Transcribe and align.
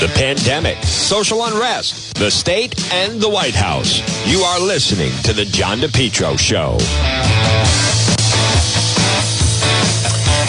the 0.00 0.08
pandemic, 0.08 0.76
social 0.82 1.44
unrest, 1.44 2.16
the 2.16 2.28
state, 2.28 2.92
and 2.92 3.20
the 3.20 3.28
White 3.28 3.54
House. 3.54 4.00
You 4.26 4.40
are 4.40 4.58
listening 4.58 5.12
to 5.22 5.32
The 5.32 5.44
John 5.44 5.78
DePetro 5.78 6.36
Show. 6.36 6.78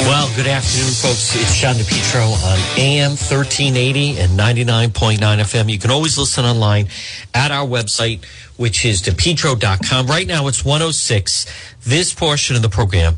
Well, 0.08 0.36
good 0.36 0.48
afternoon, 0.48 0.92
folks. 0.94 1.36
It's 1.36 1.56
John 1.60 1.76
DePetro 1.76 2.26
on 2.26 2.80
AM 2.80 3.12
1380 3.12 4.18
and 4.18 4.32
99.9 4.32 5.20
FM. 5.20 5.72
You 5.72 5.78
can 5.78 5.92
always 5.92 6.18
listen 6.18 6.44
online 6.44 6.88
at 7.36 7.52
our 7.52 7.68
website, 7.68 8.26
which 8.58 8.84
is 8.84 9.04
depetro.com. 9.04 10.08
Right 10.08 10.26
now, 10.26 10.48
it's 10.48 10.66
106. 10.66 11.46
This 11.84 12.16
portion 12.16 12.56
of 12.56 12.64
the 12.64 12.70
program, 12.70 13.18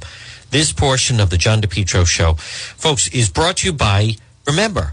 this 0.52 0.74
portion 0.74 1.22
of 1.22 1.30
the 1.30 1.38
John 1.38 1.62
DePetro 1.62 2.06
Show, 2.06 2.34
folks, 2.34 3.08
is 3.08 3.30
brought 3.30 3.58
to 3.58 3.68
you 3.68 3.74
by, 3.74 4.18
remember, 4.46 4.92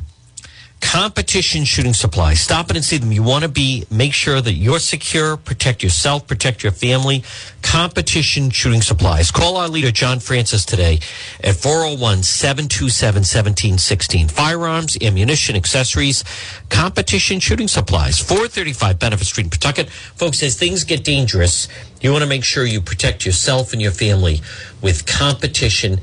competition 0.84 1.64
shooting 1.64 1.94
supplies. 1.94 2.40
Stop 2.40 2.68
it 2.70 2.76
and 2.76 2.84
see 2.84 2.98
them. 2.98 3.10
You 3.10 3.22
want 3.22 3.42
to 3.42 3.48
be, 3.48 3.84
make 3.90 4.12
sure 4.12 4.40
that 4.40 4.52
you're 4.52 4.78
secure, 4.78 5.38
protect 5.38 5.82
yourself, 5.82 6.26
protect 6.26 6.62
your 6.62 6.72
family. 6.72 7.24
Competition 7.62 8.50
shooting 8.50 8.82
supplies. 8.82 9.30
Call 9.30 9.56
our 9.56 9.66
leader, 9.66 9.90
John 9.90 10.20
Francis, 10.20 10.64
today 10.66 11.00
at 11.42 11.56
401 11.56 12.22
727 12.22 13.20
1716. 13.20 14.28
Firearms, 14.28 14.98
ammunition, 15.00 15.56
accessories, 15.56 16.22
competition 16.68 17.40
shooting 17.40 17.66
supplies. 17.66 18.20
435 18.20 18.98
Benefit 18.98 19.26
Street 19.26 19.44
in 19.44 19.50
Pawtucket. 19.50 19.88
Folks, 19.88 20.42
as 20.42 20.56
things 20.56 20.84
get 20.84 21.02
dangerous, 21.02 21.66
you 22.02 22.12
want 22.12 22.22
to 22.22 22.28
make 22.28 22.44
sure 22.44 22.66
you 22.66 22.82
protect 22.82 23.24
yourself 23.24 23.72
and 23.72 23.80
your 23.80 23.90
family 23.90 24.42
with 24.82 25.06
competition 25.06 25.98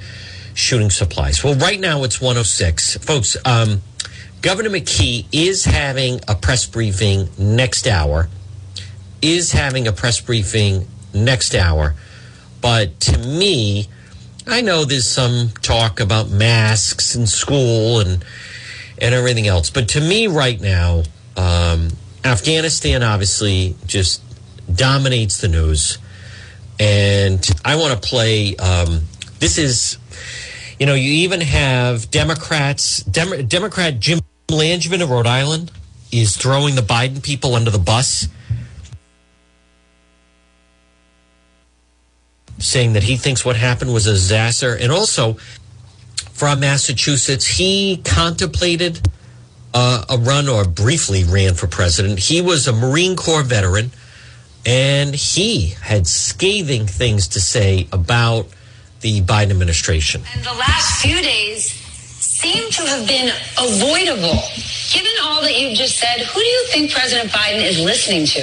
shooting 0.55 0.90
supplies. 0.90 1.43
Well, 1.43 1.55
right 1.55 1.79
now 1.79 2.04
it's 2.04 2.20
106. 2.20 2.98
Folks, 2.98 3.38
um, 3.45 3.82
Governor 4.41 4.72
McKee 4.72 5.26
is 5.31 5.66
having 5.66 6.20
a 6.27 6.34
press 6.34 6.66
briefing 6.66 7.30
next 7.38 7.86
hour, 7.88 8.27
is 9.22 9.52
having 9.52 9.88
a 9.88 9.91
press 9.91 10.20
briefing 10.20 10.88
next 11.13 11.54
hour. 11.54 11.93
But 12.60 12.99
to 13.02 13.20
me, 13.20 13.88
I 14.48 14.62
know 14.62 14.84
there's 14.84 15.07
some 15.07 15.49
talk 15.62 15.99
about 15.99 16.30
masks 16.30 17.15
in 17.15 17.27
school 17.27 17.99
and 17.99 18.26
and 18.98 19.13
everything 19.13 19.48
else. 19.48 19.70
But 19.70 19.90
to 19.90 20.02
me, 20.02 20.27
right 20.27 20.60
now, 20.60 21.04
um, 21.37 21.90
Afghanistan 22.24 23.04
obviously 23.04 23.76
just 23.85 24.24
dominates 24.74 25.40
the 25.40 25.49
news. 25.49 25.99
And 26.80 27.48
I 27.63 27.76
want 27.76 28.02
to 28.02 28.10
play. 28.10 28.55
Um, 28.55 29.02
this 29.37 29.60
is, 29.60 29.98
you 30.80 30.87
know, 30.87 30.96
you 30.96 31.12
even 31.12 31.41
have 31.41 32.10
Democrats, 32.10 33.04
Dem- 33.04 33.46
Democrat 33.48 33.99
Jim 33.99 34.20
Langevin 34.52 35.02
of 35.02 35.10
Rhode 35.10 35.27
Island 35.27 35.71
is 36.12 36.38
throwing 36.38 36.76
the 36.76 36.82
Biden 36.82 37.24
people 37.24 37.55
under 37.55 37.71
the 37.71 37.80
bus, 37.80 38.27
saying 42.60 42.93
that 42.93 43.04
he 43.04 43.18
thinks 43.18 43.43
what 43.43 43.55
happened 43.55 43.93
was 43.93 44.08
a 44.08 44.13
disaster. 44.13 44.76
And 44.76 44.91
also 44.91 45.34
from 46.32 46.60
Massachusetts, 46.60 47.46
he 47.46 48.02
contemplated 48.04 49.08
uh, 49.74 50.05
a 50.10 50.18
run 50.18 50.49
or 50.49 50.65
briefly 50.65 51.24
ran 51.24 51.54
for 51.54 51.68
president. 51.68 52.20
He 52.20 52.41
was 52.41 52.68
a 52.68 52.74
Marine 52.74 53.15
Corps 53.15 53.43
veteran 53.43 53.91
and 54.65 55.15
he 55.15 55.68
had 55.82 56.05
scathing 56.05 56.86
things 56.86 57.27
to 57.30 57.40
say 57.41 57.88
about 57.91 58.48
the 59.02 59.21
Biden 59.21 59.49
administration. 59.49 60.21
And 60.36 60.43
the 60.43 60.54
last 60.54 61.02
few 61.02 61.20
days, 61.21 61.80
seem 62.41 62.71
to 62.71 62.81
have 62.89 63.07
been 63.07 63.29
avoidable. 63.59 64.41
Given 64.89 65.11
all 65.23 65.41
that 65.41 65.53
you've 65.57 65.78
just 65.78 65.97
said, 65.97 66.22
who 66.22 66.39
do 66.39 66.45
you 66.45 66.66
think 66.69 66.91
President 66.91 67.29
Biden 67.29 67.61
is 67.63 67.79
listening 67.79 68.25
to? 68.25 68.41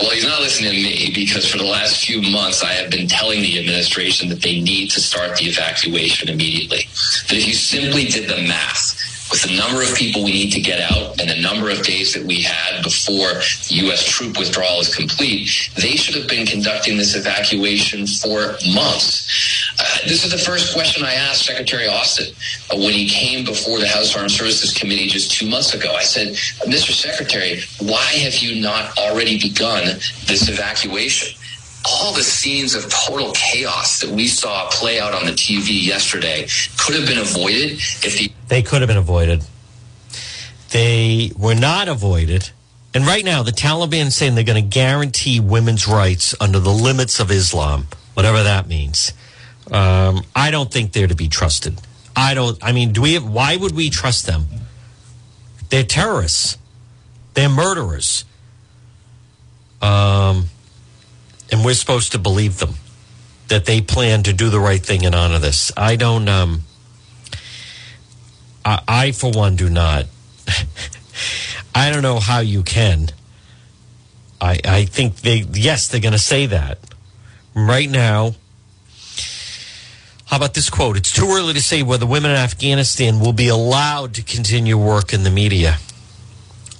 Well, 0.00 0.10
he's 0.10 0.26
not 0.26 0.40
listening 0.40 0.72
to 0.72 0.76
me 0.76 1.12
because 1.14 1.46
for 1.46 1.58
the 1.58 1.64
last 1.64 2.04
few 2.04 2.20
months, 2.20 2.64
I 2.64 2.72
have 2.72 2.90
been 2.90 3.06
telling 3.06 3.40
the 3.42 3.60
administration 3.60 4.28
that 4.30 4.42
they 4.42 4.60
need 4.60 4.90
to 4.90 5.00
start 5.00 5.36
the 5.36 5.44
evacuation 5.44 6.28
immediately. 6.28 6.88
That 7.28 7.38
if 7.38 7.46
you 7.46 7.54
simply 7.54 8.06
did 8.06 8.28
the 8.28 8.42
math, 8.42 8.98
with 9.32 9.42
the 9.44 9.56
number 9.56 9.80
of 9.82 9.94
people 9.94 10.24
we 10.24 10.32
need 10.32 10.50
to 10.52 10.60
get 10.60 10.78
out 10.92 11.18
and 11.18 11.30
the 11.30 11.40
number 11.40 11.70
of 11.70 11.82
days 11.82 12.12
that 12.12 12.22
we 12.22 12.42
had 12.42 12.82
before 12.82 13.32
the 13.32 13.86
U.S. 13.86 14.04
troop 14.04 14.38
withdrawal 14.38 14.80
is 14.80 14.94
complete, 14.94 15.48
they 15.76 15.96
should 15.96 16.14
have 16.16 16.28
been 16.28 16.46
conducting 16.46 16.98
this 16.98 17.16
evacuation 17.16 18.06
for 18.06 18.58
months. 18.74 19.61
Uh, 19.78 19.84
this 20.06 20.24
is 20.24 20.30
the 20.30 20.38
first 20.38 20.74
question 20.74 21.04
I 21.04 21.14
asked 21.14 21.46
Secretary 21.46 21.86
Austin 21.86 22.34
uh, 22.70 22.76
when 22.76 22.92
he 22.92 23.08
came 23.08 23.44
before 23.44 23.78
the 23.78 23.88
House 23.88 24.14
Armed 24.16 24.30
Services 24.30 24.72
Committee 24.72 25.08
just 25.08 25.32
two 25.32 25.48
months 25.48 25.74
ago. 25.74 25.94
I 25.94 26.02
said, 26.02 26.34
Mr. 26.68 26.92
Secretary, 26.92 27.60
why 27.80 28.04
have 28.24 28.36
you 28.36 28.60
not 28.60 28.96
already 28.98 29.38
begun 29.38 29.84
this 30.26 30.48
evacuation? 30.48 31.38
all 31.84 32.12
the 32.12 32.22
scenes 32.22 32.76
of 32.76 32.88
total 32.88 33.32
chaos 33.32 34.00
that 34.00 34.10
we 34.10 34.28
saw 34.28 34.68
play 34.70 35.00
out 35.00 35.14
on 35.14 35.26
the 35.26 35.32
TV 35.32 35.84
yesterday 35.84 36.46
could 36.78 36.94
have 36.94 37.08
been 37.08 37.18
avoided 37.18 37.72
if 37.72 38.18
the 38.18 38.30
they 38.48 38.62
could 38.62 38.82
have 38.82 38.88
been 38.88 38.96
avoided. 38.96 39.42
They 40.70 41.32
were 41.36 41.54
not 41.54 41.88
avoided. 41.88 42.50
And 42.94 43.06
right 43.06 43.24
now, 43.24 43.42
the 43.42 43.50
Taliban 43.50 44.06
is 44.06 44.16
saying 44.16 44.34
they're 44.34 44.44
going 44.44 44.62
to 44.62 44.68
guarantee 44.68 45.40
women's 45.40 45.88
rights 45.88 46.34
under 46.40 46.58
the 46.58 46.70
limits 46.70 47.20
of 47.20 47.30
Islam, 47.30 47.88
whatever 48.14 48.42
that 48.42 48.68
means. 48.68 49.12
Um, 49.72 50.22
I 50.36 50.50
don't 50.50 50.70
think 50.70 50.92
they're 50.92 51.06
to 51.06 51.16
be 51.16 51.28
trusted. 51.28 51.80
I 52.14 52.34
don't. 52.34 52.62
I 52.62 52.72
mean, 52.72 52.92
do 52.92 53.02
we? 53.02 53.14
Have, 53.14 53.26
why 53.26 53.56
would 53.56 53.74
we 53.74 53.88
trust 53.88 54.26
them? 54.26 54.46
They're 55.70 55.82
terrorists. 55.82 56.58
They're 57.34 57.48
murderers. 57.48 58.26
Um, 59.80 60.50
and 61.50 61.64
we're 61.64 61.74
supposed 61.74 62.12
to 62.12 62.18
believe 62.18 62.58
them 62.58 62.74
that 63.48 63.64
they 63.64 63.80
plan 63.80 64.22
to 64.24 64.32
do 64.32 64.50
the 64.50 64.60
right 64.60 64.80
thing 64.80 65.04
and 65.04 65.14
honor 65.14 65.38
this. 65.38 65.72
I 65.76 65.96
don't. 65.96 66.28
Um, 66.28 66.62
I, 68.64 68.80
I 68.86 69.12
for 69.12 69.30
one, 69.30 69.56
do 69.56 69.70
not. 69.70 70.06
I 71.74 71.90
don't 71.90 72.02
know 72.02 72.20
how 72.20 72.40
you 72.40 72.62
can. 72.62 73.08
I 74.40 74.58
I 74.64 74.84
think 74.84 75.16
they 75.16 75.44
yes 75.52 75.88
they're 75.88 76.00
going 76.00 76.12
to 76.12 76.18
say 76.18 76.46
that 76.46 76.78
right 77.54 77.88
now. 77.88 78.34
How 80.32 80.36
about 80.36 80.54
this 80.54 80.70
quote? 80.70 80.96
It's 80.96 81.12
too 81.12 81.26
early 81.26 81.52
to 81.52 81.60
say 81.60 81.82
whether 81.82 82.06
women 82.06 82.30
in 82.30 82.38
Afghanistan 82.38 83.20
will 83.20 83.34
be 83.34 83.48
allowed 83.48 84.14
to 84.14 84.22
continue 84.22 84.78
work 84.78 85.12
in 85.12 85.24
the 85.24 85.30
media. 85.30 85.76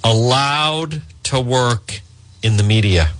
Allowed 0.03 1.03
to 1.25 1.39
work 1.39 2.01
in 2.41 2.57
the 2.57 2.63
media. 2.63 3.11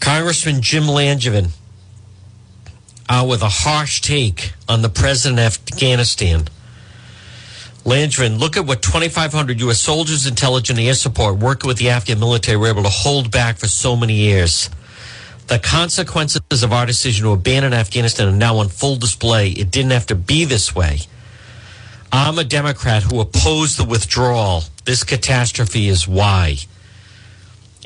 Congressman 0.00 0.62
Jim 0.62 0.84
Langevin 0.84 1.50
out 3.06 3.28
with 3.28 3.42
a 3.42 3.50
harsh 3.50 4.00
take 4.00 4.54
on 4.66 4.80
the 4.80 4.88
president 4.88 5.40
of 5.40 5.44
Afghanistan. 5.44 6.44
Langevin, 7.84 8.38
look 8.38 8.56
at 8.56 8.64
what 8.64 8.80
2,500 8.80 9.60
U.S. 9.60 9.78
soldiers, 9.78 10.26
intelligence, 10.26 10.78
and 10.78 10.88
air 10.88 10.94
support 10.94 11.36
working 11.36 11.68
with 11.68 11.76
the 11.76 11.90
Afghan 11.90 12.18
military 12.18 12.56
were 12.56 12.68
able 12.68 12.84
to 12.84 12.88
hold 12.88 13.30
back 13.30 13.58
for 13.58 13.68
so 13.68 13.94
many 13.94 14.14
years. 14.14 14.70
The 15.46 15.58
consequences 15.58 16.62
of 16.62 16.72
our 16.72 16.86
decision 16.86 17.24
to 17.24 17.32
abandon 17.32 17.74
Afghanistan 17.74 18.28
are 18.28 18.36
now 18.36 18.58
on 18.58 18.68
full 18.68 18.96
display. 18.96 19.50
It 19.50 19.70
didn't 19.70 19.90
have 19.90 20.06
to 20.06 20.14
be 20.14 20.44
this 20.44 20.74
way. 20.74 21.00
I'm 22.10 22.38
a 22.38 22.44
Democrat 22.44 23.02
who 23.02 23.20
opposed 23.20 23.78
the 23.78 23.84
withdrawal. 23.84 24.62
This 24.84 25.04
catastrophe 25.04 25.88
is 25.88 26.08
why. 26.08 26.56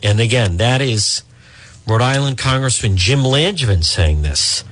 And 0.02 0.20
again, 0.20 0.58
that 0.58 0.80
is 0.80 1.22
Rhode 1.86 2.02
Island 2.02 2.38
Congressman 2.38 2.97
Jim 2.97 3.20
Langevin 3.20 3.82
saying 3.82 4.22
this. 4.22 4.62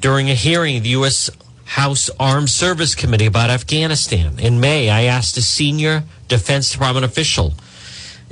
During 0.00 0.28
a 0.28 0.34
hearing 0.34 0.78
of 0.78 0.82
the 0.82 0.90
U.S. 0.90 1.30
House 1.64 2.10
Armed 2.18 2.50
Service 2.50 2.94
Committee 2.94 3.26
about 3.26 3.50
Afghanistan 3.50 4.38
in 4.38 4.60
May, 4.60 4.90
I 4.90 5.02
asked 5.02 5.36
a 5.36 5.42
senior 5.42 6.04
Defense 6.28 6.72
Department 6.72 7.04
official 7.04 7.54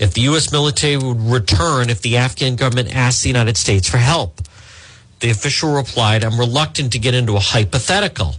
if 0.02 0.14
the 0.14 0.22
U.S. 0.22 0.50
military 0.50 0.96
would 0.96 1.20
return 1.20 1.88
if 1.88 2.02
the 2.02 2.16
Afghan 2.16 2.56
government 2.56 2.92
asked 2.92 3.22
the 3.22 3.28
United 3.28 3.56
States 3.56 3.88
for 3.88 3.98
help. 3.98 4.40
The 5.20 5.30
official 5.30 5.72
replied, 5.72 6.24
I'm 6.24 6.40
reluctant 6.40 6.92
to 6.94 6.98
get 6.98 7.14
into 7.14 7.36
a 7.36 7.38
hypothetical. 7.38 8.34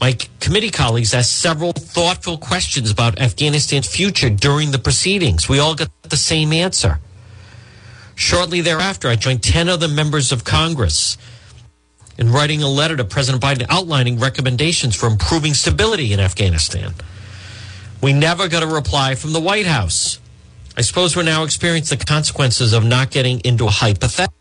My 0.00 0.16
committee 0.40 0.70
colleagues 0.70 1.12
asked 1.12 1.38
several 1.38 1.72
thoughtful 1.72 2.38
questions 2.38 2.90
about 2.90 3.20
Afghanistan's 3.20 3.86
future 3.86 4.30
during 4.30 4.70
the 4.70 4.78
proceedings. 4.78 5.50
We 5.50 5.58
all 5.58 5.74
got 5.74 5.90
the 6.00 6.16
same 6.16 6.54
answer. 6.54 6.98
Shortly 8.14 8.62
thereafter, 8.62 9.08
I 9.08 9.16
joined 9.16 9.42
10 9.42 9.68
other 9.68 9.86
members 9.86 10.32
of 10.32 10.44
Congress 10.44 11.18
in 12.16 12.32
writing 12.32 12.62
a 12.62 12.68
letter 12.68 12.96
to 12.96 13.04
President 13.04 13.42
Biden 13.42 13.66
outlining 13.68 14.18
recommendations 14.18 14.96
for 14.96 15.08
improving 15.08 15.52
stability 15.52 16.14
in 16.14 16.20
Afghanistan. 16.20 16.94
We 18.00 18.14
never 18.14 18.48
got 18.48 18.62
a 18.62 18.66
reply 18.66 19.14
from 19.14 19.34
the 19.34 19.40
White 19.40 19.66
House. 19.66 20.18
I 20.76 20.80
suppose 20.80 21.14
we're 21.14 21.22
now 21.22 21.44
experiencing 21.44 21.98
the 21.98 22.04
consequences 22.04 22.72
of 22.72 22.84
not 22.84 23.10
getting 23.10 23.40
into 23.40 23.66
a 23.66 23.70
hypothetical. 23.70 24.32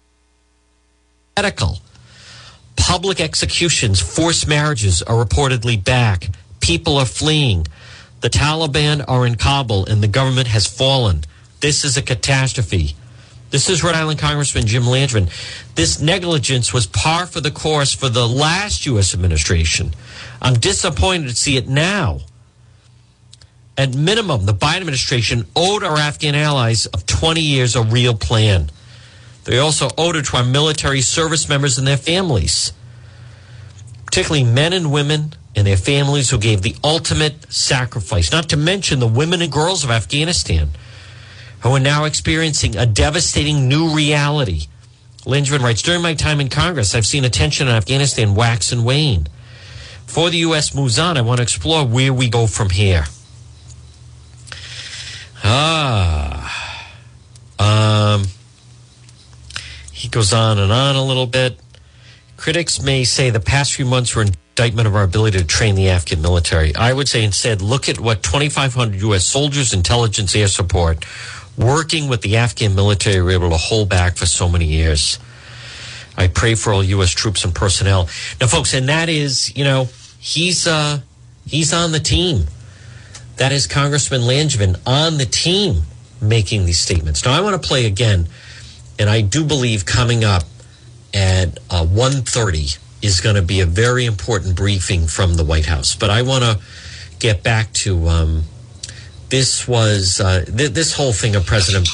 Public 2.78 3.19
executions, 3.19 4.00
forced 4.00 4.48
marriages 4.48 5.01
are 5.01 5.24
reportedly 5.24 5.83
back. 5.83 6.30
People 6.62 6.98
are 6.98 7.06
fleeing. 7.06 7.68
The 8.22 8.30
Taliban 8.30 9.04
are 9.07 9.25
in 9.25 9.36
Kabul 9.36 9.86
and 9.86 10.01
the 10.01 10.07
government 10.07 10.48
has 10.48 10.68
fallen. 10.68 11.25
This 11.60 11.83
is 11.83 11.98
a 11.98 12.01
catastrophe. 12.01 12.95
This 13.50 13.69
is 13.69 13.83
Rhode 13.83 13.95
Island 13.95 14.19
Congressman 14.19 14.66
Jim 14.66 14.83
Langevin. 14.83 15.30
This 15.75 16.00
negligence 16.00 16.72
was 16.72 16.88
par 16.88 17.25
for 17.25 17.42
the 17.42 17.51
course 17.51 17.94
for 17.94 18.07
the 18.07 18.28
last 18.28 18.86
U.S. 18.86 19.13
administration. 19.13 19.92
I'm 20.42 20.54
disappointed 20.54 21.28
to 21.28 21.36
see 21.36 21.57
it 21.57 21.68
now. 21.68 22.22
At 23.81 23.95
minimum, 23.95 24.45
the 24.45 24.54
Biden 24.54 24.81
administration 24.81 25.48
owed 25.56 25.83
our 25.83 25.98
Afghan 25.98 26.36
allies 26.36 26.86
of 26.86 27.07
20 27.07 27.42
years 27.42 27.75
a 27.75 27.81
real 27.81 28.13
plan. 28.13 28.69
They 29.45 29.57
also 29.57 29.89
owed 29.98 30.16
it 30.18 30.25
to 30.25 30.38
our 30.38 30.44
military 30.44 31.01
service 31.01 31.50
members 31.50 31.80
and 31.80 31.88
their 31.88 31.98
families, 31.98 32.74
particularly 34.06 34.44
men 34.44 34.72
and 34.74 34.92
women 34.92 35.33
and 35.56 35.66
their 35.66 35.78
families 35.78 36.30
who 36.30 36.38
gave 36.38 36.62
the 36.62 36.75
ultimate 36.83 37.51
sacrifice, 37.51 38.31
not 38.31 38.50
to 38.50 38.56
mention 38.56 39.00
the 39.00 39.07
women 39.07 39.42
and 39.42 39.51
girls 39.51 39.83
of 39.83 39.89
Afghanistan 39.89 40.69
who 41.62 41.72
are 41.72 41.80
now 41.80 42.04
experiencing 42.04 42.75
a 42.75 42.86
devastating 42.86 43.68
new 43.68 43.95
reality. 43.95 44.68
Langevin 45.25 45.62
writes 45.62 45.81
During 45.81 46.04
my 46.04 46.13
time 46.13 46.39
in 46.39 46.50
Congress, 46.50 46.94
I've 46.94 47.07
seen 47.07 47.25
attention 47.25 47.68
in 47.68 47.74
Afghanistan 47.74 48.36
wax 48.36 48.72
and 48.72 48.86
wane. 48.86 49.25
Before 50.06 50.30
the 50.30 50.38
U.S. 50.38 50.75
moves 50.75 51.00
on, 51.00 51.18
I 51.18 51.22
want 51.22 51.38
to 51.38 51.44
explore 51.44 51.83
where 51.83 52.13
we 52.13 52.30
go 52.30 52.45
from 52.45 52.69
here. 52.69 53.06
Ah. 55.43 56.91
Um, 57.59 58.25
he 59.91 60.07
goes 60.07 60.33
on 60.33 60.57
and 60.57 60.71
on 60.71 60.95
a 60.95 61.03
little 61.03 61.27
bit. 61.27 61.59
Critics 62.38 62.81
may 62.81 63.03
say 63.03 63.29
the 63.29 63.39
past 63.39 63.73
few 63.73 63.85
months 63.85 64.15
were 64.15 64.23
indictment 64.23 64.88
of 64.88 64.95
our 64.95 65.03
ability 65.03 65.38
to 65.38 65.45
train 65.45 65.75
the 65.75 65.89
Afghan 65.89 66.21
military. 66.21 66.75
I 66.75 66.91
would 66.91 67.07
say 67.07 67.23
instead, 67.23 67.61
look 67.61 67.88
at 67.88 67.99
what 67.99 68.23
2,500 68.23 68.99
U.S. 69.01 69.25
soldiers, 69.25 69.73
intelligence, 69.73 70.35
air 70.35 70.47
support, 70.47 71.05
working 71.57 72.09
with 72.09 72.21
the 72.21 72.37
Afghan 72.37 72.75
military 72.75 73.21
were 73.21 73.31
able 73.31 73.49
to 73.51 73.57
hold 73.57 73.89
back 73.89 74.15
for 74.17 74.25
so 74.25 74.49
many 74.49 74.65
years. 74.65 75.19
I 76.17 76.27
pray 76.27 76.55
for 76.55 76.73
all 76.73 76.83
U.S. 76.83 77.11
troops 77.11 77.44
and 77.45 77.53
personnel. 77.53 78.09
Now, 78.39 78.47
folks, 78.47 78.73
and 78.73 78.89
that 78.89 79.07
is, 79.07 79.55
you 79.55 79.63
know, 79.63 79.87
he's 80.19 80.67
uh, 80.67 80.99
he's 81.45 81.73
on 81.73 81.91
the 81.91 81.99
team. 81.99 82.45
That 83.41 83.51
is 83.51 83.65
Congressman 83.65 84.21
Langevin 84.21 84.79
on 84.85 85.17
the 85.17 85.25
team 85.25 85.81
making 86.21 86.67
these 86.67 86.77
statements. 86.77 87.25
Now, 87.25 87.33
I 87.33 87.41
want 87.41 87.59
to 87.59 87.67
play 87.67 87.88
again, 87.88 88.27
and 88.99 89.09
I 89.09 89.21
do 89.21 89.43
believe 89.43 89.83
coming 89.83 90.23
up 90.23 90.43
at 91.11 91.57
uh, 91.71 91.83
1.30 91.83 92.77
is 93.01 93.19
going 93.19 93.38
to 93.38 93.41
be 93.41 93.61
a 93.61 93.65
very 93.65 94.05
important 94.05 94.55
briefing 94.55 95.07
from 95.07 95.38
the 95.38 95.43
White 95.43 95.65
House. 95.65 95.95
But 95.95 96.11
I 96.11 96.21
want 96.21 96.43
to 96.43 96.59
get 97.17 97.41
back 97.41 97.73
to 97.81 98.09
um, 98.09 98.43
this 99.29 99.67
was 99.67 100.21
uh, 100.21 100.45
th- 100.45 100.73
this 100.73 100.94
whole 100.94 101.11
thing 101.11 101.35
of 101.35 101.44
President 101.47 101.87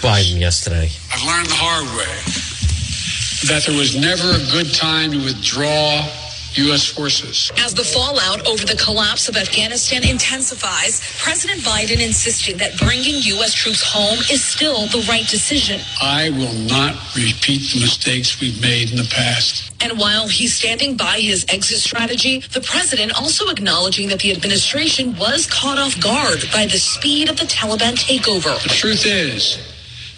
Biden 0.00 0.38
yesterday. 0.38 0.90
I've 1.12 1.26
learned 1.26 1.48
the 1.48 1.56
hard 1.56 1.86
way 1.98 3.48
that 3.48 3.66
there 3.66 3.76
was 3.76 3.96
never 3.96 4.30
a 4.30 4.52
good 4.52 4.72
time 4.72 5.10
to 5.10 5.18
withdraw 5.24 6.08
U.S. 6.56 6.86
forces. 6.86 7.50
As 7.58 7.74
the 7.74 7.84
fallout 7.84 8.46
over 8.46 8.64
the 8.64 8.76
collapse 8.76 9.28
of 9.28 9.36
Afghanistan 9.36 10.04
intensifies, 10.08 11.00
President 11.22 11.60
Biden 11.60 12.02
insisting 12.04 12.56
that 12.58 12.78
bringing 12.78 13.16
U.S. 13.34 13.54
troops 13.54 13.82
home 13.82 14.18
is 14.30 14.44
still 14.44 14.86
the 14.86 15.04
right 15.08 15.26
decision. 15.26 15.80
I 16.00 16.30
will 16.30 16.54
not 16.54 16.94
repeat 17.16 17.72
the 17.72 17.80
mistakes 17.80 18.40
we've 18.40 18.60
made 18.60 18.90
in 18.90 18.96
the 18.96 19.08
past. 19.10 19.72
And 19.82 19.98
while 19.98 20.28
he's 20.28 20.54
standing 20.54 20.96
by 20.96 21.20
his 21.20 21.44
exit 21.48 21.78
strategy, 21.78 22.38
the 22.38 22.60
president 22.60 23.12
also 23.20 23.48
acknowledging 23.48 24.08
that 24.08 24.20
the 24.20 24.32
administration 24.32 25.16
was 25.18 25.46
caught 25.46 25.78
off 25.78 26.00
guard 26.00 26.44
by 26.52 26.64
the 26.66 26.78
speed 26.78 27.28
of 27.28 27.36
the 27.36 27.46
Taliban 27.46 27.94
takeover. 27.94 28.62
The 28.62 28.68
truth 28.68 29.04
is, 29.04 29.58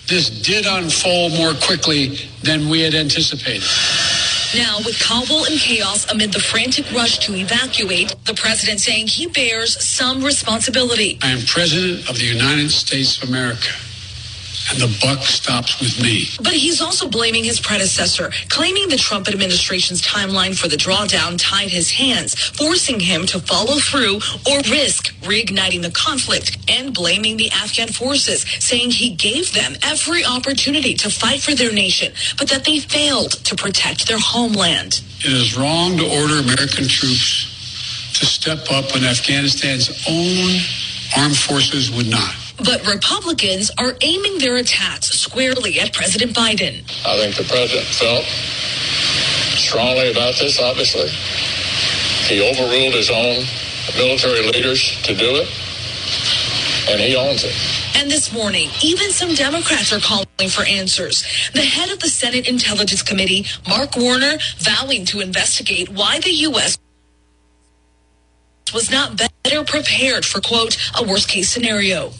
this 0.06 0.31
did 0.31 0.67
unfold 0.67 1.32
more 1.32 1.55
quickly 1.55 2.19
than 2.43 2.69
we 2.69 2.81
had 2.81 2.94
anticipated. 2.94 3.65
Now, 4.56 4.79
with 4.79 4.99
Kabul 4.99 5.44
in 5.44 5.58
chaos 5.58 6.11
amid 6.11 6.32
the 6.32 6.41
frantic 6.41 6.91
rush 6.91 7.19
to 7.26 7.35
evacuate, 7.35 8.17
the 8.25 8.32
president 8.32 8.81
saying 8.81 9.08
he 9.08 9.26
bears 9.26 9.79
some 9.85 10.25
responsibility. 10.25 11.19
I 11.23 11.32
am 11.32 11.41
president 11.44 12.08
of 12.08 12.17
the 12.17 12.25
United 12.25 12.70
States 12.70 13.23
of 13.23 13.29
America 13.29 13.69
and 14.71 14.79
the 14.81 14.99
buck 15.01 15.23
stops 15.23 15.81
with 15.81 16.01
me. 16.03 16.27
But 16.43 16.55
he's 16.55 16.81
also 16.81 17.09
blaming 17.09 17.45
his 17.45 17.61
predecessor, 17.61 18.31
claiming 18.49 18.89
the 18.89 18.97
Trump 18.97 19.29
administration's 19.29 20.03
timeline 20.03 20.57
for 20.57 20.69
the 20.69 20.77
drawdown 20.77 21.37
tied 21.39 21.69
his 21.69 21.91
hands, 21.91 22.35
forcing 22.35 23.01
him 23.01 23.27
to 23.27 23.39
follow 23.39 23.79
through 23.79 24.17
or 24.51 24.59
risk 24.71 25.15
reigniting 25.23 25.83
the 25.83 25.91
conflict, 25.91 26.57
and 26.69 26.95
blaming 26.95 27.37
the 27.37 27.51
Afghan 27.51 27.89
forces, 27.89 28.43
saying 28.61 28.91
he 28.91 29.11
gave 29.11 29.53
them 29.53 29.75
every 29.83 30.25
opportunity 30.25 30.95
to 30.95 31.11
fight 31.11 31.41
for 31.41 31.55
their 31.55 31.73
nation, 31.73 32.13
but 32.39 32.49
that 32.49 32.65
they 32.65 32.79
failed 32.79 33.33
to 33.45 33.55
protect 33.57 34.07
their 34.09 34.19
homeland. 34.19 35.03
It 35.21 35.33
is 35.33 35.57
wrong 35.57 35.97
to 35.99 36.05
order 36.05 36.39
American 36.39 36.87
troops 36.87 37.53
to 38.19 38.27
step 38.27 38.71
up 38.71 38.95
when 38.95 39.05
Afghanistan's 39.05 39.91
own 40.09 40.61
armed 41.21 41.37
forces 41.37 41.91
would 41.91 42.09
not. 42.09 42.45
But 42.58 42.87
Republicans 42.87 43.70
are 43.79 43.94
aiming 44.00 44.38
their 44.38 44.56
attacks 44.56 45.08
squarely 45.08 45.79
at 45.79 45.93
President 45.93 46.32
Biden. 46.35 46.82
I 47.05 47.17
think 47.19 47.37
the 47.37 47.44
president 47.44 47.87
felt 47.87 48.25
strongly 49.61 50.11
about 50.11 50.35
this, 50.37 50.58
obviously. 50.61 51.08
He 52.29 52.41
overruled 52.43 52.94
his 52.94 53.11
own 53.11 53.44
military 53.97 54.43
leaders 54.50 55.00
to 55.03 55.14
do 55.14 55.37
it, 55.37 55.49
and 56.88 57.00
he 57.00 57.14
owns 57.14 57.44
it. 57.44 57.55
And 57.94 58.11
this 58.11 58.32
morning, 58.32 58.69
even 58.82 59.11
some 59.11 59.35
Democrats 59.35 59.93
are 59.93 60.00
calling 60.00 60.50
for 60.50 60.64
answers. 60.64 61.25
The 61.53 61.62
head 61.62 61.91
of 61.91 62.00
the 62.00 62.08
Senate 62.08 62.49
Intelligence 62.49 63.03
Committee, 63.03 63.47
Mark 63.69 63.97
Warner, 63.97 64.38
vowing 64.58 65.05
to 65.06 65.20
investigate 65.20 65.88
why 65.91 66.20
the 66.20 66.32
U.S. 66.32 66.79
was 68.73 68.91
not 68.91 69.17
better 69.17 69.64
prepared 69.64 70.25
for, 70.25 70.41
quote, 70.41 70.76
a 70.99 71.05
worst 71.05 71.29
case 71.29 71.50
scenario. 71.50 72.12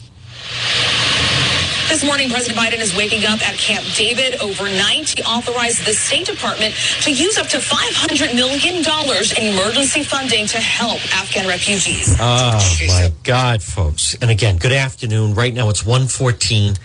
This 1.89 2.03
morning, 2.03 2.29
President 2.29 2.59
Biden 2.59 2.79
is 2.79 2.93
waking 2.95 3.23
up 3.25 3.41
at 3.47 3.57
Camp 3.57 3.85
David. 3.95 4.41
Overnight, 4.41 5.09
he 5.09 5.23
authorized 5.23 5.85
the 5.85 5.93
State 5.93 6.25
Department 6.25 6.75
to 7.01 7.11
use 7.11 7.37
up 7.37 7.47
to 7.47 7.57
$500 7.57 8.35
million 8.35 8.83
in 8.83 9.53
emergency 9.53 10.03
funding 10.03 10.47
to 10.47 10.57
help 10.57 10.99
Afghan 11.15 11.47
refugees. 11.47 12.15
Oh, 12.19 12.77
my 12.87 13.11
God, 13.23 13.63
folks. 13.63 14.15
And 14.15 14.29
again, 14.29 14.57
good 14.57 14.73
afternoon. 14.73 15.33
Right 15.33 15.53
now, 15.53 15.69
it's 15.69 15.85
114. 15.85 16.75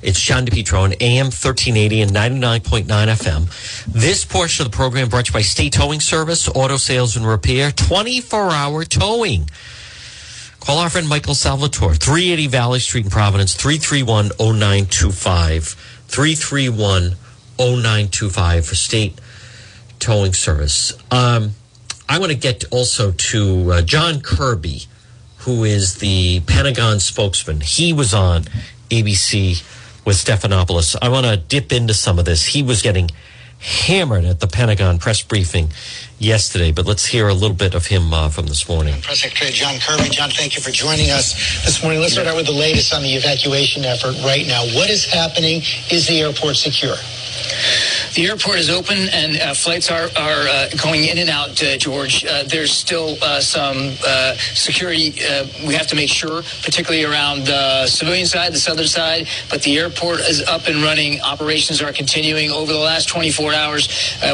It's 0.00 0.20
John 0.20 0.46
DePetro 0.46 0.80
on 0.80 0.92
AM 1.00 1.26
1380 1.26 2.02
and 2.02 2.12
99.9 2.12 2.86
FM. 2.86 3.84
This 3.92 4.24
portion 4.24 4.64
of 4.64 4.70
the 4.70 4.76
program 4.76 5.08
brought 5.08 5.26
to 5.26 5.32
you 5.32 5.34
by 5.34 5.42
State 5.42 5.72
Towing 5.72 6.00
Service, 6.00 6.48
Auto 6.48 6.76
Sales 6.76 7.16
and 7.16 7.26
Repair, 7.26 7.72
24-hour 7.72 8.84
towing. 8.84 9.50
Call 10.62 10.78
our 10.78 10.88
friend 10.88 11.08
Michael 11.08 11.34
Salvatore, 11.34 11.94
380 11.94 12.46
Valley 12.46 12.78
Street 12.78 13.04
in 13.04 13.10
Providence, 13.10 13.56
331 13.56 14.30
0925. 14.38 15.64
331 16.06 17.16
0925 17.58 18.66
for 18.66 18.74
state 18.76 19.20
towing 19.98 20.32
service. 20.32 20.92
Um, 21.10 21.56
I 22.08 22.20
want 22.20 22.30
to 22.30 22.38
get 22.38 22.62
also 22.70 23.10
to 23.10 23.72
uh, 23.72 23.82
John 23.82 24.20
Kirby, 24.20 24.84
who 25.38 25.64
is 25.64 25.96
the 25.96 26.38
Pentagon 26.46 27.00
spokesman. 27.00 27.60
He 27.60 27.92
was 27.92 28.14
on 28.14 28.44
ABC 28.88 29.64
with 30.04 30.14
Stephanopoulos. 30.14 30.94
I 31.02 31.08
want 31.08 31.26
to 31.26 31.38
dip 31.38 31.72
into 31.72 31.92
some 31.92 32.20
of 32.20 32.24
this. 32.24 32.46
He 32.46 32.62
was 32.62 32.82
getting 32.82 33.10
hammered 33.62 34.24
at 34.24 34.40
the 34.40 34.46
Pentagon 34.46 34.98
press 34.98 35.22
briefing 35.22 35.70
yesterday, 36.18 36.72
but 36.72 36.84
let's 36.86 37.06
hear 37.06 37.28
a 37.28 37.34
little 37.34 37.56
bit 37.56 37.74
of 37.74 37.86
him 37.86 38.12
uh, 38.12 38.28
from 38.28 38.46
this 38.46 38.68
morning. 38.68 39.00
Press 39.02 39.22
Secretary 39.22 39.50
John 39.50 39.78
Kirby. 39.78 40.10
John, 40.10 40.30
thank 40.30 40.56
you 40.56 40.62
for 40.62 40.70
joining 40.70 41.10
us 41.10 41.32
this 41.64 41.82
morning. 41.82 42.00
Let's 42.00 42.12
start 42.12 42.26
out 42.26 42.36
with 42.36 42.46
the 42.46 42.52
latest 42.52 42.92
on 42.92 43.02
the 43.02 43.14
evacuation 43.14 43.84
effort 43.84 44.14
right 44.24 44.46
now. 44.46 44.64
What 44.74 44.90
is 44.90 45.04
happening? 45.04 45.62
Is 45.90 46.06
the 46.08 46.20
airport 46.20 46.56
secure? 46.56 46.96
The 48.14 48.28
airport 48.28 48.58
is 48.58 48.68
open 48.68 49.08
and 49.08 49.40
uh, 49.40 49.54
flights 49.54 49.90
are, 49.90 50.04
are 50.18 50.46
uh, 50.46 50.68
going 50.82 51.04
in 51.04 51.16
and 51.16 51.30
out, 51.30 51.62
uh, 51.62 51.78
George. 51.78 52.26
Uh, 52.26 52.42
there's 52.42 52.70
still 52.70 53.16
uh, 53.22 53.40
some 53.40 53.92
security 54.52 55.12
we 55.66 55.72
have 55.72 55.86
to 55.86 55.96
make 55.96 56.10
sure, 56.10 56.42
particularly 56.62 57.04
around 57.04 57.46
the 57.46 57.86
civilian 57.86 58.26
side, 58.26 58.52
the 58.52 58.58
southern 58.58 58.86
side. 58.86 59.28
But 59.48 59.62
the 59.62 59.78
airport 59.78 60.20
is 60.20 60.42
up 60.46 60.66
and 60.66 60.82
running. 60.82 61.22
Operations 61.22 61.80
are 61.80 61.90
continuing. 61.90 62.50
Over 62.50 62.74
the 62.74 62.78
last 62.78 63.08
24 63.08 63.54
hours, 63.54 63.88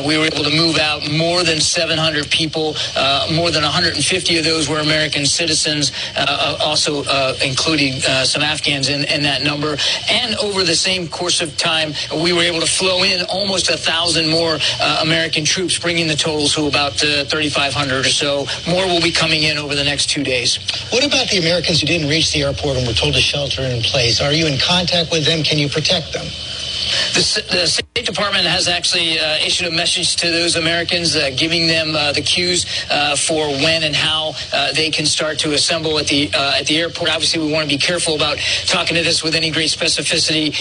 we 0.05 0.19
were 0.19 0.25
able 0.25 0.43
to 0.43 0.51
move 0.51 0.79
out 0.79 1.09
more 1.13 1.45
than 1.45 1.61
700 1.61 2.29
people. 2.33 2.75
more 3.33 3.53
than 3.53 3.63
150 3.63 4.39
of 4.39 4.45
those 4.45 4.69
were 4.69 4.81
American 4.81 5.25
citizens, 5.25 5.93
also 6.61 7.05
including 7.45 8.01
some 8.25 8.43
Afghans 8.43 8.89
in, 8.89 9.05
in 9.05 9.23
that 9.23 9.45
number. 9.45 9.77
And 10.11 10.35
over 10.37 10.65
the 10.65 10.75
same 10.75 11.07
course 11.07 11.41
of 11.41 11.57
time, 11.57 11.93
we 12.25 12.33
were 12.33 12.43
able 12.43 12.61
to 12.61 12.67
flow 12.67 13.05
in 13.05 13.25
almost 13.27 13.68
a 13.71 13.77
thousand 13.77 14.29
more 14.29 14.59
uh, 14.81 15.01
American 15.03 15.45
troops, 15.45 15.79
bringing 15.79 16.07
the 16.07 16.17
totals 16.17 16.55
to 16.55 16.67
about 16.67 17.03
uh, 17.03 17.25
3,500 17.25 18.07
or 18.07 18.09
so. 18.09 18.47
More 18.69 18.87
will 18.87 19.03
be 19.03 19.13
coming 19.13 19.43
in 19.43 19.59
over 19.59 19.75
the 19.75 19.85
next 19.85 20.11
two 20.11 20.23
days. 20.23 20.59
What 20.91 21.05
about 21.05 21.29
the 21.29 21.39
Americans 21.39 21.81
who 21.81 21.87
didn't 21.87 22.09
reach 22.09 22.33
the 22.33 22.43
airport 22.43 22.77
and 22.77 22.87
were 22.87 22.93
told 22.93 23.15
to 23.15 23.21
shelter 23.21 23.63
in 23.63 23.83
place? 23.83 24.21
Are 24.21 24.33
you 24.33 24.47
in 24.47 24.59
contact 24.59 25.11
with 25.11 25.25
them? 25.25 25.43
Can 25.43 25.59
you 25.59 25.69
protect 25.69 26.13
them? 26.13 26.27
The, 27.15 27.45
the, 27.51 27.67
State 27.67 28.07
Department 28.07 28.47
has 28.47 28.69
actually 28.69 29.19
uh, 29.19 29.37
issued 29.39 29.67
a 29.67 29.71
message 29.71 30.17
to 30.17 30.31
those 30.31 30.57
Americans, 30.57 31.17
uh, 31.17 31.31
giving 31.37 31.67
them 31.67 31.95
uh, 31.95 32.13
the 32.13 32.21
cues 32.21 32.65
uh, 32.91 33.17
for 33.17 33.49
when 33.49 33.83
and 33.83 33.95
how 33.95 34.35
uh, 34.53 34.73
they 34.73 34.91
can 34.91 35.05
start 35.05 35.39
to 35.41 35.53
assemble 35.53 35.99
at 35.99 36.07
the 36.07 36.31
uh, 36.33 36.59
at 36.59 36.67
the 36.67 36.79
airport. 36.79 37.11
Obviously, 37.11 37.45
we 37.45 37.53
want 37.53 37.69
to 37.69 37.75
be 37.75 37.81
careful 37.81 38.15
about 38.15 38.39
talking 38.67 38.97
to 38.97 39.03
this 39.03 39.23
with 39.23 39.35
any 39.35 39.51
great 39.51 39.71
specificity 39.71 40.55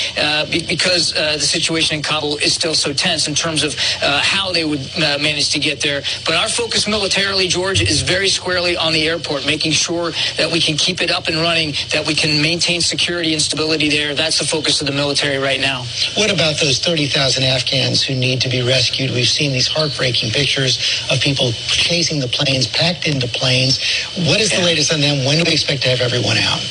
because 0.68 1.14
the 1.14 1.40
situation 1.40 1.98
in 1.98 2.02
Kabul 2.02 2.38
is 2.38 2.54
still 2.54 2.74
so 2.74 2.94
tense 2.94 3.28
in 3.28 3.36
terms 3.36 3.64
of 3.64 3.76
how 4.02 4.52
they 4.52 4.66
would 4.66 4.82
manage 4.98 5.52
to 5.52 5.60
get 5.60 5.82
there. 5.82 6.02
But 6.26 6.36
our 6.36 6.50
focus 6.50 6.88
militarily, 6.88 7.48
George, 7.48 7.82
is 7.82 8.02
very 8.02 8.30
squarely 8.30 8.76
on 8.76 8.94
the 8.94 9.08
airport, 9.08 9.46
making 9.46 9.74
sure 9.74 10.12
that 10.38 10.52
we 10.52 10.60
can 10.60 10.78
keep 10.78 11.02
it 11.02 11.12
up 11.12 11.28
and 11.28 11.38
running, 11.38 11.74
that 11.92 12.08
we 12.08 12.16
can 12.16 12.42
maintain 12.42 12.82
security 12.82 13.34
and 13.34 13.42
stability 13.42 13.90
there. 13.90 14.16
That's 14.16 14.40
the 14.40 14.46
focus 14.46 14.82
of 14.82 14.88
the 14.88 14.94
military 14.94 15.38
right 15.38 15.60
now. 15.60 15.86
What 16.16 16.32
about 16.32 16.60
those 16.60 16.80
30,000 16.80 17.44
Afghans 17.44 18.04
who 18.04 18.16
need 18.16 18.42
to 18.42 18.50
be 18.50 18.62
rescued? 18.62 19.12
We've 19.12 19.28
seen 19.28 19.52
these 19.52 19.68
heartbreaking 19.68 20.32
pictures 20.32 20.78
of 21.12 21.20
people 21.22 21.52
chasing 21.68 22.20
the 22.20 22.28
planes, 22.28 22.68
packed 22.68 23.08
into 23.08 23.28
planes. 23.28 23.80
What 24.28 24.42
is 24.42 24.52
the 24.52 24.62
latest 24.62 24.94
on 24.94 25.02
them? 25.02 25.26
When 25.26 25.38
do 25.38 25.44
we 25.48 25.54
expect 25.54 25.84
to 25.84 25.90
have 25.90 26.02
everyone 26.02 26.38
out? 26.38 26.62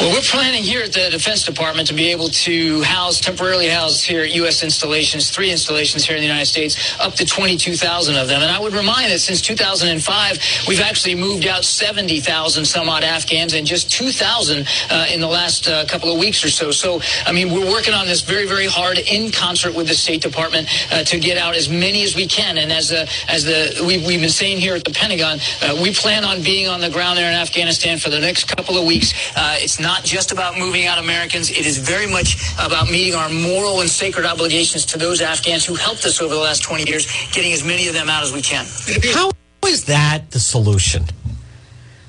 Well, 0.00 0.10
we're 0.10 0.22
planning 0.22 0.62
here 0.62 0.82
at 0.82 0.92
the 0.92 1.10
Defense 1.10 1.44
Department 1.44 1.86
to 1.88 1.94
be 1.94 2.10
able 2.10 2.28
to 2.28 2.82
house, 2.82 3.20
temporarily 3.20 3.68
house 3.68 4.02
here 4.02 4.22
at 4.22 4.34
U.S. 4.36 4.62
installations, 4.62 5.30
three 5.30 5.50
installations 5.50 6.04
here 6.04 6.16
in 6.16 6.22
the 6.22 6.26
United 6.26 6.46
States, 6.46 6.98
up 6.98 7.14
to 7.14 7.26
22,000 7.26 8.16
of 8.16 8.26
them. 8.26 8.42
And 8.42 8.50
I 8.50 8.58
would 8.58 8.72
remind 8.72 9.12
that 9.12 9.18
since 9.20 9.42
2005, 9.42 10.38
we've 10.66 10.80
actually 10.80 11.14
moved 11.14 11.46
out 11.46 11.64
70,000 11.64 12.64
some 12.64 12.88
odd 12.88 13.04
Afghans 13.04 13.54
and 13.54 13.66
just 13.66 13.92
2,000 13.92 14.66
uh, 14.90 15.06
in 15.12 15.20
the 15.20 15.26
last 15.26 15.68
uh, 15.68 15.84
couple 15.84 16.10
of 16.10 16.18
weeks 16.18 16.42
or 16.42 16.48
so. 16.48 16.70
So, 16.70 17.00
I 17.26 17.32
mean, 17.32 17.52
we're 17.52 17.70
working 17.70 17.94
on 17.94 18.06
this 18.06 18.22
very, 18.22 18.46
very 18.46 18.66
hard 18.66 18.98
in 18.98 19.30
concert 19.30 19.74
with 19.74 19.88
the 19.88 19.94
State 19.94 20.22
Department 20.22 20.68
uh, 20.90 21.04
to 21.04 21.18
get 21.18 21.36
out 21.36 21.54
as 21.54 21.68
many 21.68 22.02
as 22.02 22.16
we 22.16 22.26
can. 22.26 22.56
And 22.56 22.72
as, 22.72 22.92
uh, 22.92 23.06
as 23.28 23.44
the 23.44 23.84
we've, 23.86 24.04
we've 24.06 24.20
been 24.20 24.30
saying 24.30 24.58
here 24.58 24.74
at 24.74 24.84
the 24.84 24.92
Pentagon, 24.92 25.38
uh, 25.60 25.78
we 25.82 25.92
plan 25.92 26.24
on 26.24 26.42
being 26.42 26.66
on 26.66 26.80
the 26.80 26.90
ground 26.90 27.18
there 27.18 27.30
in 27.30 27.36
Afghanistan 27.36 27.98
for 27.98 28.08
the 28.08 28.20
next 28.20 28.44
couple 28.44 28.78
of 28.78 28.86
weeks. 28.86 29.12
Uh, 29.36 29.56
it's 29.58 29.81
not 29.82 30.04
just 30.04 30.32
about 30.32 30.58
moving 30.58 30.86
out 30.86 30.98
Americans. 30.98 31.50
It 31.50 31.66
is 31.66 31.76
very 31.76 32.06
much 32.06 32.36
about 32.58 32.90
meeting 32.90 33.14
our 33.14 33.28
moral 33.28 33.80
and 33.80 33.90
sacred 33.90 34.24
obligations 34.24 34.86
to 34.86 34.98
those 34.98 35.20
Afghans 35.20 35.66
who 35.66 35.74
helped 35.74 36.04
us 36.04 36.22
over 36.22 36.34
the 36.34 36.40
last 36.40 36.62
20 36.62 36.88
years, 36.88 37.06
getting 37.32 37.52
as 37.52 37.64
many 37.64 37.88
of 37.88 37.94
them 37.94 38.08
out 38.08 38.22
as 38.22 38.32
we 38.32 38.40
can. 38.42 38.64
How 39.12 39.32
is 39.66 39.84
that 39.86 40.30
the 40.30 40.40
solution? 40.40 41.04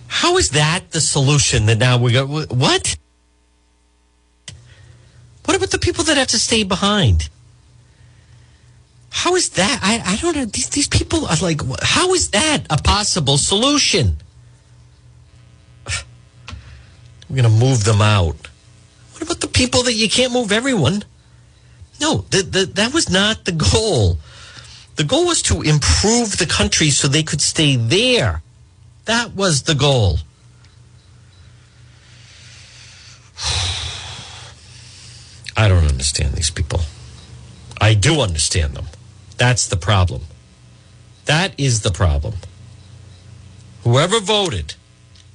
How 0.07 0.37
is 0.37 0.51
that 0.51 0.91
the 0.91 1.01
solution 1.01 1.65
that 1.65 1.79
now 1.79 1.97
we 1.97 2.13
go, 2.13 2.25
what? 2.27 2.95
What 5.45 5.57
about 5.57 5.71
the 5.71 5.79
people 5.79 6.03
that 6.05 6.17
have 6.17 6.27
to 6.27 6.39
stay 6.39 6.63
behind? 6.63 7.29
How 9.09 9.35
is 9.35 9.49
that? 9.51 9.79
I, 9.83 10.01
I 10.13 10.15
don't 10.17 10.35
know. 10.35 10.45
These, 10.45 10.69
these 10.69 10.87
people 10.87 11.25
are 11.25 11.37
like, 11.41 11.61
how 11.81 12.13
is 12.13 12.29
that 12.31 12.65
a 12.69 12.81
possible 12.81 13.37
solution? 13.37 14.17
We're 17.33 17.41
going 17.41 17.59
to 17.59 17.65
move 17.65 17.83
them 17.83 17.99
out. 17.99 18.47
What 19.13 19.23
about 19.23 19.39
the 19.39 19.47
people 19.47 19.81
that 19.83 19.93
you 19.93 20.07
can't 20.07 20.31
move 20.31 20.51
everyone? 20.51 21.03
No, 21.99 22.25
the, 22.29 22.43
the, 22.43 22.65
that 22.75 22.93
was 22.93 23.09
not 23.09 23.45
the 23.45 23.51
goal. 23.51 24.19
The 24.97 25.03
goal 25.03 25.25
was 25.25 25.41
to 25.43 25.63
improve 25.63 26.37
the 26.37 26.45
country 26.45 26.91
so 26.91 27.07
they 27.07 27.23
could 27.23 27.41
stay 27.41 27.75
there. 27.75 28.43
That 29.05 29.33
was 29.33 29.63
the 29.63 29.73
goal. 29.73 30.19
I 35.57 35.67
don't 35.67 35.85
understand 35.85 36.35
these 36.35 36.51
people. 36.51 36.81
I 37.81 37.95
do 37.95 38.21
understand 38.21 38.75
them. 38.75 38.85
That's 39.37 39.67
the 39.67 39.77
problem. 39.77 40.21
That 41.25 41.59
is 41.59 41.81
the 41.81 41.89
problem. 41.89 42.35
Whoever 43.83 44.19
voted 44.19 44.75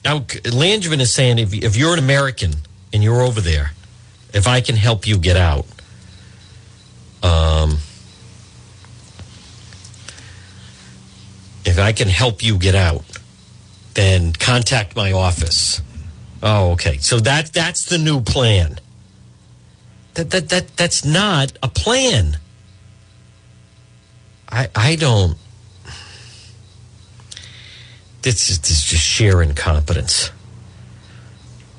now, 0.09 0.21
Langevin 0.21 1.01
is 1.01 1.13
saying 1.13 1.39
if, 1.39 1.53
if 1.53 1.77
you're 1.77 1.93
an 1.93 1.99
American 1.99 2.55
and 2.95 3.05
you're 3.05 3.21
over 3.21 3.43
there, 3.43 3.73
if 4.33 4.49
I 4.49 4.63
can 4.63 4.75
help 4.75 5.07
you 5.07 5.19
get 5.19 5.37
out, 5.37 5.67
um, 7.23 7.73
if 11.67 11.79
I 11.79 11.93
can 11.93 12.09
help 12.09 12.43
you 12.43 12.57
get 12.57 12.75
out, 12.75 13.05
then 13.93 14.33
contact 14.33 14.97
my 14.97 15.13
office. 15.13 15.83
Oh, 16.43 16.71
okay. 16.71 16.97
So 16.97 17.21
that 17.21 17.53
that's 17.53 17.85
the 17.85 17.99
new 17.99 18.23
plan. 18.23 18.79
That 20.15 20.31
that 20.31 20.49
that 20.49 20.75
that's 20.79 21.05
not 21.05 21.53
a 21.63 21.69
plan. 21.69 22.39
I 24.51 24.71
I 24.75 24.97
don't 24.97 25.37
this 28.23 28.51
is, 28.51 28.59
this 28.61 28.71
is 28.71 28.85
just 28.85 29.03
sheer 29.03 29.43
incompetence. 29.43 30.31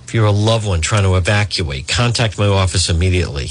If 0.04 0.14
you're 0.14 0.26
a 0.26 0.32
loved 0.32 0.66
one 0.68 0.82
trying 0.82 1.04
to 1.04 1.16
evacuate, 1.16 1.88
contact 1.88 2.40
my 2.40 2.48
office 2.48 2.90
immediately. 2.90 3.50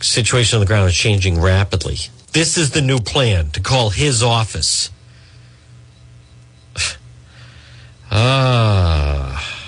Situation 0.00 0.56
on 0.56 0.60
the 0.60 0.66
ground 0.66 0.88
is 0.88 0.94
changing 0.94 1.40
rapidly. 1.40 1.96
This 2.32 2.58
is 2.58 2.72
the 2.72 2.82
new 2.82 2.98
plan 2.98 3.50
to 3.50 3.60
call 3.60 3.90
his 3.90 4.22
office. 4.22 4.90
ah. 8.10 9.58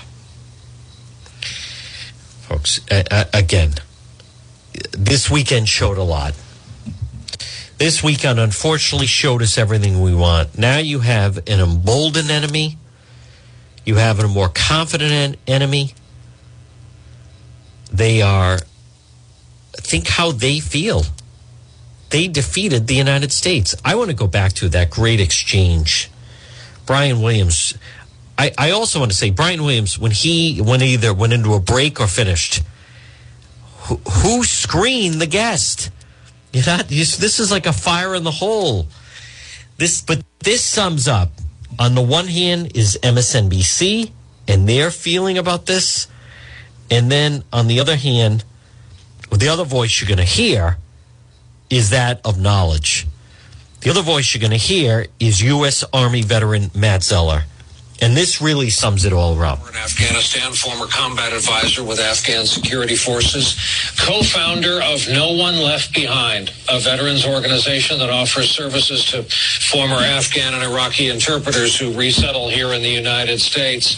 Folks, 2.42 2.80
again, 3.32 3.74
this 4.92 5.30
weekend 5.30 5.68
showed 5.68 5.98
a 5.98 6.02
lot. 6.02 6.34
This 7.80 8.02
weekend, 8.02 8.38
unfortunately, 8.38 9.06
showed 9.06 9.40
us 9.40 9.56
everything 9.56 10.02
we 10.02 10.14
want. 10.14 10.58
Now 10.58 10.76
you 10.76 11.00
have 11.00 11.38
an 11.48 11.60
emboldened 11.60 12.30
enemy. 12.30 12.76
You 13.86 13.94
have 13.94 14.18
a 14.18 14.28
more 14.28 14.50
confident 14.50 15.38
enemy. 15.46 15.94
They 17.90 18.20
are, 18.20 18.58
think 19.72 20.08
how 20.08 20.30
they 20.30 20.60
feel. 20.60 21.04
They 22.10 22.28
defeated 22.28 22.86
the 22.86 22.96
United 22.96 23.32
States. 23.32 23.74
I 23.82 23.94
want 23.94 24.10
to 24.10 24.14
go 24.14 24.26
back 24.26 24.52
to 24.60 24.68
that 24.68 24.90
great 24.90 25.18
exchange. 25.18 26.10
Brian 26.84 27.22
Williams. 27.22 27.78
I, 28.36 28.52
I 28.58 28.72
also 28.72 28.98
want 28.98 29.10
to 29.10 29.16
say 29.16 29.30
Brian 29.30 29.62
Williams, 29.62 29.98
when 29.98 30.10
he 30.10 30.60
when 30.60 30.82
either 30.82 31.14
went 31.14 31.32
into 31.32 31.54
a 31.54 31.60
break 31.60 31.98
or 31.98 32.08
finished, 32.08 32.60
who, 33.84 33.96
who 33.96 34.44
screened 34.44 35.14
the 35.14 35.26
guest? 35.26 35.90
You're 36.52 36.66
not. 36.66 36.88
This 36.88 37.38
is 37.38 37.50
like 37.50 37.66
a 37.66 37.72
fire 37.72 38.14
in 38.14 38.24
the 38.24 38.30
hole. 38.30 38.86
This, 39.76 40.00
but 40.02 40.22
this 40.40 40.62
sums 40.62 41.06
up. 41.08 41.30
On 41.78 41.94
the 41.94 42.02
one 42.02 42.26
hand, 42.26 42.76
is 42.76 42.98
MSNBC 43.02 44.10
and 44.48 44.68
their 44.68 44.90
feeling 44.90 45.38
about 45.38 45.66
this, 45.66 46.08
and 46.90 47.10
then 47.10 47.44
on 47.52 47.68
the 47.68 47.78
other 47.80 47.96
hand, 47.96 48.44
the 49.30 49.48
other 49.48 49.64
voice 49.64 50.00
you're 50.00 50.08
going 50.08 50.18
to 50.18 50.24
hear 50.24 50.76
is 51.70 51.90
that 51.90 52.20
of 52.24 52.38
knowledge. 52.38 53.06
The 53.82 53.90
other 53.90 54.02
voice 54.02 54.34
you're 54.34 54.40
going 54.40 54.50
to 54.50 54.56
hear 54.56 55.06
is 55.20 55.40
U.S. 55.40 55.84
Army 55.92 56.22
veteran 56.22 56.70
Matt 56.74 57.02
Zeller. 57.02 57.44
And 58.02 58.16
this 58.16 58.40
really 58.40 58.70
sums 58.70 59.04
it 59.04 59.12
all 59.12 59.40
up. 59.42 59.58
In 59.68 59.76
Afghanistan, 59.76 60.52
former 60.52 60.86
combat 60.86 61.32
advisor 61.32 61.84
with 61.84 62.00
Afghan 62.00 62.46
security 62.46 62.96
forces, 62.96 63.56
co-founder 63.98 64.80
of 64.82 65.06
No 65.08 65.32
One 65.32 65.56
Left 65.58 65.92
Behind, 65.92 66.50
a 66.68 66.80
veterans 66.80 67.26
organization 67.26 67.98
that 67.98 68.08
offers 68.08 68.50
services 68.50 69.04
to 69.06 69.22
former 69.24 69.96
Afghan 69.96 70.54
and 70.54 70.62
Iraqi 70.62 71.08
interpreters 71.08 71.78
who 71.78 71.92
resettle 71.92 72.48
here 72.48 72.72
in 72.72 72.80
the 72.82 72.88
United 72.88 73.38
States. 73.40 73.96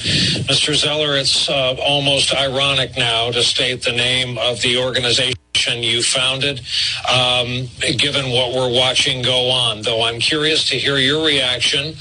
Mr. 0.49 0.75
Zeller, 0.75 1.17
it's 1.17 1.49
uh, 1.49 1.77
almost 1.81 2.35
ironic 2.35 2.97
now 2.97 3.31
to 3.31 3.43
state 3.43 3.83
the 3.83 3.93
name 3.93 4.37
of 4.39 4.61
the 4.63 4.79
organization 4.79 5.42
you 5.55 6.03
founded, 6.03 6.61
um, 7.09 7.69
given 7.99 8.31
what 8.31 8.55
we're 8.55 8.73
watching 8.73 9.23
go 9.23 9.51
on. 9.51 9.83
Though 9.83 10.03
I'm 10.03 10.19
curious 10.19 10.69
to 10.71 10.77
hear 10.77 10.97
your 10.97 11.25
reaction 11.25 11.95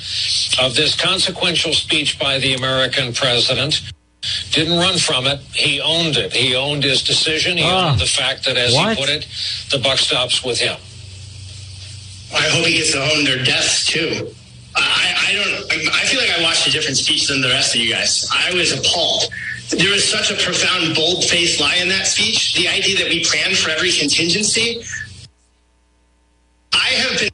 of 0.61 0.75
this 0.75 0.95
consequential 0.99 1.73
speech 1.73 2.19
by 2.19 2.39
the 2.39 2.53
American 2.53 3.13
president. 3.13 3.81
Didn't 4.51 4.77
run 4.77 4.97
from 4.97 5.25
it. 5.25 5.39
He 5.53 5.81
owned 5.81 6.15
it. 6.17 6.31
He 6.31 6.55
owned 6.55 6.83
his 6.83 7.03
decision. 7.03 7.57
He 7.57 7.63
uh, 7.63 7.89
owned 7.89 7.99
the 7.99 8.05
fact 8.05 8.45
that, 8.45 8.55
as 8.55 8.73
what? 8.73 8.95
he 8.95 9.03
put 9.03 9.09
it, 9.09 9.27
the 9.71 9.79
buck 9.79 9.97
stops 9.97 10.43
with 10.43 10.59
him. 10.59 10.77
I 12.33 12.47
hope 12.49 12.65
he 12.65 12.77
gets 12.77 12.91
to 12.91 13.01
own 13.01 13.23
their 13.25 13.43
deaths 13.43 13.87
too. 13.87 14.31
I, 14.75 15.13
I 15.27 15.33
don't. 15.33 15.91
I 15.91 16.05
feel 16.05 16.21
like 16.21 16.37
I 16.37 16.41
watched 16.43 16.67
a 16.67 16.71
different 16.71 16.97
speech 16.97 17.27
than 17.27 17.41
the 17.41 17.49
rest 17.49 17.75
of 17.75 17.81
you 17.81 17.91
guys. 17.91 18.29
I 18.31 18.53
was 18.53 18.71
appalled 18.71 19.23
there 19.77 19.91
was 19.91 20.03
such 20.03 20.31
a 20.31 20.35
profound, 20.43 20.95
bold 20.95 21.23
faced 21.23 21.59
lie 21.59 21.75
in 21.75 21.87
that 21.89 22.07
speech. 22.07 22.55
The 22.55 22.67
idea 22.67 22.97
that 22.97 23.07
we 23.07 23.23
plan 23.23 23.55
for 23.55 23.69
every 23.69 23.91
contingency. 23.91 24.83
I 26.73 26.87
have 26.87 27.19
been 27.19 27.29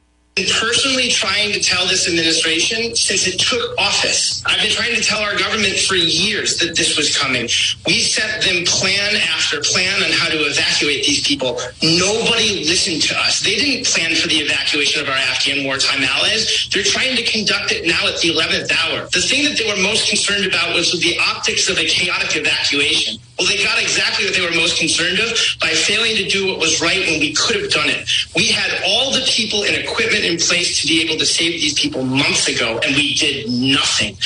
personally 0.46 1.08
trying 1.08 1.52
to 1.52 1.60
tell 1.60 1.86
this 1.86 2.06
administration 2.06 2.94
since 2.94 3.26
it 3.26 3.38
took 3.40 3.78
office. 3.78 4.42
I've 4.46 4.60
been 4.62 4.70
trying 4.70 4.94
to 4.94 5.02
tell 5.02 5.20
our 5.20 5.36
government 5.36 5.78
for 5.78 5.94
years 5.94 6.58
that 6.58 6.76
this 6.76 6.96
was 6.96 7.16
coming. 7.16 7.48
We 7.86 8.00
sent 8.04 8.44
them 8.44 8.64
plan 8.64 9.16
after 9.16 9.60
plan 9.60 10.02
on 10.02 10.12
how 10.12 10.28
to 10.28 10.38
evacuate 10.46 11.04
these 11.04 11.26
people. 11.26 11.58
Nobody 11.82 12.62
listened 12.68 13.02
to 13.08 13.16
us. 13.18 13.40
They 13.40 13.56
didn't 13.56 13.86
plan 13.86 14.14
for 14.14 14.28
the 14.28 14.38
evacuation 14.38 15.02
of 15.02 15.08
our 15.08 15.16
Afghan 15.16 15.64
wartime 15.64 16.04
allies. 16.04 16.68
They're 16.72 16.84
trying 16.84 17.16
to 17.16 17.24
conduct 17.24 17.72
it 17.72 17.86
now 17.86 18.06
at 18.06 18.20
the 18.20 18.30
11th 18.30 18.70
hour. 18.70 19.08
The 19.10 19.24
thing 19.24 19.44
that 19.44 19.58
they 19.58 19.66
were 19.66 19.80
most 19.82 20.08
concerned 20.08 20.46
about 20.46 20.74
was 20.74 20.92
the 20.92 21.18
optics 21.18 21.68
of 21.68 21.78
a 21.78 21.86
chaotic 21.86 22.36
evacuation. 22.36 23.18
Well, 23.38 23.46
they 23.46 23.62
got 23.62 23.80
exactly 23.80 24.26
what 24.26 24.34
they 24.34 24.42
were 24.42 24.54
most 24.58 24.78
concerned 24.78 25.20
of 25.20 25.30
by 25.60 25.70
failing 25.70 26.16
to 26.16 26.26
do 26.26 26.48
what 26.48 26.58
was 26.58 26.82
right 26.82 26.98
when 27.06 27.20
we 27.20 27.32
could 27.34 27.54
have 27.54 27.70
done 27.70 27.88
it. 27.88 28.02
We 28.34 28.48
had 28.48 28.82
all 28.84 29.12
the 29.12 29.22
people 29.30 29.62
and 29.62 29.76
equipment 29.76 30.24
in 30.28 30.38
place 30.38 30.80
to 30.80 30.86
be 30.86 31.02
able 31.02 31.18
to 31.18 31.26
save 31.26 31.52
these 31.60 31.74
people 31.74 32.04
months 32.04 32.48
ago, 32.48 32.78
and 32.84 32.94
we 32.94 33.14
did 33.14 33.48
nothing. 33.50 34.16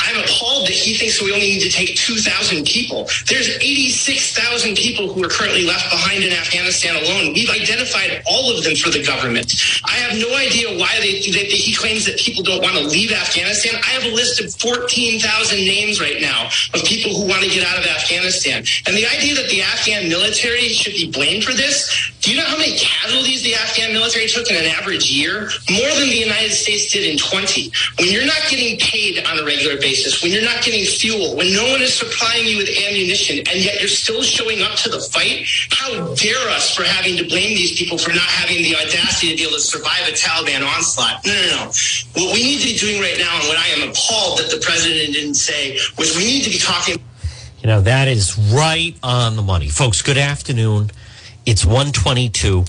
I'm 0.00 0.18
appalled 0.18 0.66
that 0.66 0.74
he 0.74 0.94
thinks 0.94 1.22
we 1.22 1.32
only 1.32 1.56
need 1.56 1.62
to 1.62 1.70
take 1.70 1.94
2,000 1.96 2.66
people. 2.66 3.08
There's 3.30 3.48
86,000 3.48 4.76
people 4.76 5.12
who 5.12 5.24
are 5.24 5.28
currently 5.28 5.64
left 5.64 5.90
behind 5.90 6.24
in 6.24 6.32
Afghanistan 6.32 6.96
alone. 6.96 7.32
We've 7.32 7.50
identified 7.50 8.22
all 8.26 8.50
of 8.50 8.64
them 8.64 8.74
for 8.74 8.90
the 8.90 9.04
government. 9.06 9.54
I 9.86 9.96
have 10.02 10.18
no 10.18 10.34
idea 10.36 10.74
why 10.76 10.98
they, 10.98 11.22
they, 11.30 11.46
he 11.46 11.74
claims 11.74 12.04
that 12.06 12.18
people 12.18 12.42
don't 12.42 12.60
want 12.60 12.74
to 12.76 12.84
leave 12.84 13.12
Afghanistan. 13.12 13.78
I 13.78 13.94
have 13.94 14.04
a 14.04 14.14
list 14.14 14.42
of 14.42 14.52
14,000 14.60 15.22
names 15.56 16.00
right 16.00 16.20
now 16.20 16.50
of 16.74 16.82
people 16.84 17.14
who 17.14 17.28
want 17.28 17.42
to 17.42 17.48
get 17.48 17.64
out 17.64 17.78
of 17.78 17.86
Afghanistan. 17.86 18.66
And 18.86 18.96
the 18.96 19.06
idea 19.06 19.34
that 19.38 19.48
the 19.48 19.62
Afghan 19.62 20.08
military 20.08 20.74
should 20.74 20.94
be 20.94 21.10
blamed 21.10 21.44
for 21.44 21.52
this, 21.52 22.10
do 22.20 22.30
you 22.30 22.36
know 22.36 22.46
how 22.46 22.58
many 22.58 22.76
casualties 22.76 23.42
the 23.42 23.54
Afghan 23.54 23.92
military 23.92 24.26
took 24.26 24.50
in 24.50 24.56
an 24.56 24.66
average 24.66 25.10
year? 25.10 25.48
More 25.70 25.88
than 25.94 26.08
the 26.08 26.22
United 26.22 26.52
States 26.52 26.92
did 26.92 27.04
in 27.04 27.18
20. 27.18 27.72
When 27.98 28.08
you're 28.10 28.26
not 28.26 28.42
getting 28.48 28.78
paid 28.78 29.24
on 29.26 29.38
a 29.38 29.44
regular 29.44 29.80
basis, 29.80 30.22
when 30.22 30.32
you're 30.32 30.44
not 30.44 30.62
getting 30.62 30.84
fuel, 30.84 31.36
when 31.36 31.52
no 31.52 31.64
one 31.70 31.80
is 31.82 31.94
supplying 31.94 32.46
you 32.46 32.58
with 32.58 32.68
ammunition, 32.68 33.38
and 33.38 33.58
yet 33.60 33.80
you're 33.80 33.88
still 33.88 34.22
showing 34.22 34.62
up 34.62 34.76
to 34.76 34.88
the 34.88 35.00
fight, 35.00 35.46
how 35.70 36.14
dare 36.14 36.48
us 36.50 36.74
for 36.74 36.84
having 36.84 37.16
to 37.16 37.24
blame 37.24 37.54
these 37.54 37.78
people 37.78 37.98
for 37.98 38.10
not 38.10 38.28
having 38.28 38.62
the 38.62 38.74
audacity 38.76 39.30
to 39.30 39.36
be 39.36 39.42
able 39.42 39.54
to 39.54 39.60
survive 39.60 40.08
a 40.08 40.12
Taliban 40.12 40.66
onslaught? 40.66 41.24
No, 41.26 41.32
no, 41.32 41.48
no. 41.56 41.64
What 42.14 42.34
we 42.34 42.42
need 42.42 42.60
to 42.60 42.68
be 42.72 42.76
doing 42.76 43.00
right 43.00 43.18
now, 43.18 43.38
and 43.38 43.48
what 43.48 43.58
I 43.58 43.68
am 43.68 43.90
appalled 43.90 44.38
that 44.38 44.50
the 44.50 44.60
president 44.64 45.14
didn't 45.14 45.34
say, 45.34 45.78
was 45.98 46.16
we 46.16 46.24
need 46.24 46.42
to 46.44 46.50
be 46.50 46.58
talking. 46.58 46.96
You 47.62 47.68
know, 47.68 47.80
that 47.82 48.08
is 48.08 48.36
right 48.36 48.94
on 49.02 49.36
the 49.36 49.42
money. 49.42 49.68
Folks, 49.68 50.02
good 50.02 50.18
afternoon. 50.18 50.90
It's 51.46 51.64
122. 51.64 52.64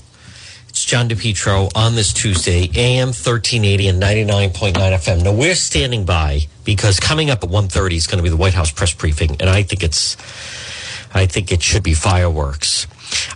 John 0.94 1.08
DePetro 1.08 1.72
on 1.74 1.96
this 1.96 2.12
Tuesday, 2.12 2.70
AM 2.76 3.08
1380 3.08 3.88
and 3.88 4.00
99.9 4.00 4.74
FM. 4.74 5.24
Now, 5.24 5.32
we're 5.32 5.56
standing 5.56 6.04
by 6.04 6.42
because 6.62 7.00
coming 7.00 7.30
up 7.30 7.42
at 7.42 7.50
1.30 7.50 7.96
is 7.96 8.06
going 8.06 8.18
to 8.18 8.22
be 8.22 8.28
the 8.28 8.36
White 8.36 8.54
House 8.54 8.70
press 8.70 8.94
briefing, 8.94 9.30
and 9.40 9.50
I 9.50 9.64
think 9.64 9.82
it's, 9.82 10.16
I 11.12 11.26
think 11.26 11.50
it 11.50 11.64
should 11.64 11.82
be 11.82 11.94
fireworks. 11.94 12.86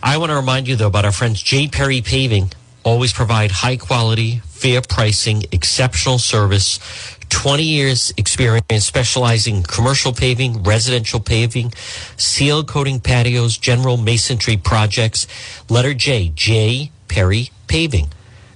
I 0.00 0.18
want 0.18 0.30
to 0.30 0.36
remind 0.36 0.68
you, 0.68 0.76
though, 0.76 0.86
about 0.86 1.04
our 1.04 1.10
friends 1.10 1.42
J. 1.42 1.66
Perry 1.66 2.00
Paving. 2.00 2.52
Always 2.84 3.12
provide 3.12 3.50
high 3.50 3.76
quality, 3.76 4.38
fair 4.44 4.80
pricing, 4.80 5.42
exceptional 5.50 6.20
service 6.20 6.78
20 7.28 7.62
years 7.62 8.12
experience 8.16 8.84
specializing 8.84 9.56
in 9.56 9.62
commercial 9.62 10.12
paving, 10.12 10.62
residential 10.62 11.20
paving, 11.20 11.72
seal 12.16 12.64
coating 12.64 13.00
patios, 13.00 13.56
general 13.58 13.96
masonry 13.96 14.56
projects. 14.56 15.26
Letter 15.68 15.94
J, 15.94 16.32
J 16.34 16.90
Perry 17.08 17.50
Paving. 17.66 18.08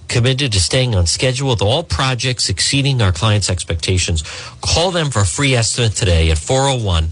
Committed 0.09 0.53
to 0.53 0.61
staying 0.61 0.95
on 0.95 1.07
schedule 1.07 1.51
with 1.51 1.63
all 1.63 1.83
projects 1.83 2.49
exceeding 2.49 3.01
our 3.01 3.13
clients' 3.13 3.49
expectations. 3.49 4.23
Call 4.61 4.91
them 4.91 5.11
for 5.11 5.21
a 5.21 5.27
free 5.27 5.55
estimate 5.55 5.93
today 5.93 6.31
at 6.31 6.39
401 6.39 7.09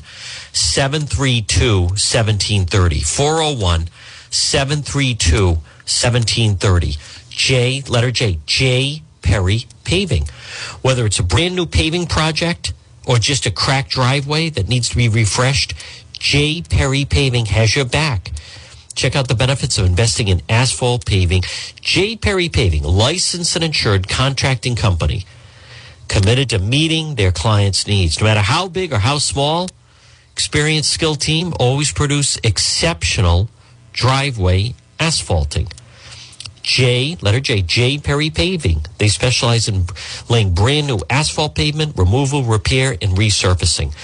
732 0.52 1.80
1730. 1.80 3.00
401 3.00 3.88
732 4.30 5.46
1730. 5.46 6.96
J, 7.30 7.82
letter 7.88 8.10
J, 8.10 8.38
J 8.44 9.02
Perry 9.22 9.66
Paving. 9.84 10.26
Whether 10.82 11.06
it's 11.06 11.18
a 11.18 11.22
brand 11.22 11.56
new 11.56 11.66
paving 11.66 12.06
project 12.06 12.72
or 13.06 13.18
just 13.18 13.46
a 13.46 13.50
cracked 13.50 13.90
driveway 13.90 14.50
that 14.50 14.68
needs 14.68 14.88
to 14.90 14.96
be 14.96 15.08
refreshed, 15.08 15.74
J. 16.12 16.62
Perry 16.62 17.04
Paving 17.04 17.46
has 17.46 17.74
your 17.74 17.84
back. 17.84 18.30
Check 18.94 19.16
out 19.16 19.28
the 19.28 19.34
benefits 19.34 19.78
of 19.78 19.86
investing 19.86 20.28
in 20.28 20.42
asphalt 20.48 21.06
paving. 21.06 21.42
J. 21.80 22.16
Perry 22.16 22.48
Paving, 22.48 22.82
licensed 22.82 23.56
and 23.56 23.64
insured 23.64 24.08
contracting 24.08 24.76
company, 24.76 25.24
committed 26.08 26.50
to 26.50 26.58
meeting 26.58 27.14
their 27.14 27.32
clients' 27.32 27.86
needs. 27.86 28.20
No 28.20 28.26
matter 28.26 28.40
how 28.40 28.68
big 28.68 28.92
or 28.92 28.98
how 28.98 29.18
small, 29.18 29.68
experienced, 30.32 30.92
skilled 30.92 31.20
team 31.20 31.54
always 31.58 31.92
produce 31.92 32.38
exceptional 32.42 33.48
driveway 33.92 34.74
asphalting. 34.98 35.68
J, 36.62 37.16
letter 37.20 37.40
J, 37.40 37.62
J 37.62 37.98
Perry 37.98 38.30
Paving. 38.30 38.84
They 38.98 39.08
specialize 39.08 39.68
in 39.68 39.86
laying 40.28 40.54
brand 40.54 40.86
new 40.86 41.00
asphalt 41.08 41.54
pavement, 41.54 41.96
removal, 41.96 42.42
repair, 42.42 42.96
and 43.00 43.16
resurfacing. 43.16 43.94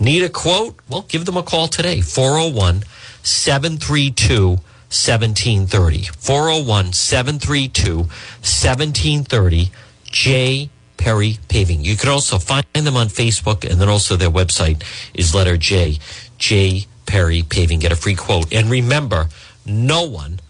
Need 0.00 0.22
a 0.22 0.28
quote? 0.28 0.78
Well, 0.88 1.02
give 1.08 1.24
them 1.24 1.36
a 1.36 1.42
call 1.42 1.68
today, 1.68 2.00
401 2.00 2.84
732 3.22 4.58
1730. 4.88 6.02
401 6.18 6.92
732 6.92 7.96
1730. 7.96 9.70
J 10.04 10.70
Perry 10.96 11.38
Paving. 11.48 11.84
You 11.84 11.96
can 11.96 12.08
also 12.08 12.38
find 12.38 12.64
them 12.72 12.96
on 12.96 13.08
Facebook, 13.08 13.68
and 13.68 13.80
then 13.80 13.88
also 13.88 14.16
their 14.16 14.30
website 14.30 14.82
is 15.14 15.34
letter 15.34 15.56
J, 15.56 15.98
J 16.38 16.86
Perry 17.04 17.42
Paving. 17.42 17.80
Get 17.80 17.92
a 17.92 17.96
free 17.96 18.14
quote. 18.14 18.52
And 18.52 18.70
remember, 18.70 19.28
no 19.64 20.04
one 20.04 20.40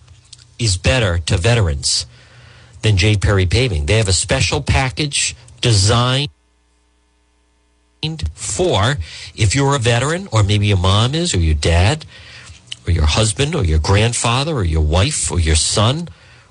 is 0.59 0.77
better 0.77 1.19
to 1.19 1.37
veterans 1.37 2.07
than 2.83 2.97
J. 2.97 3.17
Perry 3.17 3.47
Paving. 3.47 3.87
They 3.87 3.97
have 3.99 4.09
a 4.09 4.13
special 4.13 4.63
package 4.63 5.35
designed 5.61 6.31
for 8.35 8.97
if 9.35 9.55
you're 9.55 9.75
a 9.75 9.79
veteran, 9.81 10.29
or 10.31 10.43
maybe 10.43 10.67
your 10.69 10.77
mom 10.77 11.15
is, 11.15 11.35
or 11.35 11.39
your 11.39 11.55
dad, 11.55 12.05
or 12.87 12.93
your 12.93 13.07
husband, 13.07 13.55
or 13.55 13.65
your 13.65 13.81
grandfather, 13.81 14.55
or 14.55 14.65
your 14.65 14.83
wife, 14.83 15.33
or 15.33 15.41
your 15.41 15.57
son, 15.57 16.09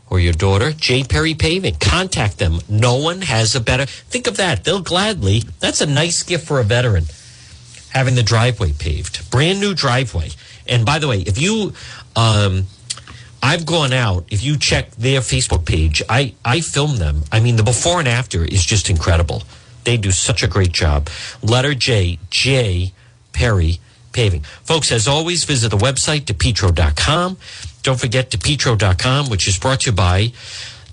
or 0.10 0.20
your 0.20 0.34
daughter. 0.34 0.72
J. 0.74 1.04
Perry 1.04 1.34
Paving. 1.34 1.76
Contact 1.80 2.38
them. 2.38 2.60
No 2.68 2.98
one 2.98 3.22
has 3.22 3.56
a 3.56 3.62
better. 3.62 3.86
Think 3.86 4.28
of 4.28 4.38
that. 4.38 4.63
They'll 4.63 4.82
gladly. 4.82 5.44
That's 5.60 5.82
a 5.82 5.86
nice 5.86 6.24
gift 6.24 6.46
for 6.46 6.60
a 6.60 6.63
veteran. 6.63 7.06
Having 7.91 8.15
the 8.15 8.24
driveway 8.24 8.74
paved, 8.74 9.32
brand 9.32 9.62
new 9.62 9.74
driveway. 9.74 10.32
And 10.68 10.86
by 10.86 11.00
the 11.00 11.08
way, 11.08 11.22
if 11.22 11.41
you 11.41 11.72
um, 12.18 12.65
I've 13.46 13.68
gone 13.68 13.94
out. 13.94 14.26
If 14.32 14.44
you 14.44 14.58
check 14.58 14.90
their 14.96 15.20
Facebook 15.20 15.68
page, 15.68 16.02
I, 16.10 16.34
I 16.44 16.62
film 16.62 16.98
them. 16.98 17.22
I 17.32 17.40
mean, 17.40 17.58
the 17.58 17.64
before 17.64 18.00
and 18.00 18.08
after 18.08 18.44
is 18.44 18.66
just 18.66 18.90
incredible. 18.90 19.44
They 19.84 19.98
do 19.98 20.10
such 20.10 20.42
a 20.42 20.48
great 20.48 20.72
job. 20.72 21.10
Letter 21.44 21.76
J, 21.76 22.18
J 22.32 22.92
Perry 23.34 23.80
Paving. 24.14 24.42
Folks, 24.64 24.92
as 24.92 25.08
always, 25.08 25.44
visit 25.44 25.70
the 25.70 25.78
website, 25.78 26.22
depetro.com. 26.22 27.38
Don't 27.84 28.00
forget 28.00 28.32
depetro.com, 28.32 29.30
which 29.30 29.48
is 29.48 29.60
brought 29.60 29.82
to 29.82 29.92
you 29.92 29.96
by 29.96 30.34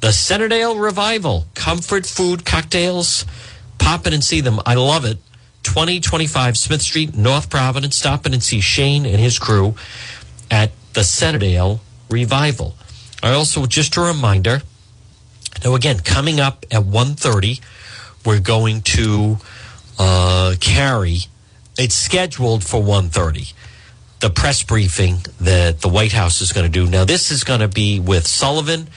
the 0.03 0.13
Centredale 0.13 0.77
Revival. 0.77 1.47
Comfort 1.55 2.05
food 2.05 2.45
cocktails. 2.45 3.25
Pop 3.79 4.07
in 4.07 4.13
and 4.13 4.23
see 4.23 4.43
them. 4.43 4.61
I 4.67 4.75
love 4.75 5.07
it. 5.07 5.17
2025 5.63 6.59
Smith 6.59 6.83
Street, 6.83 7.17
North 7.17 7.49
Providence. 7.49 7.97
Stop 7.97 8.27
in 8.27 8.35
and 8.35 8.43
see 8.43 8.61
Shane 8.61 9.07
and 9.07 9.17
his 9.17 9.39
crew 9.39 9.75
at 10.51 10.71
the 10.93 11.03
Centredale 11.03 11.81
revival. 12.13 12.77
I 13.23 13.33
also 13.33 13.67
just 13.67 13.97
a 13.97 14.01
reminder. 14.01 14.63
Now 15.65 15.75
again, 15.75 16.01
coming 16.01 16.41
up 16.41 16.65
at 16.71 16.83
1.30, 16.83 17.61
we're 18.25 18.41
going 18.41 18.83
to 18.83 19.39
uh, 19.99 20.55
carry. 20.61 21.19
It's 21.79 21.95
scheduled 21.95 22.65
for 22.65 22.81
1.30. 22.81 23.53
The 24.21 24.31
press 24.31 24.63
briefing 24.63 25.19
that 25.41 25.81
the 25.81 25.89
White 25.89 26.13
House 26.13 26.41
is 26.41 26.53
going 26.53 26.71
to 26.71 26.73
do. 26.73 26.89
Now 26.89 27.05
this 27.05 27.31
is 27.31 27.45
going 27.45 27.61
to 27.61 27.69
be 27.69 27.99
with 27.99 28.27
Sullivan 28.27 28.89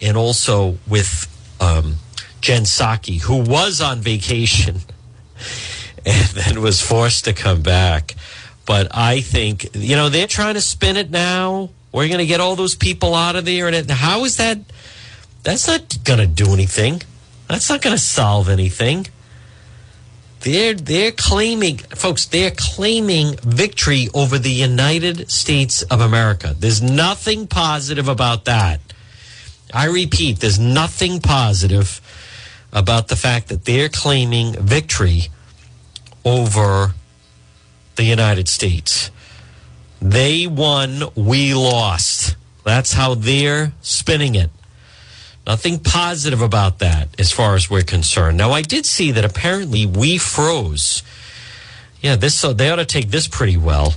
and 0.00 0.16
also 0.16 0.78
with 0.88 1.30
um, 1.60 1.96
Jen 2.40 2.62
Psaki, 2.62 3.20
who 3.22 3.38
was 3.38 3.80
on 3.80 4.00
vacation 4.00 4.76
and 6.06 6.28
then 6.28 6.60
was 6.60 6.80
forced 6.80 7.24
to 7.24 7.32
come 7.32 7.62
back. 7.62 8.14
But 8.66 8.88
I 8.92 9.20
think 9.20 9.74
you 9.74 9.96
know 9.96 10.08
they're 10.08 10.26
trying 10.26 10.54
to 10.54 10.60
spin 10.60 10.96
it 10.96 11.10
now 11.10 11.70
we're 11.94 12.08
going 12.08 12.18
to 12.18 12.26
get 12.26 12.40
all 12.40 12.56
those 12.56 12.74
people 12.74 13.14
out 13.14 13.36
of 13.36 13.44
there. 13.44 13.68
And 13.68 13.88
how 13.88 14.24
is 14.24 14.36
that? 14.38 14.58
That's 15.44 15.68
not 15.68 16.02
going 16.02 16.18
to 16.18 16.26
do 16.26 16.52
anything. 16.52 17.02
That's 17.48 17.70
not 17.70 17.82
going 17.82 17.94
to 17.94 18.02
solve 18.02 18.48
anything. 18.48 19.06
They're 20.40 20.74
they're 20.74 21.12
claiming, 21.12 21.78
folks. 21.78 22.26
They're 22.26 22.50
claiming 22.50 23.36
victory 23.36 24.08
over 24.12 24.38
the 24.38 24.50
United 24.50 25.30
States 25.30 25.82
of 25.82 26.00
America. 26.00 26.56
There's 26.58 26.82
nothing 26.82 27.46
positive 27.46 28.08
about 28.08 28.44
that. 28.46 28.80
I 29.72 29.86
repeat, 29.86 30.40
there's 30.40 30.58
nothing 30.58 31.20
positive 31.20 32.00
about 32.72 33.06
the 33.06 33.16
fact 33.16 33.48
that 33.48 33.64
they're 33.64 33.88
claiming 33.88 34.54
victory 34.54 35.28
over 36.24 36.94
the 37.94 38.04
United 38.04 38.48
States. 38.48 39.10
They 40.04 40.46
won, 40.46 41.02
we 41.14 41.54
lost. 41.54 42.36
That's 42.62 42.92
how 42.92 43.14
they're 43.14 43.72
spinning 43.80 44.34
it. 44.34 44.50
Nothing 45.46 45.78
positive 45.78 46.42
about 46.42 46.80
that 46.80 47.08
as 47.18 47.32
far 47.32 47.54
as 47.54 47.70
we're 47.70 47.84
concerned. 47.84 48.36
Now, 48.36 48.50
I 48.50 48.60
did 48.60 48.84
see 48.84 49.12
that 49.12 49.24
apparently 49.24 49.86
we 49.86 50.18
froze. 50.18 51.02
Yeah, 52.02 52.16
this 52.16 52.34
so 52.34 52.52
they 52.52 52.68
ought 52.68 52.76
to 52.76 52.84
take 52.84 53.08
this 53.08 53.26
pretty 53.26 53.56
well. 53.56 53.94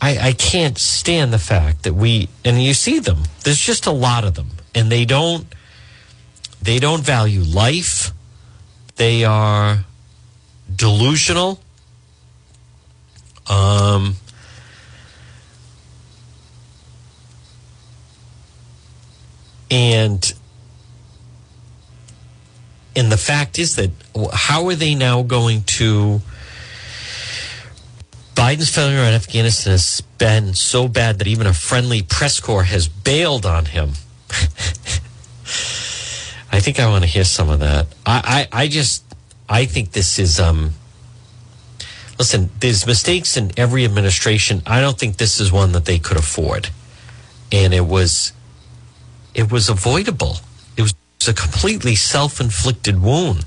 I, 0.00 0.28
I 0.28 0.32
can't 0.32 0.78
stand 0.78 1.32
the 1.32 1.40
fact 1.40 1.82
that 1.82 1.94
we 1.94 2.28
and 2.44 2.62
you 2.62 2.72
see 2.72 3.00
them. 3.00 3.24
There's 3.42 3.60
just 3.60 3.86
a 3.86 3.90
lot 3.90 4.22
of 4.22 4.34
them, 4.34 4.50
and 4.76 4.92
they 4.92 5.04
don't 5.04 5.44
they 6.62 6.78
don't 6.78 7.02
value 7.02 7.42
life. 7.42 8.12
They 8.94 9.24
are 9.24 9.84
delusional. 10.74 11.60
Um, 13.48 14.14
and 19.70 20.32
and 22.96 23.12
the 23.12 23.16
fact 23.16 23.58
is 23.58 23.76
that 23.76 23.90
how 24.32 24.66
are 24.66 24.74
they 24.74 24.94
now 24.94 25.22
going 25.22 25.62
to 25.62 26.20
Biden's 28.34 28.74
failure 28.74 29.00
in 29.00 29.14
Afghanistan 29.14 29.72
has 29.72 30.00
been 30.18 30.54
so 30.54 30.88
bad 30.88 31.18
that 31.18 31.26
even 31.26 31.46
a 31.46 31.52
friendly 31.52 32.02
press 32.02 32.40
corps 32.40 32.64
has 32.64 32.88
bailed 32.88 33.44
on 33.44 33.66
him. 33.66 33.90
I 36.52 36.58
think 36.58 36.80
I 36.80 36.88
want 36.88 37.04
to 37.04 37.10
hear 37.10 37.24
some 37.24 37.50
of 37.50 37.60
that. 37.60 37.86
I, 38.06 38.48
I, 38.52 38.62
I 38.62 38.68
just 38.68 39.04
I 39.48 39.66
think 39.66 39.92
this 39.92 40.18
is 40.18 40.40
um 40.40 40.72
listen, 42.18 42.50
there's 42.60 42.86
mistakes 42.86 43.36
in 43.36 43.50
every 43.56 43.84
administration. 43.84 44.62
I 44.66 44.80
don't 44.80 44.98
think 44.98 45.16
this 45.16 45.40
is 45.40 45.52
one 45.52 45.72
that 45.72 45.84
they 45.84 45.98
could 45.98 46.16
afford. 46.16 46.68
And 47.52 47.74
it 47.74 47.86
was 47.86 48.32
it 49.34 49.50
was 49.50 49.68
avoidable. 49.68 50.38
It 50.76 50.82
was 50.82 50.94
a 51.28 51.32
completely 51.32 51.94
self-inflicted 51.94 53.00
wound. 53.02 53.44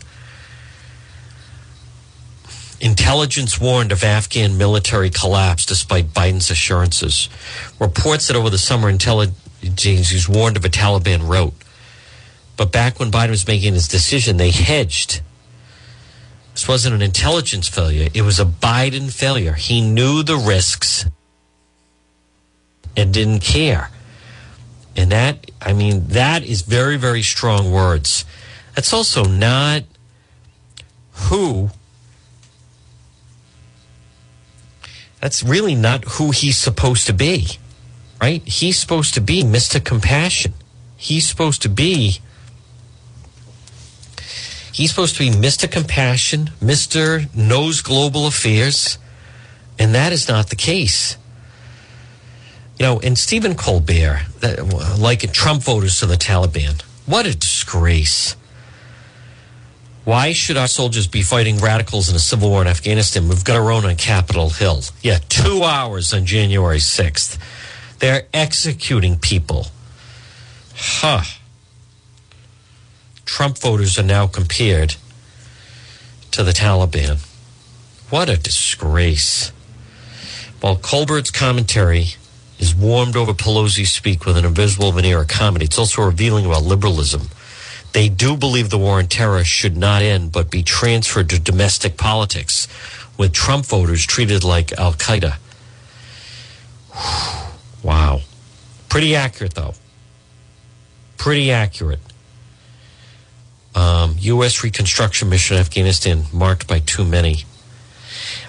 Intelligence 2.79 3.59
warned 3.61 3.91
of 3.91 4.03
Afghan 4.03 4.57
military 4.57 5.09
collapse 5.09 5.65
despite 5.65 6.07
Biden's 6.07 6.51
assurances. 6.51 7.29
Reports 7.79 8.27
that 8.27 8.35
over 8.35 8.49
the 8.49 8.57
summer 8.57 8.89
intelligence 8.89 10.27
warned 10.27 10.57
of 10.57 10.65
a 10.65 10.69
Taliban 10.69 11.27
rout. 11.27 11.53
But 12.57 12.71
back 12.71 12.99
when 12.99 13.09
Biden 13.09 13.29
was 13.29 13.47
making 13.47 13.73
his 13.73 13.87
decision, 13.87 14.37
they 14.37 14.51
hedged. 14.51 15.21
This 16.53 16.67
wasn't 16.67 16.93
an 16.93 17.01
intelligence 17.01 17.67
failure, 17.67 18.09
it 18.13 18.21
was 18.21 18.39
a 18.39 18.45
Biden 18.45 19.11
failure. 19.11 19.53
He 19.53 19.81
knew 19.81 20.21
the 20.21 20.37
risks 20.37 21.05
and 22.95 23.11
didn't 23.11 23.39
care. 23.39 23.89
And 24.95 25.11
that, 25.11 25.49
I 25.61 25.73
mean, 25.73 26.07
that 26.07 26.43
is 26.43 26.61
very, 26.61 26.97
very 26.97 27.21
strong 27.21 27.71
words. 27.71 28.25
That's 28.75 28.93
also 28.93 29.23
not 29.23 29.83
who, 31.13 31.69
that's 35.19 35.43
really 35.43 35.75
not 35.75 36.03
who 36.05 36.31
he's 36.31 36.57
supposed 36.57 37.07
to 37.07 37.13
be, 37.13 37.47
right? 38.21 38.43
He's 38.47 38.79
supposed 38.79 39.13
to 39.15 39.21
be 39.21 39.43
Mr. 39.43 39.83
Compassion. 39.83 40.53
He's 40.97 41.27
supposed 41.27 41.61
to 41.63 41.69
be 41.69 42.19
He's 44.73 44.89
supposed 44.89 45.17
to 45.17 45.19
be 45.19 45.29
Mr. 45.29 45.69
Compassion, 45.69 46.49
Mr. 46.59 47.33
Knows 47.35 47.81
Global 47.81 48.25
Affairs, 48.25 48.97
and 49.77 49.93
that 49.93 50.11
is 50.11 50.27
not 50.27 50.49
the 50.49 50.55
case. 50.55 51.15
You 52.79 52.85
know, 52.85 52.99
and 52.99 53.17
Stephen 53.17 53.55
Colbert, 53.55 54.21
like 54.97 55.31
Trump 55.31 55.63
voters 55.63 55.99
to 55.99 56.05
the 56.05 56.15
Taliban, 56.15 56.81
what 57.05 57.25
a 57.25 57.37
disgrace. 57.37 58.35
Why 60.05 60.33
should 60.33 60.57
our 60.57 60.67
soldiers 60.67 61.07
be 61.07 61.21
fighting 61.21 61.57
radicals 61.59 62.09
in 62.09 62.15
a 62.15 62.19
civil 62.19 62.49
war 62.49 62.61
in 62.61 62.67
Afghanistan? 62.67 63.29
We've 63.29 63.43
got 63.43 63.55
our 63.55 63.71
own 63.71 63.85
on 63.85 63.95
Capitol 63.95 64.49
Hill. 64.49 64.81
Yeah, 65.01 65.19
two 65.29 65.63
hours 65.63 66.13
on 66.13 66.25
January 66.25 66.79
6th. 66.79 67.37
They're 67.99 68.27
executing 68.33 69.17
people. 69.17 69.67
Huh. 70.75 71.21
Trump 73.23 73.57
voters 73.59 73.97
are 73.97 74.03
now 74.03 74.27
compared 74.27 74.95
to 76.31 76.43
the 76.43 76.51
Taliban. 76.51 77.25
What 78.09 78.29
a 78.29 78.35
disgrace. 78.35 79.53
While 80.59 80.75
Colbert's 80.75 81.31
commentary 81.31 82.15
is 82.63 82.73
warmed 82.73 83.17
over 83.17 83.33
Pelosi's 83.33 83.91
speak 83.91 84.25
with 84.25 84.37
an 84.37 84.45
invisible 84.45 84.93
veneer 84.93 85.19
of 85.19 85.27
comedy, 85.27 85.65
it's 85.65 85.77
also 85.77 86.01
revealing 86.01 86.45
about 86.45 86.63
liberalism. 86.63 87.23
They 87.91 88.07
do 88.07 88.37
believe 88.37 88.69
the 88.69 88.77
war 88.77 88.99
on 88.99 89.07
terror 89.07 89.43
should 89.43 89.75
not 89.75 90.01
end, 90.01 90.31
but 90.31 90.49
be 90.49 90.63
transferred 90.63 91.29
to 91.31 91.39
domestic 91.39 91.97
politics, 91.97 92.69
with 93.17 93.33
Trump 93.33 93.65
voters 93.65 94.05
treated 94.05 94.45
like 94.45 94.71
Al 94.73 94.93
Qaeda. 94.93 95.35
Wow. 97.83 98.21
Pretty 98.87 99.13
accurate, 99.13 99.55
though. 99.55 99.73
Pretty 101.17 101.51
accurate. 101.51 101.99
Um, 103.75 104.15
U.S. 104.19 104.63
reconstruction 104.63 105.27
mission 105.27 105.57
in 105.57 105.59
Afghanistan 105.59 106.23
marked 106.31 106.65
by 106.65 106.79
too 106.79 107.03
many. 107.03 107.43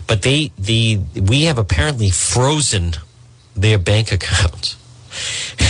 But 0.07 0.23
they, 0.23 0.53
the, 0.57 1.01
we 1.21 1.47
have 1.47 1.59
apparently 1.59 2.11
frozen 2.11 2.93
their 3.55 3.79
bank 3.79 4.13
accounts. 4.13 4.77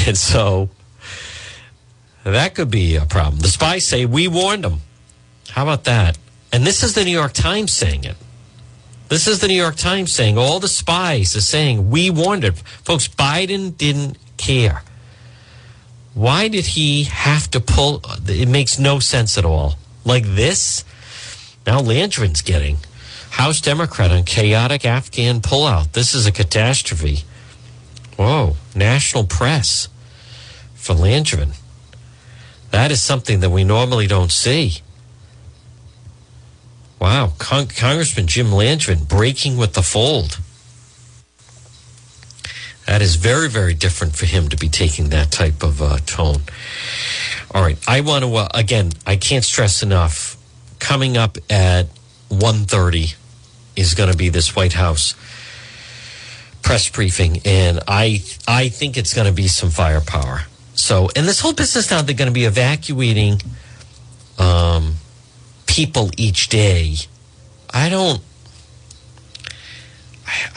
And 0.06 0.16
so 0.18 0.68
that 2.24 2.54
could 2.54 2.70
be 2.70 2.96
a 2.96 3.06
problem. 3.06 3.40
The 3.40 3.48
spies 3.48 3.86
say 3.86 4.04
we 4.04 4.28
warned 4.28 4.64
them. 4.64 4.80
How 5.50 5.62
about 5.62 5.84
that? 5.84 6.18
And 6.52 6.66
this 6.66 6.82
is 6.82 6.94
the 6.94 7.04
New 7.04 7.10
York 7.10 7.32
Times 7.32 7.72
saying 7.72 8.04
it. 8.04 8.16
This 9.08 9.26
is 9.26 9.40
the 9.40 9.48
New 9.48 9.56
York 9.56 9.76
Times 9.76 10.12
saying 10.12 10.38
all 10.38 10.60
the 10.60 10.68
spies 10.68 11.36
are 11.36 11.40
saying 11.40 11.90
we 11.90 12.10
warned 12.10 12.44
it. 12.44 12.56
Folks, 12.58 13.08
Biden 13.08 13.76
didn't 13.76 14.18
care. 14.36 14.82
Why 16.14 16.48
did 16.48 16.66
he 16.66 17.04
have 17.04 17.50
to 17.50 17.60
pull? 17.60 18.02
It 18.26 18.48
makes 18.48 18.78
no 18.78 18.98
sense 19.00 19.36
at 19.36 19.44
all. 19.44 19.74
Like 20.04 20.24
this, 20.24 20.84
now 21.66 21.80
Langevin's 21.80 22.42
getting 22.42 22.78
House 23.30 23.60
Democrat 23.60 24.10
on 24.10 24.22
chaotic 24.24 24.84
Afghan 24.84 25.40
pullout. 25.40 25.92
This 25.92 26.14
is 26.14 26.26
a 26.26 26.32
catastrophe. 26.32 27.24
Whoa, 28.16 28.56
national 28.74 29.24
press 29.24 29.88
for 30.74 30.94
Langevin. 30.94 31.56
That 32.70 32.90
is 32.90 33.02
something 33.02 33.40
that 33.40 33.50
we 33.50 33.64
normally 33.64 34.06
don't 34.06 34.32
see. 34.32 34.78
Wow, 37.00 37.32
Con- 37.38 37.66
Congressman 37.66 38.26
Jim 38.26 38.46
Langevin 38.46 39.08
breaking 39.08 39.56
with 39.56 39.74
the 39.74 39.82
fold. 39.82 40.38
That 42.86 43.00
is 43.00 43.16
very, 43.16 43.48
very 43.48 43.74
different 43.74 44.14
for 44.14 44.26
him 44.26 44.48
to 44.48 44.56
be 44.56 44.68
taking 44.68 45.08
that 45.08 45.30
type 45.30 45.62
of 45.62 45.80
uh, 45.80 45.98
tone. 46.06 46.42
All 47.50 47.62
right, 47.62 47.78
I 47.88 48.00
want 48.00 48.24
to 48.24 48.34
uh, 48.34 48.48
again. 48.52 48.92
I 49.06 49.16
can't 49.16 49.44
stress 49.44 49.82
enough. 49.82 50.36
Coming 50.78 51.16
up 51.16 51.38
at 51.48 51.86
1.30 52.28 53.14
is 53.76 53.94
going 53.94 54.10
to 54.10 54.16
be 54.16 54.28
this 54.28 54.54
White 54.54 54.74
House 54.74 55.14
press 56.64 56.88
briefing, 56.88 57.40
and 57.44 57.80
I 57.86 58.22
I 58.48 58.68
think 58.68 58.96
it's 58.96 59.14
going 59.14 59.28
to 59.28 59.32
be 59.32 59.46
some 59.46 59.70
firepower. 59.70 60.46
So, 60.74 61.08
and 61.14 61.28
this 61.28 61.40
whole 61.40 61.52
business 61.52 61.90
now 61.90 62.02
they're 62.02 62.16
going 62.16 62.28
to 62.28 62.34
be 62.34 62.46
evacuating 62.46 63.40
um, 64.38 64.94
people 65.66 66.10
each 66.16 66.48
day. 66.48 66.96
I 67.72 67.88
don't. 67.88 68.20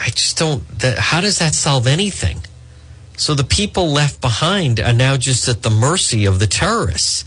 I 0.00 0.06
just 0.06 0.36
don't. 0.38 0.66
That, 0.80 0.98
how 0.98 1.20
does 1.20 1.38
that 1.38 1.54
solve 1.54 1.86
anything? 1.86 2.38
So 3.16 3.34
the 3.34 3.44
people 3.44 3.90
left 3.90 4.20
behind 4.20 4.80
are 4.80 4.92
now 4.92 5.16
just 5.16 5.46
at 5.48 5.62
the 5.62 5.70
mercy 5.70 6.24
of 6.24 6.38
the 6.38 6.46
terrorists. 6.46 7.24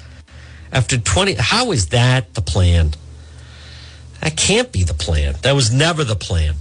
After 0.72 0.98
20, 0.98 1.34
how 1.34 1.74
is 1.74 1.88
that 1.88 2.34
the 2.34 2.42
plan? 2.42 2.92
That 4.22 4.38
can't 4.38 4.72
be 4.72 4.84
the 4.84 4.94
plan. 4.94 5.36
That 5.42 5.54
was 5.54 5.72
never 5.72 6.06
the 6.06 6.16
plan. 6.16 6.56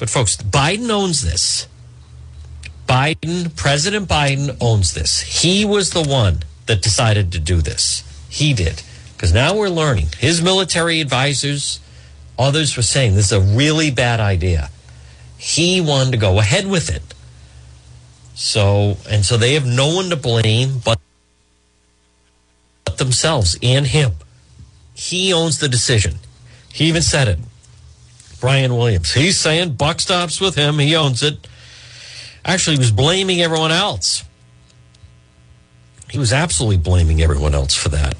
But 0.00 0.08
folks, 0.08 0.38
Biden 0.38 0.88
owns 0.88 1.20
this. 1.20 1.68
Biden, 2.88 3.54
President 3.54 4.08
Biden 4.08 4.56
owns 4.58 4.94
this. 4.94 5.42
He 5.42 5.66
was 5.66 5.90
the 5.90 6.02
one 6.02 6.38
that 6.64 6.80
decided 6.80 7.32
to 7.32 7.38
do 7.38 7.60
this. 7.60 8.02
He 8.30 8.54
did. 8.54 8.82
Because 9.12 9.34
now 9.34 9.54
we're 9.54 9.68
learning. 9.68 10.06
His 10.18 10.40
military 10.40 11.02
advisors, 11.02 11.80
others 12.38 12.78
were 12.78 12.82
saying 12.82 13.14
this 13.14 13.30
is 13.30 13.32
a 13.32 13.42
really 13.42 13.90
bad 13.90 14.20
idea. 14.20 14.70
He 15.36 15.82
wanted 15.82 16.12
to 16.12 16.16
go 16.16 16.38
ahead 16.38 16.66
with 16.66 16.88
it. 16.88 17.02
So, 18.34 18.96
and 19.06 19.22
so 19.22 19.36
they 19.36 19.52
have 19.52 19.66
no 19.66 19.94
one 19.94 20.08
to 20.08 20.16
blame 20.16 20.80
but 20.82 20.98
themselves 22.96 23.58
and 23.62 23.86
him. 23.86 24.12
He 24.94 25.30
owns 25.30 25.58
the 25.58 25.68
decision. 25.68 26.20
He 26.72 26.86
even 26.86 27.02
said 27.02 27.28
it. 27.28 27.38
Brian 28.40 28.74
Williams. 28.76 29.12
He's 29.12 29.38
saying 29.38 29.74
buck 29.74 30.00
stops 30.00 30.40
with 30.40 30.54
him. 30.54 30.78
He 30.78 30.96
owns 30.96 31.22
it. 31.22 31.46
Actually, 32.44 32.76
he 32.76 32.80
was 32.80 32.90
blaming 32.90 33.40
everyone 33.40 33.70
else. 33.70 34.24
He 36.10 36.18
was 36.18 36.32
absolutely 36.32 36.78
blaming 36.78 37.22
everyone 37.22 37.54
else 37.54 37.74
for 37.74 37.90
that. 37.90 38.14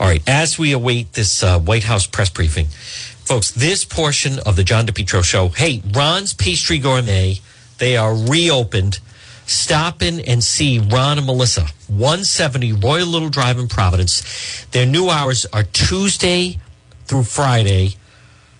All 0.00 0.06
right, 0.06 0.22
as 0.28 0.58
we 0.58 0.72
await 0.72 1.14
this 1.14 1.42
uh, 1.42 1.58
White 1.58 1.84
House 1.84 2.06
press 2.06 2.28
briefing, 2.28 2.66
folks, 2.66 3.50
this 3.50 3.84
portion 3.84 4.38
of 4.40 4.56
the 4.56 4.64
John 4.64 4.86
DePetro 4.86 5.24
show, 5.24 5.48
hey, 5.48 5.82
Ron's 5.92 6.34
Pastry 6.34 6.78
Gourmet, 6.78 7.40
they 7.78 7.96
are 7.96 8.14
reopened. 8.14 8.98
Stop 9.46 10.02
in 10.02 10.20
and 10.20 10.44
see 10.44 10.78
Ron 10.78 11.16
and 11.16 11.26
Melissa, 11.26 11.62
170 11.86 12.74
Royal 12.74 13.06
Little 13.06 13.30
Drive 13.30 13.58
in 13.58 13.68
Providence. 13.68 14.66
Their 14.72 14.84
new 14.84 15.08
hours 15.08 15.46
are 15.46 15.62
Tuesday 15.62 16.58
through 17.06 17.22
Friday 17.22 17.94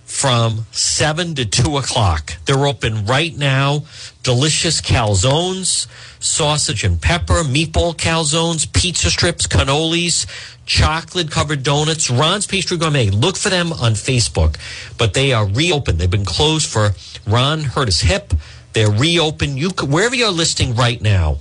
from 0.08 0.64
7 0.72 1.34
to 1.34 1.44
2 1.44 1.76
o'clock. 1.76 2.32
They're 2.46 2.66
open 2.66 3.04
right 3.04 3.36
now. 3.36 3.84
Delicious 4.22 4.80
calzones, 4.80 5.86
sausage 6.18 6.82
and 6.82 7.00
pepper, 7.00 7.44
meatball 7.44 7.94
calzones, 7.94 8.72
pizza 8.72 9.10
strips, 9.10 9.46
cannolis, 9.46 10.26
chocolate 10.64 11.30
covered 11.30 11.62
donuts. 11.62 12.10
Ron's 12.10 12.46
Pastry 12.46 12.78
Gourmet. 12.78 13.10
Look 13.10 13.36
for 13.36 13.50
them 13.50 13.70
on 13.72 13.92
Facebook, 13.92 14.56
but 14.96 15.12
they 15.12 15.32
are 15.32 15.46
reopened. 15.46 15.98
They've 15.98 16.10
been 16.10 16.24
closed 16.24 16.66
for 16.66 16.92
Ron 17.26 17.60
hurt 17.60 17.86
his 17.86 18.00
hip. 18.00 18.32
They're 18.72 18.90
reopened. 18.90 19.58
You 19.58 19.70
could, 19.70 19.90
wherever 19.90 20.14
you're 20.14 20.30
listing 20.30 20.74
right 20.74 21.00
now, 21.00 21.38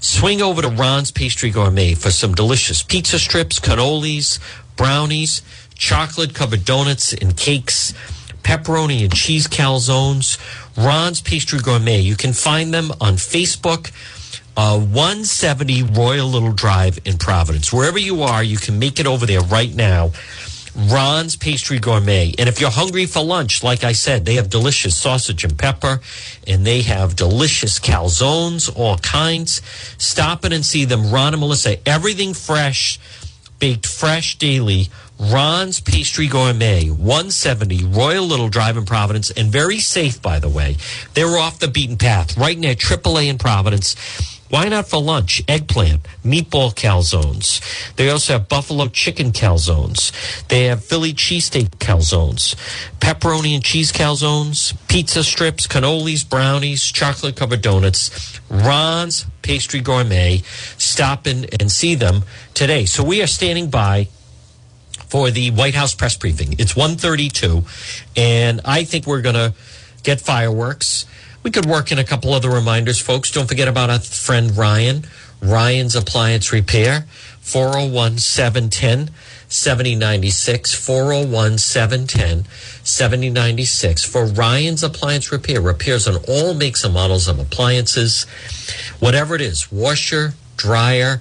swing 0.00 0.40
over 0.40 0.62
to 0.62 0.68
Ron's 0.68 1.10
Pastry 1.10 1.50
Gourmet 1.50 1.94
for 1.94 2.10
some 2.10 2.34
delicious 2.34 2.82
pizza 2.82 3.18
strips, 3.18 3.60
cannolis, 3.60 4.38
brownies, 4.76 5.42
chocolate 5.76 6.34
covered 6.34 6.64
donuts 6.64 7.12
and 7.12 7.36
cakes, 7.36 7.92
pepperoni 8.42 9.02
and 9.02 9.14
cheese 9.14 9.46
calzones. 9.46 10.38
Ron's 10.76 11.20
Pastry 11.20 11.60
Gourmet. 11.60 12.00
You 12.00 12.16
can 12.16 12.32
find 12.32 12.72
them 12.72 12.90
on 13.00 13.14
Facebook. 13.14 13.90
Uh, 14.58 14.78
170 14.78 15.82
Royal 15.82 16.26
Little 16.26 16.52
Drive 16.52 16.98
in 17.04 17.18
Providence. 17.18 17.72
Wherever 17.72 17.98
you 17.98 18.22
are, 18.22 18.42
you 18.42 18.56
can 18.56 18.78
make 18.78 18.98
it 18.98 19.06
over 19.06 19.26
there 19.26 19.42
right 19.42 19.74
now. 19.74 20.12
Ron's 20.76 21.36
Pastry 21.36 21.78
Gourmet. 21.78 22.34
And 22.38 22.48
if 22.48 22.60
you're 22.60 22.70
hungry 22.70 23.06
for 23.06 23.22
lunch, 23.22 23.62
like 23.62 23.82
I 23.82 23.92
said, 23.92 24.24
they 24.24 24.34
have 24.34 24.50
delicious 24.50 24.96
sausage 24.96 25.42
and 25.42 25.58
pepper, 25.58 26.00
and 26.46 26.66
they 26.66 26.82
have 26.82 27.16
delicious 27.16 27.78
calzones, 27.78 28.70
all 28.74 28.98
kinds. 28.98 29.62
Stop 29.98 30.44
in 30.44 30.52
and 30.52 30.64
see 30.64 30.84
them. 30.84 31.10
Ron 31.10 31.32
and 31.32 31.40
Melissa, 31.40 31.86
everything 31.88 32.34
fresh, 32.34 32.98
baked 33.58 33.86
fresh 33.86 34.36
daily. 34.36 34.88
Ron's 35.18 35.80
Pastry 35.80 36.26
Gourmet, 36.26 36.90
170 36.90 37.84
Royal 37.84 38.24
Little 38.24 38.48
Drive 38.48 38.76
in 38.76 38.84
Providence, 38.84 39.30
and 39.30 39.50
very 39.50 39.78
safe, 39.78 40.20
by 40.20 40.38
the 40.38 40.48
way. 40.48 40.76
They're 41.14 41.38
off 41.38 41.58
the 41.58 41.68
beaten 41.68 41.96
path, 41.96 42.36
right 42.36 42.58
near 42.58 42.74
AAA 42.74 43.28
in 43.28 43.38
Providence. 43.38 43.96
Why 44.48 44.68
not 44.68 44.86
for 44.86 45.02
lunch? 45.02 45.42
Eggplant, 45.48 46.06
meatball 46.24 46.72
calzones. 46.72 47.60
They 47.96 48.10
also 48.10 48.34
have 48.34 48.48
buffalo 48.48 48.86
chicken 48.86 49.32
calzones. 49.32 50.12
They 50.46 50.64
have 50.64 50.84
Philly 50.84 51.12
cheesesteak 51.12 51.70
calzones, 51.78 52.54
pepperoni 53.00 53.54
and 53.54 53.64
cheese 53.64 53.90
calzones, 53.90 54.76
pizza 54.86 55.24
strips, 55.24 55.66
cannolis, 55.66 56.28
brownies, 56.28 56.84
chocolate 56.84 57.34
covered 57.36 57.62
donuts. 57.62 58.40
Ron's 58.48 59.26
Pastry 59.42 59.80
Gourmet. 59.80 60.42
Stop 60.78 61.26
in 61.26 61.46
and 61.58 61.70
see 61.70 61.96
them 61.96 62.22
today. 62.54 62.84
So 62.84 63.02
we 63.02 63.22
are 63.22 63.26
standing 63.26 63.68
by 63.68 64.08
for 65.08 65.30
the 65.30 65.50
White 65.50 65.74
House 65.74 65.94
press 65.94 66.16
briefing. 66.16 66.54
It's 66.58 66.76
132 66.76 67.62
and 68.16 68.60
I 68.64 68.84
think 68.84 69.06
we're 69.06 69.22
going 69.22 69.34
to 69.34 69.54
get 70.02 70.20
fireworks. 70.20 71.06
We 71.42 71.50
could 71.50 71.66
work 71.66 71.92
in 71.92 71.98
a 71.98 72.04
couple 72.04 72.32
other 72.34 72.50
reminders, 72.50 73.00
folks. 73.00 73.30
Don't 73.30 73.46
forget 73.46 73.68
about 73.68 73.90
our 73.90 74.00
friend 74.00 74.56
Ryan, 74.56 75.04
Ryan's 75.40 75.94
Appliance 75.94 76.52
Repair, 76.52 77.06
401 77.40 78.18
710 78.18 79.14
7096, 79.48 80.74
401 80.74 81.58
710 81.58 82.50
7096 82.82 84.04
for 84.04 84.26
Ryan's 84.26 84.82
Appliance 84.82 85.30
Repair. 85.30 85.60
Repairs 85.60 86.08
on 86.08 86.16
all 86.28 86.54
makes 86.54 86.82
and 86.82 86.92
models 86.92 87.28
of 87.28 87.38
appliances, 87.38 88.24
whatever 88.98 89.36
it 89.36 89.40
is, 89.40 89.70
washer, 89.70 90.34
dryer. 90.56 91.20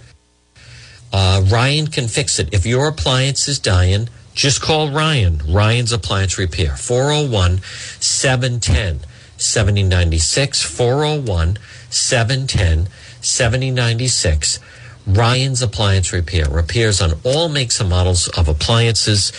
Uh, 1.14 1.44
Ryan 1.46 1.88
can 1.88 2.08
fix 2.08 2.40
it. 2.40 2.54
If 2.54 2.66
your 2.66 2.88
appliance 2.88 3.48
is 3.48 3.60
dying, 3.60 4.10
just 4.34 4.62
call 4.62 4.92
Ryan, 4.92 5.42
Ryan's 5.48 5.92
Appliance 5.92 6.38
Repair, 6.38 6.76
401 6.76 7.62
710 8.00 9.00
7096 9.38 10.64
401 10.64 11.58
710 11.90 12.88
7096 13.22 14.60
Ryan's 15.08 15.62
Appliance 15.62 16.12
Repair 16.12 16.50
repairs 16.50 17.00
on 17.00 17.14
all 17.24 17.48
makes 17.48 17.80
and 17.80 17.90
models 17.90 18.28
of 18.30 18.48
appliances. 18.48 19.32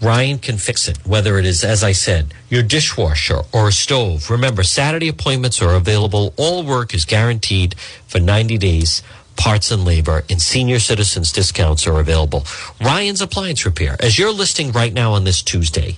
Ryan 0.00 0.38
can 0.38 0.58
fix 0.58 0.88
it, 0.88 0.98
whether 1.06 1.38
it 1.38 1.46
is, 1.46 1.62
as 1.62 1.84
I 1.84 1.92
said, 1.92 2.34
your 2.48 2.64
dishwasher 2.64 3.42
or 3.52 3.68
a 3.68 3.72
stove. 3.72 4.30
Remember, 4.30 4.64
Saturday 4.64 5.08
appointments 5.08 5.62
are 5.62 5.74
available. 5.74 6.34
All 6.36 6.64
work 6.64 6.92
is 6.92 7.04
guaranteed 7.04 7.76
for 8.08 8.18
90 8.18 8.58
days. 8.58 9.02
Parts 9.36 9.70
and 9.70 9.84
labor 9.84 10.24
and 10.30 10.40
senior 10.40 10.78
citizens 10.78 11.32
discounts 11.32 11.86
are 11.86 11.98
available. 11.98 12.44
Ryan's 12.80 13.20
Appliance 13.20 13.64
Repair. 13.64 13.96
As 13.98 14.18
you're 14.18 14.32
listing 14.32 14.72
right 14.72 14.92
now 14.92 15.12
on 15.12 15.24
this 15.24 15.42
Tuesday, 15.42 15.96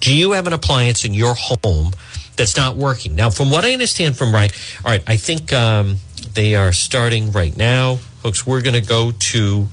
do 0.00 0.14
you 0.14 0.32
have 0.32 0.46
an 0.46 0.52
appliance 0.52 1.04
in 1.04 1.14
your 1.14 1.34
home 1.34 1.92
that's 2.36 2.56
not 2.56 2.76
working. 2.76 3.14
Now, 3.16 3.30
from 3.30 3.50
what 3.50 3.64
I 3.64 3.72
understand 3.72 4.16
from 4.16 4.32
Ryan, 4.32 4.50
all 4.84 4.90
right, 4.90 5.02
I 5.06 5.16
think 5.16 5.52
um, 5.52 5.96
they 6.34 6.54
are 6.54 6.72
starting 6.72 7.32
right 7.32 7.56
now. 7.56 7.96
Folks, 8.22 8.46
we're 8.46 8.62
going 8.62 8.80
to 8.80 8.86
go 8.86 9.12
to 9.12 9.66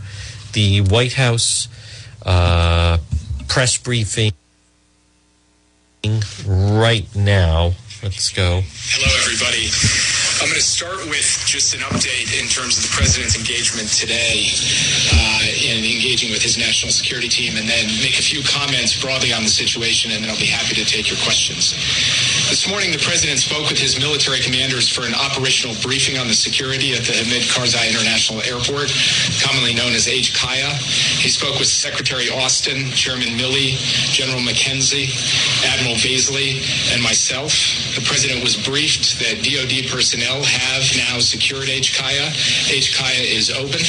the 0.53 0.81
White 0.81 1.13
House 1.13 1.67
uh, 2.25 2.97
press 3.47 3.77
briefing 3.77 4.31
right 6.45 7.07
now. 7.15 7.73
Let's 8.01 8.31
go. 8.31 8.61
Hello, 8.63 9.07
everybody. 9.21 10.12
I'm 10.41 10.50
going 10.50 10.58
to 10.58 10.65
start 10.65 11.06
with 11.06 11.43
just 11.46 11.74
an 11.76 11.82
update 11.82 12.34
in 12.41 12.48
terms 12.50 12.78
of 12.78 12.84
the 12.84 12.89
president's 12.89 13.38
engagement 13.38 13.89
today 13.89 14.50
uh, 15.13 15.46
in 15.62 15.86
engaging 15.86 16.32
with 16.32 16.41
his 16.41 16.58
national 16.58 16.91
security 16.91 17.30
team, 17.30 17.56
and 17.56 17.69
then 17.69 17.86
make 18.02 18.17
a 18.17 18.26
few 18.26 18.41
comments 18.41 18.98
broadly 19.00 19.32
on 19.32 19.43
the 19.43 19.50
situation, 19.50 20.12
and 20.12 20.24
then 20.24 20.32
I'll 20.32 20.39
be 20.39 20.50
happy 20.50 20.74
to 20.76 20.86
take 20.86 21.10
your 21.10 21.19
questions. 21.22 21.78
This 22.53 22.69
morning, 22.69 22.91
the 22.91 23.01
president 23.01 23.39
spoke 23.39 23.65
with 23.67 23.81
his 23.81 23.97
military 23.97 24.37
commanders 24.37 24.87
for 24.87 25.09
an 25.09 25.15
operational 25.15 25.73
briefing 25.81 26.21
on 26.21 26.27
the 26.27 26.37
security 26.37 26.93
at 26.93 27.01
the 27.01 27.17
Hamid 27.17 27.49
Karzai 27.49 27.89
International 27.89 28.45
Airport, 28.45 28.93
commonly 29.41 29.73
known 29.73 29.97
as 29.97 30.05
HKIA. 30.05 30.69
He 31.17 31.29
spoke 31.33 31.57
with 31.57 31.65
Secretary 31.65 32.29
Austin, 32.29 32.93
Chairman 32.93 33.33
Milley, 33.41 33.73
General 34.13 34.37
McKenzie, 34.37 35.09
Admiral 35.65 35.97
Vasely, 35.97 36.61
and 36.93 37.01
myself. 37.01 37.57
The 37.97 38.05
president 38.05 38.45
was 38.45 38.53
briefed 38.53 39.17
that 39.17 39.41
DoD 39.41 39.89
personnel 39.89 40.45
have 40.45 40.85
now 40.93 41.17
secured 41.17 41.73
HKIA. 41.73 42.37
HKIA 42.69 43.33
is 43.33 43.49
open, 43.49 43.81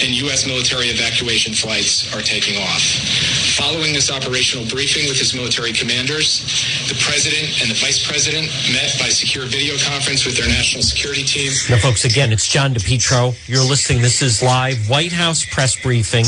and 0.00 0.16
U.S. 0.24 0.48
military 0.48 0.88
evacuation 0.88 1.52
flights 1.52 2.08
are 2.16 2.24
taking 2.24 2.56
off. 2.64 3.35
Following 3.56 3.94
this 3.94 4.12
operational 4.12 4.68
briefing 4.68 5.08
with 5.08 5.16
his 5.16 5.32
military 5.32 5.72
commanders, 5.72 6.44
the 6.92 6.94
president 7.00 7.62
and 7.62 7.70
the 7.70 7.74
vice 7.80 8.04
president 8.06 8.52
met 8.68 8.92
by 9.00 9.08
secure 9.08 9.46
video 9.46 9.78
conference 9.80 10.26
with 10.26 10.36
their 10.36 10.46
national 10.46 10.82
security 10.82 11.24
team. 11.24 11.50
Now, 11.70 11.78
folks, 11.78 12.04
again, 12.04 12.32
it's 12.32 12.46
John 12.46 12.74
DePetro. 12.74 13.32
You're 13.48 13.64
listening. 13.64 14.02
This 14.02 14.20
is 14.20 14.42
live 14.42 14.90
White 14.90 15.10
House 15.10 15.46
press 15.46 15.74
briefing. 15.74 16.26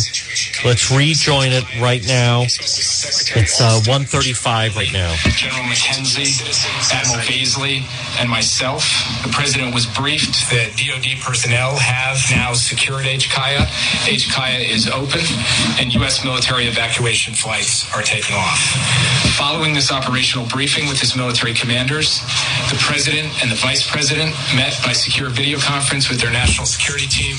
Let's 0.64 0.90
rejoin 0.90 1.52
it 1.52 1.64
right 1.82 2.00
now. 2.08 2.44
It's 2.48 3.60
uh, 3.60 3.76
135 3.84 4.74
right 4.74 4.92
now. 4.94 5.14
General 5.36 5.68
McKenzie, 5.68 6.32
Admiral 6.94 7.20
Vasely, 7.28 7.84
and 8.18 8.30
myself. 8.30 8.88
The 9.22 9.30
president 9.32 9.74
was 9.74 9.84
briefed 9.84 10.48
that 10.48 10.72
DoD 10.80 11.20
personnel 11.20 11.76
have 11.76 12.16
now 12.30 12.54
secured 12.54 13.04
HKIA. 13.04 13.68
HKIA 14.08 14.64
is 14.64 14.88
open, 14.88 15.20
and 15.78 15.92
U.S. 15.92 16.24
military 16.24 16.64
evacuation 16.64 17.17
flights 17.26 17.92
are 17.94 18.02
taking 18.02 18.36
off. 18.36 18.58
Following 19.36 19.74
this 19.74 19.90
operational 19.90 20.46
briefing 20.46 20.88
with 20.88 21.00
his 21.00 21.16
military 21.16 21.54
commanders, 21.54 22.20
the 22.70 22.78
president 22.78 23.42
and 23.42 23.50
the 23.50 23.56
vice 23.56 23.88
president 23.88 24.30
met 24.54 24.78
by 24.84 24.92
secure 24.92 25.28
video 25.28 25.58
conference 25.58 26.08
with 26.08 26.20
their 26.20 26.30
national 26.30 26.66
security 26.66 27.06
team 27.06 27.36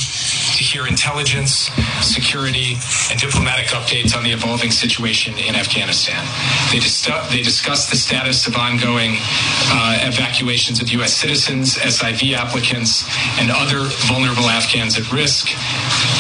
hear 0.70 0.86
intelligence, 0.86 1.72
security, 2.02 2.78
and 3.10 3.20
diplomatic 3.20 3.68
updates 3.68 4.16
on 4.16 4.24
the 4.24 4.32
evolving 4.32 4.70
situation 4.70 5.34
in 5.40 5.56
Afghanistan. 5.56 6.22
They, 6.72 6.78
dis- 6.78 7.10
they 7.32 7.42
discussed 7.42 7.90
the 7.90 7.98
status 7.98 8.46
of 8.46 8.56
ongoing 8.56 9.18
uh, 9.74 10.00
evacuations 10.04 10.80
of 10.80 10.90
U.S. 10.90 11.14
citizens, 11.14 11.78
SIV 11.78 12.36
applicants, 12.36 13.04
and 13.40 13.50
other 13.50 13.90
vulnerable 14.06 14.46
Afghans 14.46 14.98
at 14.98 15.12
risk, 15.12 15.50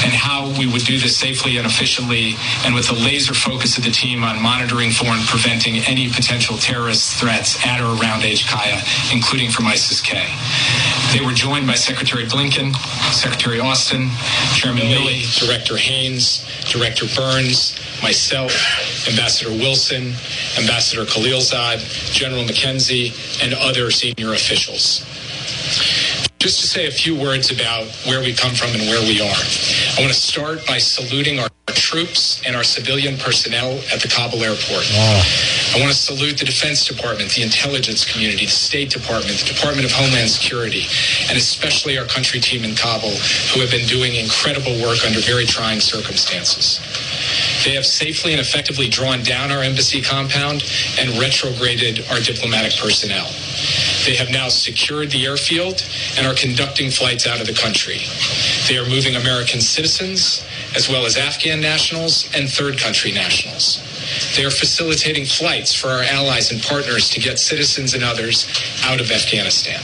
and 0.04 0.14
how 0.14 0.50
we 0.58 0.66
would 0.66 0.84
do 0.84 0.98
this 0.98 1.16
safely 1.16 1.58
and 1.58 1.68
efficiently, 1.68 2.34
and 2.66 2.74
with 2.74 2.88
the 2.88 2.96
laser 2.96 3.36
focus 3.36 3.78
of 3.78 3.84
the 3.84 3.92
team 3.92 4.24
on 4.24 4.42
monitoring 4.42 4.90
for 4.90 5.08
and 5.08 5.26
preventing 5.28 5.78
any 5.86 6.10
potential 6.10 6.58
terrorist 6.58 7.20
threats 7.20 7.64
at 7.66 7.82
or 7.82 7.94
around 8.02 8.22
HKIA, 8.22 9.14
including 9.14 9.52
from 9.52 9.68
ISIS-K. 9.68 10.26
They 11.14 11.26
were 11.26 11.34
joined 11.34 11.66
by 11.66 11.74
Secretary 11.74 12.26
Blinken, 12.26 12.76
Secretary 13.12 13.60
Austin, 13.60 14.10
Chairman 14.54 14.84
Milley, 14.84 15.26
Director 15.40 15.76
Haynes, 15.76 16.46
Director 16.70 17.08
Burns, 17.16 17.76
myself, 18.04 18.54
Ambassador 19.10 19.50
Wilson, 19.50 20.14
Ambassador 20.60 21.06
Khalilzad, 21.06 21.80
General 22.14 22.44
McKenzie, 22.44 23.12
and 23.44 23.56
other 23.56 23.90
senior 23.90 24.34
officials. 24.34 25.04
Just 26.40 26.62
to 26.62 26.68
say 26.68 26.88
a 26.88 26.92
few 26.92 27.20
words 27.20 27.52
about 27.52 27.84
where 28.08 28.22
we 28.22 28.34
come 28.34 28.56
from 28.56 28.72
and 28.72 28.88
where 28.88 29.02
we 29.04 29.20
are. 29.20 29.28
I 29.28 30.00
want 30.00 30.08
to 30.08 30.18
start 30.18 30.66
by 30.66 30.78
saluting 30.78 31.38
our 31.38 31.50
troops 31.76 32.42
and 32.48 32.56
our 32.56 32.64
civilian 32.64 33.18
personnel 33.18 33.76
at 33.92 34.00
the 34.00 34.08
Kabul 34.08 34.40
airport. 34.42 34.88
I 35.76 35.84
want 35.84 35.92
to 35.92 35.98
salute 36.00 36.40
the 36.40 36.46
Defense 36.46 36.88
Department, 36.88 37.30
the 37.36 37.44
intelligence 37.44 38.08
community, 38.10 38.46
the 38.46 38.56
State 38.56 38.90
Department, 38.90 39.36
the 39.36 39.52
Department 39.54 39.84
of 39.84 39.92
Homeland 39.92 40.30
Security, 40.30 40.88
and 41.28 41.38
especially 41.38 41.98
our 42.00 42.06
country 42.06 42.40
team 42.40 42.64
in 42.64 42.74
Kabul, 42.74 43.12
who 43.52 43.60
have 43.60 43.70
been 43.70 43.86
doing 43.86 44.16
incredible 44.16 44.80
work 44.80 45.04
under 45.06 45.20
very 45.20 45.46
trying 45.46 45.82
circumstances. 45.82 46.80
They 47.66 47.76
have 47.76 47.86
safely 47.86 48.32
and 48.32 48.40
effectively 48.40 48.88
drawn 48.88 49.24
down 49.24 49.52
our 49.52 49.60
embassy 49.60 50.02
compound 50.02 50.64
and 50.98 51.12
retrograded 51.20 52.08
our 52.10 52.20
diplomatic 52.24 52.80
personnel. 52.80 53.28
They 54.06 54.16
have 54.16 54.30
now 54.30 54.50
secured 54.50 55.12
the 55.12 55.26
airfield 55.26 55.84
and 56.18 56.26
are 56.26 56.34
conducting 56.34 56.90
flights 56.90 57.28
out 57.28 57.42
of 57.42 57.48
the 57.48 57.54
country. 57.54 58.02
They 58.68 58.78
are 58.78 58.88
moving 58.88 59.16
American 59.16 59.62
citizens 59.62 60.46
as 60.76 60.88
well 60.88 61.06
as 61.06 61.18
Afghan 61.18 61.62
nationals 61.62 62.30
and 62.36 62.50
third 62.50 62.78
country 62.78 63.12
nationals. 63.12 63.84
They 64.36 64.46
are 64.46 64.52
facilitating 64.52 65.26
flights 65.26 65.74
for 65.74 65.88
our 65.88 66.04
allies 66.04 66.52
and 66.52 66.62
partners 66.62 67.10
to 67.12 67.20
get 67.20 67.40
citizens 67.40 67.94
and 67.94 68.04
others 68.04 68.48
out 68.84 69.02
of 69.02 69.12
Afghanistan. 69.12 69.80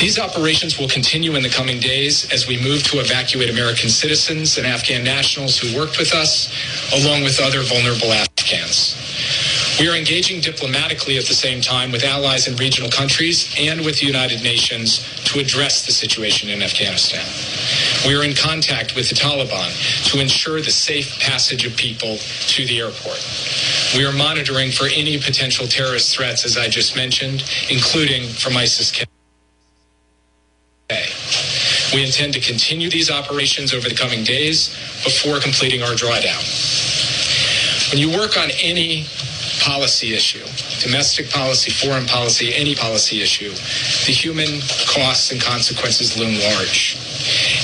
These 0.00 0.18
operations 0.18 0.78
will 0.78 0.88
continue 0.88 1.34
in 1.34 1.42
the 1.42 1.50
coming 1.50 1.78
days 1.78 2.30
as 2.32 2.46
we 2.46 2.62
move 2.62 2.82
to 2.84 3.00
evacuate 3.00 3.50
American 3.50 3.90
citizens 3.90 4.56
and 4.56 4.66
Afghan 4.66 5.04
nationals 5.04 5.58
who 5.58 5.76
worked 5.78 5.98
with 5.98 6.14
us, 6.14 6.48
along 6.94 7.22
with 7.22 7.38
other 7.40 7.60
vulnerable 7.62 8.12
Afghans. 8.12 8.29
We 9.80 9.88
are 9.88 9.96
engaging 9.96 10.42
diplomatically 10.42 11.16
at 11.16 11.24
the 11.24 11.32
same 11.32 11.62
time 11.62 11.90
with 11.90 12.04
allies 12.04 12.46
in 12.46 12.54
regional 12.56 12.90
countries 12.90 13.50
and 13.58 13.80
with 13.80 13.98
the 13.98 14.04
United 14.04 14.42
Nations 14.42 14.98
to 15.24 15.38
address 15.38 15.86
the 15.86 15.92
situation 15.92 16.50
in 16.50 16.60
Afghanistan. 16.60 17.24
We 18.06 18.14
are 18.14 18.22
in 18.22 18.34
contact 18.34 18.94
with 18.94 19.08
the 19.08 19.14
Taliban 19.14 19.72
to 20.12 20.20
ensure 20.20 20.60
the 20.60 20.70
safe 20.70 21.18
passage 21.20 21.64
of 21.64 21.74
people 21.78 22.18
to 22.18 22.66
the 22.66 22.78
airport. 22.80 23.24
We 23.96 24.04
are 24.04 24.12
monitoring 24.12 24.70
for 24.70 24.84
any 24.84 25.16
potential 25.16 25.66
terrorist 25.66 26.14
threats, 26.14 26.44
as 26.44 26.58
I 26.58 26.68
just 26.68 26.94
mentioned, 26.94 27.42
including 27.70 28.28
from 28.28 28.58
ISIS-K. 28.58 29.06
We 31.94 32.04
intend 32.04 32.34
to 32.34 32.40
continue 32.40 32.90
these 32.90 33.10
operations 33.10 33.72
over 33.72 33.88
the 33.88 33.94
coming 33.94 34.24
days 34.24 34.68
before 35.04 35.40
completing 35.40 35.82
our 35.82 35.94
drawdown. 35.94 36.68
When 37.90 37.98
you 37.98 38.10
work 38.16 38.36
on 38.36 38.50
any 38.60 39.06
policy 39.60 40.14
issue, 40.14 40.44
domestic 40.80 41.30
policy, 41.30 41.70
foreign 41.70 42.06
policy, 42.06 42.54
any 42.54 42.74
policy 42.74 43.22
issue, 43.22 43.50
the 44.06 44.12
human 44.12 44.60
costs 44.88 45.30
and 45.30 45.40
consequences 45.40 46.18
loom 46.18 46.34
large. 46.50 46.98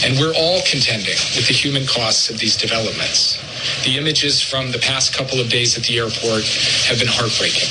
And 0.05 0.19
we're 0.19 0.35
all 0.37 0.61
contending 0.69 1.19
with 1.35 1.49
the 1.49 1.57
human 1.57 1.87
costs 1.87 2.31
of 2.31 2.39
these 2.39 2.57
developments. 2.57 3.41
The 3.85 3.97
images 3.97 4.41
from 4.43 4.71
the 4.71 4.79
past 4.79 5.15
couple 5.15 5.41
of 5.41 5.49
days 5.49 5.77
at 5.77 5.85
the 5.85 5.99
airport 5.99 6.45
have 6.87 6.99
been 6.99 7.09
heartbreaking. 7.11 7.69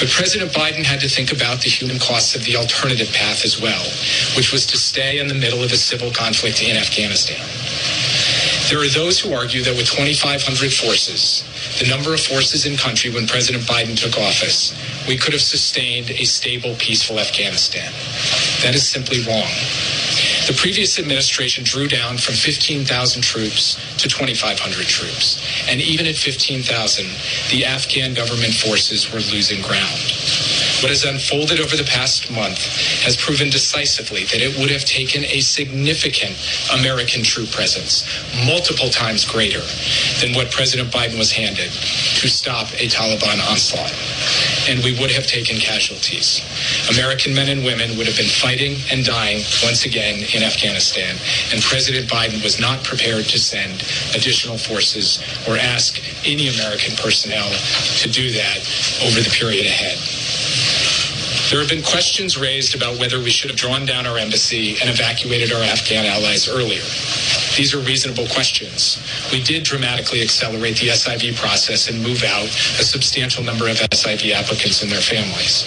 But 0.00 0.10
President 0.10 0.50
Biden 0.50 0.84
had 0.84 1.00
to 1.00 1.08
think 1.08 1.30
about 1.30 1.60
the 1.62 1.70
human 1.70 1.98
costs 1.98 2.34
of 2.34 2.44
the 2.44 2.56
alternative 2.56 3.12
path 3.14 3.44
as 3.44 3.60
well, 3.60 3.84
which 4.36 4.52
was 4.52 4.66
to 4.66 4.76
stay 4.76 5.20
in 5.20 5.28
the 5.28 5.34
middle 5.34 5.62
of 5.62 5.70
a 5.70 5.76
civil 5.76 6.10
conflict 6.10 6.62
in 6.62 6.76
Afghanistan. 6.76 7.38
There 8.70 8.80
are 8.80 8.88
those 8.88 9.20
who 9.20 9.34
argue 9.34 9.62
that 9.62 9.76
with 9.76 9.86
2,500 9.86 10.72
forces, 10.72 11.44
the 11.78 11.86
number 11.86 12.14
of 12.14 12.20
forces 12.20 12.64
in 12.64 12.76
country 12.76 13.10
when 13.10 13.26
President 13.26 13.64
Biden 13.64 13.96
took 13.96 14.16
office, 14.16 14.72
we 15.06 15.18
could 15.18 15.34
have 15.34 15.42
sustained 15.42 16.10
a 16.10 16.24
stable, 16.24 16.74
peaceful 16.78 17.20
Afghanistan. 17.20 17.92
That 18.62 18.74
is 18.74 18.88
simply 18.88 19.20
wrong. 19.28 19.52
The 20.48 20.56
previous 20.56 20.98
administration 20.98 21.64
drew 21.64 21.88
down 21.88 22.16
from 22.16 22.34
15,000 22.34 23.22
troops 23.22 23.76
to 23.98 24.08
2,500 24.08 24.86
troops. 24.86 25.44
And 25.68 25.80
even 25.82 26.06
at 26.06 26.16
15,000, 26.16 27.04
the 27.50 27.66
Afghan 27.66 28.14
government 28.14 28.54
forces 28.54 29.12
were 29.12 29.20
losing 29.32 29.60
ground. 29.60 30.00
What 30.84 30.90
has 30.90 31.06
unfolded 31.06 31.60
over 31.60 31.80
the 31.80 31.88
past 31.88 32.30
month 32.30 32.60
has 33.08 33.16
proven 33.16 33.48
decisively 33.48 34.28
that 34.28 34.44
it 34.44 34.52
would 34.60 34.68
have 34.68 34.84
taken 34.84 35.24
a 35.24 35.40
significant 35.40 36.36
American 36.76 37.24
troop 37.24 37.48
presence, 37.52 38.04
multiple 38.44 38.90
times 38.92 39.24
greater 39.24 39.64
than 40.20 40.36
what 40.36 40.52
President 40.52 40.92
Biden 40.92 41.16
was 41.16 41.32
handed, 41.32 41.72
to 42.20 42.28
stop 42.28 42.68
a 42.76 42.92
Taliban 42.92 43.40
onslaught. 43.48 43.96
And 44.68 44.84
we 44.84 44.92
would 45.00 45.08
have 45.08 45.24
taken 45.26 45.56
casualties. 45.56 46.44
American 46.92 47.32
men 47.32 47.48
and 47.48 47.64
women 47.64 47.96
would 47.96 48.04
have 48.04 48.20
been 48.20 48.28
fighting 48.28 48.76
and 48.92 49.08
dying 49.08 49.40
once 49.64 49.88
again 49.88 50.20
in 50.36 50.44
Afghanistan. 50.44 51.16
And 51.48 51.64
President 51.64 52.12
Biden 52.12 52.44
was 52.44 52.60
not 52.60 52.84
prepared 52.84 53.24
to 53.32 53.38
send 53.40 53.72
additional 54.12 54.60
forces 54.60 55.16
or 55.48 55.56
ask 55.56 55.96
any 56.28 56.52
American 56.52 56.92
personnel 57.00 57.48
to 58.04 58.06
do 58.12 58.36
that 58.36 58.60
over 59.00 59.24
the 59.24 59.32
period 59.32 59.64
ahead. 59.64 59.96
There 61.54 61.62
have 61.62 61.70
been 61.70 61.84
questions 61.84 62.36
raised 62.36 62.74
about 62.74 62.98
whether 62.98 63.20
we 63.20 63.30
should 63.30 63.48
have 63.48 63.56
drawn 63.56 63.86
down 63.86 64.08
our 64.08 64.18
embassy 64.18 64.74
and 64.80 64.90
evacuated 64.90 65.52
our 65.52 65.62
Afghan 65.62 66.04
allies 66.04 66.48
earlier. 66.48 66.82
These 67.54 67.72
are 67.72 67.78
reasonable 67.78 68.26
questions. 68.26 68.98
We 69.30 69.40
did 69.40 69.62
dramatically 69.62 70.20
accelerate 70.20 70.78
the 70.80 70.88
SIV 70.88 71.36
process 71.36 71.88
and 71.88 72.02
move 72.02 72.24
out 72.24 72.50
a 72.80 72.82
substantial 72.82 73.44
number 73.44 73.68
of 73.68 73.76
SIV 73.76 74.34
applicants 74.34 74.82
and 74.82 74.90
their 74.90 75.00
families. 75.00 75.62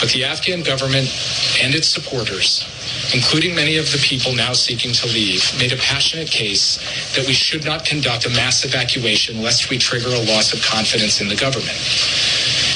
But 0.00 0.08
the 0.08 0.24
Afghan 0.24 0.62
government 0.62 1.12
and 1.60 1.74
its 1.74 1.88
supporters, 1.88 2.64
including 3.12 3.54
many 3.54 3.76
of 3.76 3.92
the 3.92 3.98
people 3.98 4.32
now 4.32 4.54
seeking 4.54 4.92
to 5.04 5.06
leave, 5.06 5.44
made 5.58 5.74
a 5.74 5.76
passionate 5.76 6.30
case 6.30 6.80
that 7.14 7.26
we 7.26 7.34
should 7.34 7.66
not 7.66 7.84
conduct 7.84 8.24
a 8.24 8.30
mass 8.30 8.64
evacuation 8.64 9.42
lest 9.42 9.68
we 9.68 9.76
trigger 9.76 10.08
a 10.08 10.24
loss 10.32 10.54
of 10.54 10.62
confidence 10.62 11.20
in 11.20 11.28
the 11.28 11.36
government. 11.36 11.76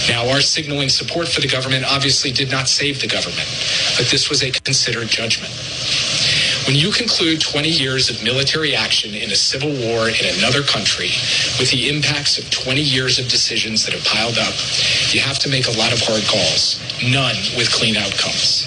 Now, 0.09 0.29
our 0.31 0.41
signaling 0.41 0.89
support 0.89 1.29
for 1.29 1.41
the 1.41 1.49
government 1.49 1.85
obviously 1.85 2.31
did 2.31 2.51
not 2.51 2.69
save 2.69 3.01
the 3.01 3.09
government, 3.09 3.49
but 3.97 4.07
this 4.11 4.29
was 4.29 4.43
a 4.43 4.51
considered 4.51 5.09
judgment. 5.09 5.53
When 6.67 6.77
you 6.77 6.91
conclude 6.93 7.41
20 7.41 7.69
years 7.69 8.09
of 8.09 8.23
military 8.25 8.75
action 8.75 9.15
in 9.15 9.31
a 9.31 9.37
civil 9.37 9.69
war 9.69 10.09
in 10.09 10.25
another 10.39 10.63
country 10.63 11.11
with 11.59 11.71
the 11.71 11.89
impacts 11.89 12.39
of 12.39 12.51
20 12.51 12.81
years 12.81 13.19
of 13.19 13.29
decisions 13.29 13.85
that 13.85 13.93
have 13.93 14.05
piled 14.05 14.39
up, 14.39 14.55
you 15.13 15.21
have 15.21 15.39
to 15.41 15.51
make 15.51 15.69
a 15.69 15.77
lot 15.77 15.93
of 15.93 16.01
hard 16.01 16.25
calls, 16.25 16.81
none 17.05 17.37
with 17.57 17.71
clean 17.71 17.97
outcomes. 17.97 18.65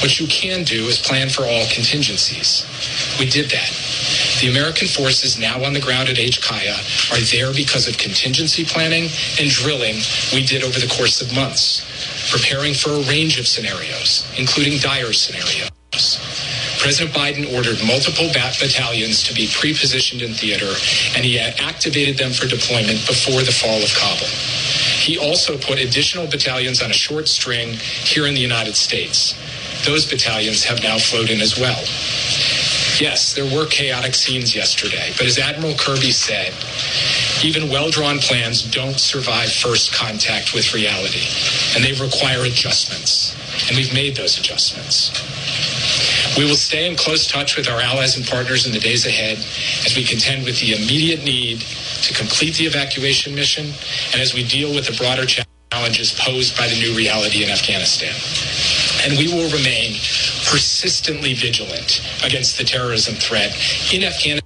What 0.00 0.18
you 0.18 0.26
can 0.28 0.64
do 0.64 0.84
is 0.86 0.98
plan 0.98 1.28
for 1.28 1.42
all 1.42 1.66
contingencies. 1.68 2.64
We 3.18 3.28
did 3.28 3.50
that. 3.50 3.70
The 4.40 4.50
American 4.50 4.86
forces 4.86 5.38
now 5.38 5.64
on 5.64 5.72
the 5.72 5.80
ground 5.80 6.10
at 6.10 6.16
HKIA 6.16 6.76
are 7.10 7.20
there 7.32 7.54
because 7.54 7.88
of 7.88 7.96
contingency 7.96 8.64
planning 8.66 9.08
and 9.40 9.48
drilling 9.48 9.96
we 10.32 10.44
did 10.44 10.62
over 10.62 10.78
the 10.78 10.92
course 10.92 11.22
of 11.22 11.34
months, 11.34 11.80
preparing 12.30 12.74
for 12.74 12.90
a 12.90 13.00
range 13.08 13.40
of 13.40 13.46
scenarios, 13.46 14.28
including 14.38 14.78
dire 14.78 15.12
scenarios. 15.14 15.70
President 16.78 17.16
Biden 17.16 17.48
ordered 17.56 17.80
multiple 17.86 18.28
bat 18.34 18.58
battalions 18.60 19.24
to 19.24 19.32
be 19.32 19.48
pre-positioned 19.48 20.20
in 20.20 20.34
theater, 20.34 20.68
and 21.16 21.24
he 21.24 21.40
activated 21.40 22.18
them 22.18 22.30
for 22.32 22.46
deployment 22.46 23.00
before 23.08 23.40
the 23.40 23.52
fall 23.52 23.80
of 23.80 23.88
Kabul. 23.96 24.28
He 25.00 25.16
also 25.16 25.56
put 25.56 25.78
additional 25.78 26.26
battalions 26.26 26.82
on 26.82 26.90
a 26.90 26.94
short 26.94 27.28
string 27.28 27.72
here 28.04 28.26
in 28.26 28.34
the 28.34 28.40
United 28.40 28.76
States. 28.76 29.32
Those 29.86 30.04
battalions 30.04 30.64
have 30.64 30.82
now 30.82 30.98
flowed 30.98 31.30
in 31.30 31.40
as 31.40 31.58
well. 31.58 31.80
Yes, 33.00 33.34
there 33.34 33.44
were 33.44 33.66
chaotic 33.66 34.14
scenes 34.14 34.54
yesterday, 34.56 35.12
but 35.18 35.26
as 35.26 35.38
Admiral 35.38 35.74
Kirby 35.74 36.12
said, 36.12 36.54
even 37.44 37.68
well-drawn 37.68 38.18
plans 38.20 38.62
don't 38.62 38.98
survive 38.98 39.52
first 39.52 39.92
contact 39.92 40.54
with 40.54 40.72
reality, 40.72 41.26
and 41.74 41.84
they 41.84 41.92
require 42.02 42.44
adjustments. 42.46 43.36
And 43.68 43.76
we've 43.76 43.92
made 43.92 44.16
those 44.16 44.38
adjustments. 44.38 45.12
We 46.38 46.44
will 46.44 46.56
stay 46.56 46.88
in 46.88 46.96
close 46.96 47.26
touch 47.26 47.56
with 47.56 47.68
our 47.68 47.80
allies 47.80 48.16
and 48.16 48.26
partners 48.26 48.66
in 48.66 48.72
the 48.72 48.80
days 48.80 49.06
ahead 49.06 49.38
as 49.84 49.94
we 49.96 50.04
contend 50.04 50.44
with 50.44 50.58
the 50.60 50.72
immediate 50.72 51.22
need 51.24 51.60
to 51.60 52.14
complete 52.14 52.56
the 52.56 52.64
evacuation 52.64 53.34
mission 53.34 53.66
and 54.12 54.20
as 54.20 54.34
we 54.34 54.44
deal 54.44 54.74
with 54.74 54.86
the 54.86 54.96
broader 54.96 55.24
challenges 55.26 56.18
posed 56.20 56.56
by 56.56 56.68
the 56.68 56.76
new 56.76 56.96
reality 56.96 57.42
in 57.42 57.50
Afghanistan. 57.50 58.14
And 59.04 59.18
we 59.18 59.28
will 59.28 59.50
remain 59.52 59.92
persistently 60.50 61.34
vigilant 61.34 62.00
against 62.24 62.58
the 62.58 62.64
terrorism 62.64 63.14
threat 63.14 63.52
in 63.92 64.04
Afghanistan 64.04 64.42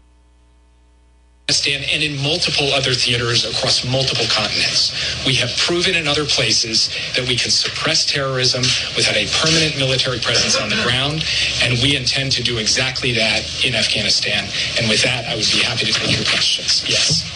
and 1.93 2.03
in 2.03 2.15
multiple 2.23 2.73
other 2.73 2.95
theaters 2.95 3.45
across 3.45 3.85
multiple 3.85 4.25
continents. 4.31 4.95
We 5.27 5.35
have 5.35 5.51
proven 5.59 5.97
in 5.97 6.07
other 6.07 6.25
places 6.25 6.89
that 7.17 7.27
we 7.27 7.35
can 7.35 7.51
suppress 7.51 8.07
terrorism 8.07 8.63
without 8.95 9.17
a 9.17 9.27
permanent 9.43 9.77
military 9.77 10.21
presence 10.21 10.57
on 10.57 10.69
the 10.71 10.81
ground, 10.87 11.25
and 11.63 11.75
we 11.83 11.97
intend 11.97 12.31
to 12.33 12.43
do 12.43 12.59
exactly 12.59 13.13
that 13.15 13.43
in 13.65 13.75
Afghanistan. 13.75 14.47
And 14.79 14.89
with 14.89 15.03
that, 15.03 15.27
I 15.27 15.35
would 15.35 15.51
be 15.51 15.59
happy 15.59 15.87
to 15.87 15.93
take 15.93 16.15
your 16.15 16.25
questions. 16.31 16.87
Yes. 16.87 17.27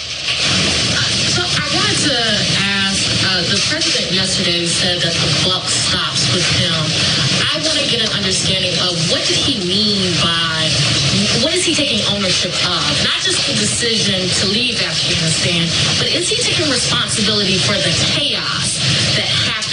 So 1.35 1.43
I 1.43 1.67
wanted 1.75 1.99
to 2.07 2.19
ask, 2.63 2.74
uh, 3.35 3.43
the 3.51 3.59
president 3.67 4.15
yesterday 4.15 4.63
said 4.63 5.03
that 5.03 5.11
the 5.11 5.31
buck 5.43 5.67
stops 5.67 6.31
with 6.31 6.47
him. 6.55 6.79
I 7.51 7.59
want 7.67 7.83
to 7.83 7.87
get 7.91 7.99
an 7.99 8.13
understanding 8.15 8.75
of 8.79 8.95
what 9.11 9.27
did 9.27 9.35
he 9.35 9.59
mean 9.67 10.15
by 10.23 10.71
what 11.43 11.51
is 11.55 11.67
he 11.67 11.75
taking 11.75 11.99
ownership 12.15 12.55
of? 12.63 12.83
Not 13.03 13.19
just 13.27 13.43
the 13.51 13.59
decision 13.59 14.23
to 14.23 14.45
leave 14.47 14.79
Afghanistan, 14.79 15.67
but 15.99 16.15
is 16.15 16.31
he 16.31 16.39
taking 16.47 16.71
responsibility 16.71 17.59
for 17.59 17.75
the 17.75 17.91
chaos 18.07 18.79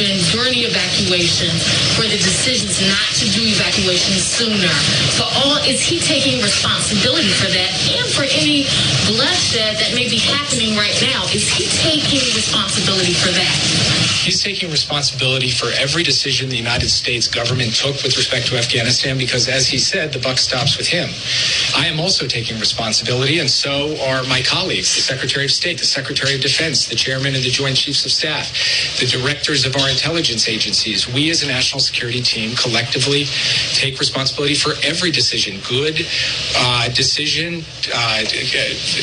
happened 0.01 0.25
during 0.31 0.53
the 0.53 0.65
evacuation, 0.65 1.49
for 1.93 2.03
the 2.03 2.17
decisions 2.17 2.81
not 2.87 3.09
to 3.21 3.29
do 3.29 3.41
evacuations 3.45 4.23
sooner? 4.25 4.73
For 5.17 5.27
all, 5.45 5.57
is 5.63 5.81
he 5.81 5.99
taking 5.99 6.41
responsibility 6.41 7.29
for 7.29 7.49
that 7.51 7.71
and 7.93 8.07
for 8.09 8.23
any 8.23 8.65
bloodshed 9.05 9.77
that 9.77 9.93
may 9.93 10.09
be 10.09 10.17
happening 10.17 10.75
right 10.75 10.97
now? 11.01 11.23
Is 11.33 11.49
he 11.49 11.69
taking 11.69 12.21
responsibility 12.33 13.13
for 13.13 13.29
that? 13.29 14.01
He's 14.21 14.41
taking 14.41 14.69
responsibility 14.69 15.49
for 15.49 15.71
every 15.77 16.03
decision 16.03 16.49
the 16.49 16.57
United 16.57 16.89
States 16.89 17.27
government 17.27 17.75
took 17.75 18.01
with 18.03 18.17
respect 18.17 18.47
to 18.47 18.57
Afghanistan 18.57 19.17
because, 19.17 19.47
as 19.47 19.67
he 19.67 19.77
said, 19.77 20.13
the 20.13 20.19
buck 20.19 20.37
stops 20.37 20.77
with 20.77 20.87
him. 20.87 21.09
I 21.75 21.87
am 21.87 21.99
also 21.99 22.27
taking 22.27 22.59
responsibility, 22.59 23.39
and 23.39 23.49
so 23.49 23.95
are 24.07 24.23
my 24.23 24.41
colleagues, 24.41 24.95
the 24.95 25.01
Secretary 25.01 25.45
of 25.45 25.51
State, 25.51 25.77
the 25.77 25.85
Secretary 25.85 26.35
of 26.35 26.41
Defense, 26.41 26.87
the 26.87 26.95
Chairman 26.95 27.35
of 27.35 27.43
the 27.43 27.49
Joint 27.49 27.77
Chiefs 27.77 28.03
of 28.05 28.11
Staff, 28.11 28.51
the 28.99 29.05
directors 29.05 29.65
of 29.65 29.75
our 29.77 29.89
intelligence 29.89 30.49
agencies. 30.49 31.07
We, 31.07 31.29
as 31.29 31.43
a 31.43 31.47
national 31.47 31.79
security 31.79 32.21
team, 32.21 32.55
collectively 32.55 33.25
take 33.73 33.99
responsibility 33.99 34.55
for 34.55 34.73
every 34.83 35.11
decision, 35.11 35.59
good 35.67 36.05
uh, 36.57 36.89
decision, 36.89 37.63
uh, 37.93 38.23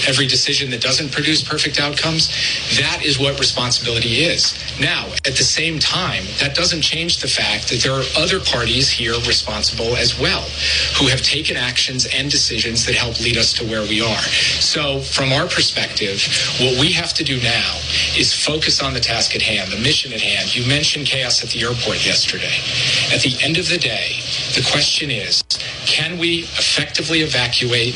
every 0.07 0.27
decision 0.27 0.71
that 0.71 0.83
doesn't 0.83 1.13
produce 1.13 1.43
perfect 1.43 1.81
outcomes. 1.81 2.29
That 2.77 3.03
is 3.05 3.19
what 3.19 3.39
responsibility 3.39 4.25
is. 4.25 4.53
Now, 4.81 5.07
at 5.25 5.37
the 5.37 5.47
same 5.47 5.79
time, 5.79 6.25
that 6.41 6.55
doesn't 6.55 6.83
change 6.83 7.21
the 7.21 7.29
fact 7.29 7.71
that 7.71 7.81
there 7.83 7.93
are 7.93 8.05
other 8.17 8.41
parties 8.41 8.91
here 8.91 9.15
responsible 9.27 9.97
as 9.97 10.19
well 10.19 10.43
who 10.99 11.07
have 11.07 11.23
taken 11.23 11.57
actions 11.57 12.07
and 12.13 12.31
decisions 12.31 12.58
that 12.59 12.95
help 12.97 13.21
lead 13.21 13.37
us 13.37 13.53
to 13.53 13.65
where 13.67 13.83
we 13.83 14.03
are. 14.03 14.23
So, 14.59 14.99
from 15.01 15.33
our 15.33 15.47
perspective, 15.47 16.19
what 16.59 16.81
we 16.81 16.91
have 16.91 17.15
to 17.15 17.23
do 17.23 17.41
now 17.41 17.79
is 18.19 18.35
focus 18.35 18.83
on 18.83 18.95
the 18.95 19.01
task 19.01 19.37
at 19.37 19.43
hand, 19.43 19.71
the 19.71 19.79
mission 19.79 20.13
at 20.13 20.21
hand. 20.21 20.55
You 20.55 20.67
mentioned 20.67 21.07
chaos 21.07 21.43
at 21.45 21.51
the 21.51 21.63
airport 21.63 22.05
yesterday. 22.05 22.59
At 23.15 23.23
the 23.23 23.39
end 23.45 23.59
of 23.59 23.69
the 23.69 23.79
day, 23.79 24.19
the 24.59 24.67
question 24.73 25.11
is 25.11 25.45
can 25.87 26.19
we 26.19 26.41
effectively 26.59 27.21
evacuate 27.21 27.95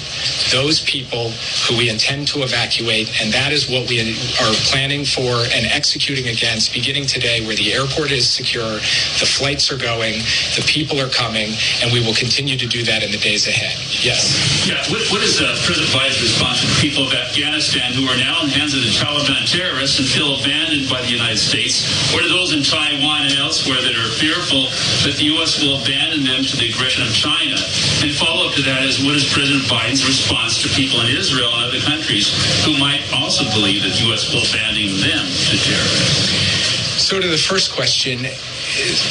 those 0.50 0.80
people 0.84 1.30
who 1.66 1.76
we 1.76 1.90
intend 1.90 2.28
to 2.28 2.42
evacuate? 2.42 3.10
And 3.20 3.32
that 3.32 3.52
is 3.52 3.68
what 3.68 3.88
we 3.88 4.00
are 4.40 4.54
planning 4.70 5.04
for 5.04 5.44
and 5.52 5.66
executing 5.66 6.28
against 6.28 6.72
beginning 6.72 7.06
today, 7.06 7.44
where 7.46 7.56
the 7.56 7.74
airport 7.74 8.10
is 8.10 8.30
secure, 8.30 8.78
the 9.20 9.28
flights 9.28 9.70
are 9.70 9.76
going, 9.76 10.20
the 10.56 10.64
people 10.66 11.00
are 11.00 11.10
coming, 11.10 11.52
and 11.82 11.92
we 11.92 12.00
will 12.00 12.14
continue 12.14 12.56
to 12.56 12.66
do 12.66 12.82
that 12.84 13.02
in 13.02 13.10
the 13.10 13.18
days 13.18 13.46
ahead. 13.46 13.76
Yes. 14.02 14.51
Yeah. 14.62 14.78
What, 14.94 15.02
what 15.10 15.22
is 15.26 15.40
uh, 15.40 15.58
President 15.66 15.90
Biden's 15.90 16.22
response 16.22 16.62
to 16.62 16.66
the 16.70 16.78
people 16.78 17.06
of 17.08 17.12
Afghanistan 17.12 17.92
who 17.92 18.06
are 18.06 18.16
now 18.16 18.42
in 18.44 18.52
the 18.52 18.54
hands 18.54 18.74
of 18.74 18.82
the 18.84 18.94
Taliban 18.94 19.42
terrorists 19.50 19.98
and 19.98 20.06
feel 20.06 20.38
abandoned 20.38 20.86
by 20.86 21.02
the 21.02 21.10
United 21.10 21.38
States, 21.38 21.82
or 22.14 22.22
to 22.22 22.28
those 22.28 22.52
in 22.54 22.62
Taiwan 22.62 23.26
and 23.26 23.34
elsewhere 23.42 23.82
that 23.82 23.96
are 23.98 24.10
fearful 24.22 24.70
that 25.02 25.18
the 25.18 25.34
U.S. 25.34 25.58
will 25.58 25.82
abandon 25.82 26.22
them 26.22 26.44
to 26.46 26.54
the 26.56 26.70
aggression 26.70 27.02
of 27.02 27.10
China? 27.10 27.58
And 28.06 28.14
follow 28.14 28.46
up 28.46 28.54
to 28.54 28.62
that 28.62 28.84
is 28.84 29.02
what 29.02 29.16
is 29.18 29.26
President 29.32 29.66
Biden's 29.66 30.06
response 30.06 30.62
to 30.62 30.68
people 30.78 31.00
in 31.02 31.10
Israel 31.10 31.50
and 31.58 31.66
other 31.66 31.82
countries 31.82 32.30
who 32.62 32.78
might 32.78 33.02
also 33.10 33.42
believe 33.50 33.82
that 33.82 33.98
the 33.98 34.12
U.S. 34.12 34.30
will 34.30 34.46
abandon 34.46 34.94
them 35.02 35.24
to 35.26 35.54
terrorists? 35.58 37.02
So 37.02 37.20
to 37.20 37.26
the 37.26 37.40
first 37.40 37.74
question, 37.74 38.26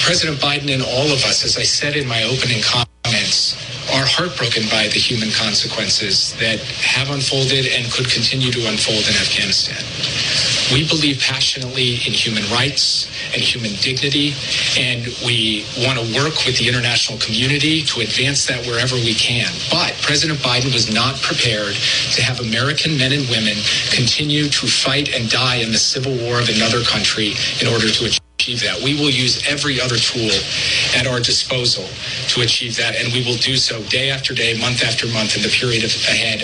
President 0.06 0.40
Biden 0.40 0.72
and 0.74 0.82
all 0.82 1.12
of 1.12 1.26
us, 1.26 1.44
as 1.44 1.58
I 1.58 1.64
said 1.64 1.96
in 1.96 2.08
my 2.08 2.24
opening 2.24 2.62
comments, 2.62 2.91
are 3.94 4.06
heartbroken 4.08 4.64
by 4.72 4.88
the 4.88 5.00
human 5.00 5.32
consequences 5.32 6.34
that 6.40 6.60
have 6.80 7.10
unfolded 7.12 7.68
and 7.68 7.92
could 7.92 8.10
continue 8.10 8.52
to 8.52 8.62
unfold 8.68 9.04
in 9.08 9.16
Afghanistan. 9.20 9.80
We 10.72 10.88
believe 10.88 11.20
passionately 11.20 12.00
in 12.08 12.16
human 12.16 12.44
rights 12.52 13.12
and 13.36 13.44
human 13.44 13.76
dignity, 13.84 14.34
and 14.80 15.08
we 15.26 15.68
want 15.84 16.00
to 16.00 16.06
work 16.16 16.46
with 16.48 16.58
the 16.58 16.68
international 16.68 17.20
community 17.20 17.84
to 17.92 18.00
advance 18.02 18.48
that 18.48 18.66
wherever 18.66 18.96
we 18.96 19.14
can. 19.14 19.52
But 19.70 19.94
President 20.02 20.40
Biden 20.40 20.72
was 20.74 20.88
not 20.94 21.20
prepared 21.22 21.76
to 22.16 22.20
have 22.24 22.40
American 22.40 22.98
men 22.98 23.12
and 23.12 23.28
women 23.28 23.60
continue 23.92 24.48
to 24.48 24.68
fight 24.68 25.12
and 25.14 25.30
die 25.30 25.58
in 25.60 25.72
the 25.72 25.82
civil 25.82 26.16
war 26.24 26.40
of 26.40 26.48
another 26.48 26.82
country 26.84 27.36
in 27.60 27.68
order 27.68 27.90
to 27.92 28.06
achieve 28.08 28.62
that. 28.62 28.82
We 28.82 28.96
will 28.96 29.12
use 29.12 29.46
every 29.48 29.80
other 29.80 29.98
tool 29.98 30.32
at 30.96 31.08
our 31.08 31.20
disposal 31.20 31.86
to 32.30 32.42
achieve 32.42 32.76
that, 32.78 32.96
and 32.96 33.12
we 33.14 33.24
will 33.24 33.38
do 33.38 33.56
so 33.56 33.82
day 33.84 34.10
after 34.10 34.34
day, 34.34 34.60
month 34.60 34.84
after 34.84 35.08
month 35.08 35.36
in 35.36 35.44
the 35.44 35.50
period 35.50 35.84
of, 35.84 35.92
ahead 36.08 36.44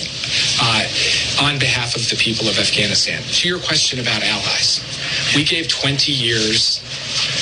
uh, 0.62 1.48
on 1.48 1.60
behalf 1.60 1.96
of 1.96 2.08
the 2.10 2.16
people 2.16 2.48
of 2.48 2.58
Afghanistan. 2.60 3.22
To 3.24 3.48
your 3.48 3.60
question 3.60 4.00
about 4.00 4.24
allies, 4.24 4.84
we 5.36 5.44
gave 5.44 5.68
20 5.68 6.12
years 6.12 6.80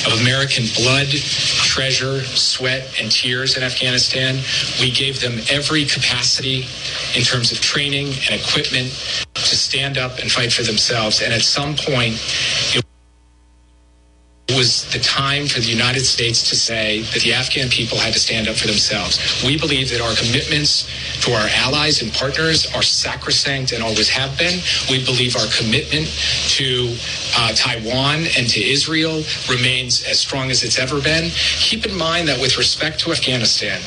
of 0.05 0.19
American 0.21 0.65
blood, 0.75 1.07
treasure, 1.07 2.21
sweat, 2.23 2.87
and 2.99 3.11
tears 3.11 3.57
in 3.57 3.63
Afghanistan. 3.63 4.39
We 4.79 4.91
gave 4.91 5.19
them 5.21 5.39
every 5.49 5.85
capacity 5.85 6.65
in 7.15 7.23
terms 7.23 7.51
of 7.51 7.59
training 7.59 8.07
and 8.29 8.39
equipment 8.39 8.89
to 9.33 9.55
stand 9.55 9.97
up 9.97 10.19
and 10.19 10.31
fight 10.31 10.53
for 10.53 10.63
themselves. 10.63 11.21
And 11.21 11.33
at 11.33 11.41
some 11.41 11.75
point, 11.75 12.15
it 12.75 12.85
it 14.47 14.55
was 14.55 14.85
the 14.93 14.99
time 14.99 15.47
for 15.47 15.59
the 15.59 15.67
United 15.67 16.05
States 16.05 16.49
to 16.49 16.55
say 16.55 17.01
that 17.13 17.21
the 17.23 17.33
Afghan 17.33 17.67
people 17.69 17.97
had 17.97 18.13
to 18.13 18.19
stand 18.19 18.47
up 18.47 18.55
for 18.55 18.67
themselves. 18.67 19.17
We 19.43 19.57
believe 19.57 19.89
that 19.89 20.01
our 20.01 20.13
commitments 20.13 20.85
to 21.25 21.33
our 21.33 21.47
allies 21.65 22.03
and 22.03 22.13
partners 22.13 22.69
are 22.75 22.83
sacrosanct 22.83 23.71
and 23.71 23.81
always 23.81 24.07
have 24.09 24.37
been. 24.37 24.61
We 24.89 25.03
believe 25.03 25.35
our 25.35 25.49
commitment 25.49 26.05
to 26.61 26.93
uh, 27.37 27.53
Taiwan 27.53 28.25
and 28.37 28.47
to 28.49 28.63
Israel 28.63 29.23
remains 29.49 30.03
as 30.03 30.19
strong 30.19 30.51
as 30.51 30.63
it's 30.63 30.79
ever 30.79 31.01
been. 31.01 31.29
Keep 31.59 31.85
in 31.85 31.95
mind 31.95 32.27
that 32.27 32.39
with 32.39 32.57
respect 32.57 32.99
to 33.01 33.11
Afghanistan, 33.11 33.81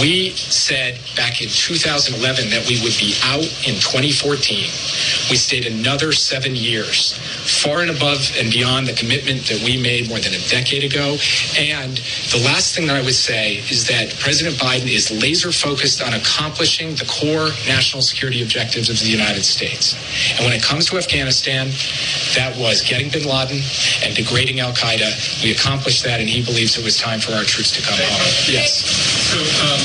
we 0.00 0.30
said 0.30 0.98
back 1.14 1.42
in 1.42 1.48
2011 1.48 2.50
that 2.50 2.66
we 2.68 2.80
would 2.82 2.96
be 2.98 3.14
out 3.24 3.44
in 3.66 3.76
2014. 3.80 4.64
We 5.28 5.36
stayed 5.36 5.66
another 5.66 6.12
seven 6.12 6.56
years, 6.56 7.18
far 7.62 7.80
and 7.80 7.90
above 7.90 8.30
and 8.38 8.50
beyond 8.50 8.86
the 8.86 8.94
commitment 8.94 9.46
that 9.48 9.60
we 9.64 9.80
made 9.80 10.08
more 10.08 10.18
than 10.18 10.32
a 10.32 10.42
decade 10.48 10.84
ago. 10.84 11.16
And 11.58 11.98
the 12.32 12.42
last 12.44 12.74
thing 12.74 12.86
that 12.86 12.96
I 12.96 13.02
would 13.02 13.14
say 13.14 13.56
is 13.68 13.86
that 13.88 14.14
President 14.20 14.56
Biden 14.56 14.88
is 14.88 15.10
laser 15.10 15.52
focused 15.52 16.02
on 16.02 16.14
accomplishing 16.14 16.94
the 16.94 17.04
core 17.04 17.50
national 17.66 18.02
security 18.02 18.42
objectives 18.42 18.88
of 18.88 18.98
the 19.00 19.08
United 19.08 19.44
States. 19.44 19.94
And 20.36 20.46
when 20.46 20.54
it 20.54 20.62
comes 20.62 20.86
to 20.90 20.96
Afghanistan, 20.96 21.68
that 22.34 22.56
was 22.58 22.85
getting 22.86 23.10
bin 23.10 23.26
Laden 23.26 23.60
and 24.02 24.14
degrading 24.14 24.60
Al 24.60 24.72
Qaeda. 24.72 25.42
We 25.42 25.52
accomplished 25.52 26.04
that, 26.04 26.20
and 26.20 26.28
he 26.28 26.42
believes 26.42 26.78
it 26.78 26.84
was 26.84 26.96
time 26.96 27.20
for 27.20 27.32
our 27.32 27.44
troops 27.44 27.70
to 27.74 27.82
come 27.82 27.98
home. 27.98 28.22
Yes. 28.46 28.86
So, 29.26 29.38
um, 29.66 29.80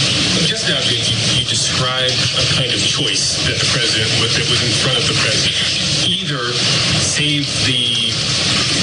just 0.46 0.70
now, 0.70 0.80
Jake, 0.80 1.10
you, 1.10 1.18
you 1.42 1.44
described 1.46 2.14
a 2.38 2.46
kind 2.54 2.72
of 2.72 2.80
choice 2.80 3.42
that 3.50 3.58
the 3.58 3.68
president 3.74 4.10
was, 4.22 4.38
that 4.38 4.48
was 4.48 4.62
in 4.62 4.74
front 4.86 5.02
of 5.02 5.06
the 5.10 5.18
president. 5.18 5.58
Either 6.06 6.54
save 7.02 7.50
the 7.66 8.01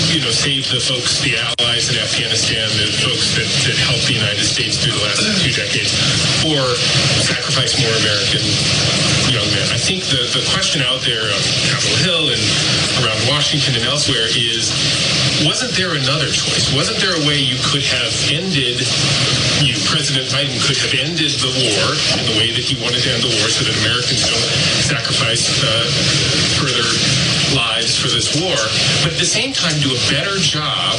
you 0.08 0.24
know, 0.24 0.32
save 0.32 0.64
the 0.72 0.80
folks, 0.80 1.20
the 1.20 1.36
allies 1.36 1.92
in 1.92 2.00
Afghanistan, 2.00 2.64
the 2.80 2.88
folks 3.04 3.36
that, 3.36 3.48
that 3.68 3.76
helped 3.76 4.08
the 4.08 4.16
United 4.16 4.44
States 4.44 4.80
through 4.80 4.96
the 4.96 5.04
last 5.04 5.20
two 5.44 5.52
decades, 5.52 5.92
or 6.48 6.64
sacrifice 7.20 7.76
more 7.76 7.92
American 8.00 8.40
young 9.28 9.44
men. 9.52 9.68
I 9.68 9.76
think 9.76 10.08
the, 10.08 10.24
the 10.32 10.40
question 10.56 10.80
out 10.80 11.04
there 11.04 11.28
on 11.28 11.42
Capitol 11.68 11.98
Hill 12.00 12.24
and 12.32 12.42
around 13.04 13.20
Washington 13.28 13.76
and 13.76 13.84
elsewhere 13.84 14.32
is 14.32 14.72
wasn't 15.44 15.76
there 15.76 15.94
another 15.94 16.32
choice? 16.32 16.72
Wasn't 16.72 16.98
there 16.98 17.14
a 17.14 17.22
way 17.28 17.38
you 17.38 17.60
could 17.68 17.84
have 17.86 18.10
ended, 18.32 18.82
you, 19.62 19.76
President 19.86 20.26
Biden 20.34 20.56
could 20.66 20.80
have 20.82 20.94
ended 20.98 21.30
the 21.38 21.52
war 21.52 21.84
in 22.18 22.24
the 22.26 22.36
way 22.40 22.50
that 22.50 22.64
he 22.64 22.74
wanted 22.80 23.04
to 23.06 23.10
end 23.12 23.22
the 23.22 23.30
war 23.38 23.46
so 23.46 23.62
that 23.62 23.76
Americans 23.86 24.24
don't 24.26 24.48
sacrifice 24.82 25.62
uh, 25.62 25.86
further 26.58 26.82
for 27.98 28.08
this 28.08 28.40
war, 28.40 28.54
but 29.02 29.12
at 29.12 29.18
the 29.18 29.26
same 29.26 29.52
time 29.52 29.74
do 29.80 29.90
a 29.90 30.00
better 30.10 30.38
job 30.38 30.94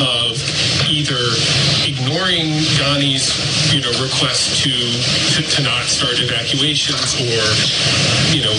of 0.00 0.40
either 0.88 1.36
ignoring 1.84 2.64
Ghani's 2.80 3.28
you 3.68 3.80
know 3.80 3.92
request 4.00 4.62
to, 4.64 4.72
to 5.36 5.42
to 5.44 5.62
not 5.62 5.84
start 5.84 6.16
evacuations 6.18 7.14
or 7.20 7.42
you 8.34 8.42
know 8.42 8.54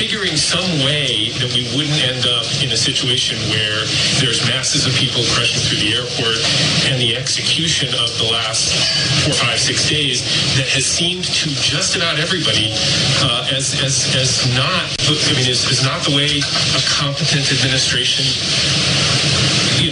figuring 0.00 0.36
some 0.36 0.64
way 0.80 1.28
that 1.36 1.52
we 1.52 1.68
wouldn't 1.76 2.00
end 2.00 2.24
up 2.24 2.48
in 2.64 2.72
a 2.72 2.76
situation 2.76 3.36
where 3.52 3.84
there's 4.16 4.40
masses 4.48 4.88
of 4.88 4.94
people 4.96 5.20
crushing 5.36 5.60
through 5.60 5.76
the 5.76 5.92
airport 5.92 6.40
and 6.88 6.96
the 6.96 7.12
execution 7.16 7.92
of 8.00 8.08
the 8.16 8.24
last 8.24 8.72
four, 9.24 9.34
five, 9.34 9.60
six 9.60 9.88
days 9.88 10.24
that 10.56 10.68
has 10.72 10.86
seemed 10.86 11.24
to 11.24 11.52
just 11.60 11.96
about 11.96 12.18
everybody 12.18 12.72
uh, 13.20 13.52
as, 13.52 13.76
as, 13.84 14.08
as 14.16 14.48
not, 14.56 14.88
I 15.04 15.32
mean, 15.36 15.44
is, 15.44 15.68
is 15.68 15.84
not 15.84 16.00
the 16.08 16.16
way 16.16 16.40
a 16.40 16.82
competent 16.88 17.52
administration 17.52 18.24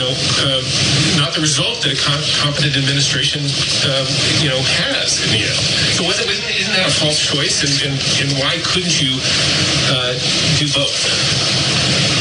know, 0.09 0.17
uh, 0.41 0.63
not 1.21 1.35
the 1.35 1.41
result 1.41 1.83
that 1.85 1.93
a 1.93 2.01
com- 2.01 2.25
competent 2.41 2.77
administration, 2.77 3.45
um, 3.89 4.07
you 4.41 4.49
know, 4.49 4.61
has 4.89 5.21
in 5.25 5.37
the 5.37 5.43
end. 5.45 5.59
So 5.97 6.05
wasn't, 6.05 6.31
isn't 6.33 6.75
that 6.75 6.89
a 6.89 6.95
false 6.97 7.21
choice? 7.21 7.61
And, 7.61 7.93
and, 7.93 7.97
and 8.25 8.29
why 8.41 8.57
couldn't 8.65 8.97
you 9.01 9.13
uh, 9.93 10.17
do 10.57 10.67
both? 10.73 10.97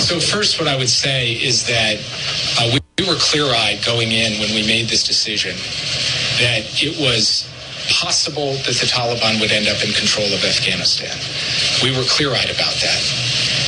So 0.04 0.20
first, 0.20 0.60
what 0.60 0.68
I 0.68 0.76
would 0.76 0.90
say 0.90 1.34
is 1.34 1.68
that 1.68 2.00
uh, 2.60 2.72
we, 2.74 2.80
we 3.00 3.10
were 3.10 3.20
clear-eyed 3.20 3.84
going 3.86 4.12
in 4.12 4.40
when 4.40 4.52
we 4.52 4.66
made 4.68 4.88
this 4.88 5.04
decision 5.04 5.56
that 6.40 6.64
it 6.84 7.00
was 7.00 7.48
possible 7.90 8.54
that 8.68 8.76
the 8.76 8.88
Taliban 8.88 9.40
would 9.40 9.52
end 9.52 9.68
up 9.68 9.84
in 9.84 9.92
control 9.94 10.28
of 10.28 10.44
Afghanistan. 10.44 11.16
We 11.84 11.96
were 11.96 12.04
clear-eyed 12.04 12.52
about 12.52 12.76
that. 12.84 13.02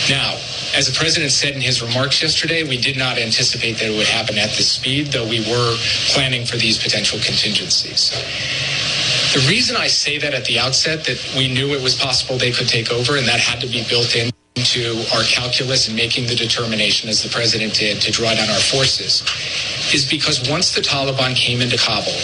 Now, 0.09 0.35
as 0.79 0.87
the 0.87 0.95
president 0.95 1.29
said 1.29 1.53
in 1.53 1.59
his 1.59 1.81
remarks 1.81 2.21
yesterday, 2.21 2.63
we 2.63 2.77
did 2.77 2.97
not 2.97 3.17
anticipate 3.17 3.73
that 3.73 3.91
it 3.91 3.97
would 3.97 4.07
happen 4.07 4.37
at 4.37 4.47
this 4.55 4.71
speed, 4.71 5.07
though 5.07 5.27
we 5.27 5.41
were 5.41 5.75
planning 6.15 6.45
for 6.45 6.55
these 6.55 6.81
potential 6.81 7.19
contingencies. 7.19 8.15
The 9.35 9.45
reason 9.49 9.75
I 9.75 9.87
say 9.87 10.17
that 10.19 10.33
at 10.33 10.45
the 10.45 10.57
outset, 10.57 11.03
that 11.03 11.19
we 11.35 11.51
knew 11.51 11.75
it 11.75 11.83
was 11.83 11.95
possible 11.95 12.37
they 12.37 12.53
could 12.53 12.69
take 12.69 12.93
over, 12.93 13.17
and 13.17 13.27
that 13.27 13.41
had 13.41 13.59
to 13.59 13.67
be 13.67 13.83
built 13.89 14.15
in 14.15 14.31
into 14.55 15.03
our 15.15 15.23
calculus 15.23 15.89
in 15.89 15.95
making 15.95 16.27
the 16.27 16.35
determination, 16.35 17.09
as 17.09 17.23
the 17.23 17.29
president 17.29 17.73
did, 17.73 18.01
to 18.01 18.11
draw 18.11 18.33
down 18.33 18.49
our 18.49 18.63
forces, 18.71 19.23
is 19.93 20.09
because 20.09 20.49
once 20.49 20.73
the 20.75 20.81
Taliban 20.81 21.35
came 21.35 21.61
into 21.61 21.77
Kabul, 21.77 22.15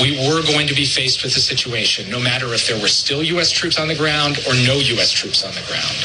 we 0.00 0.16
were 0.28 0.42
going 0.42 0.66
to 0.66 0.74
be 0.74 0.86
faced 0.86 1.22
with 1.22 1.36
a 1.36 1.40
situation, 1.40 2.10
no 2.10 2.18
matter 2.18 2.52
if 2.54 2.66
there 2.66 2.80
were 2.80 2.88
still 2.88 3.22
U.S. 3.22 3.50
troops 3.50 3.78
on 3.78 3.88
the 3.88 3.94
ground 3.94 4.38
or 4.48 4.54
no 4.64 4.80
U.S. 4.96 5.12
troops 5.12 5.44
on 5.44 5.52
the 5.52 5.64
ground, 5.68 5.96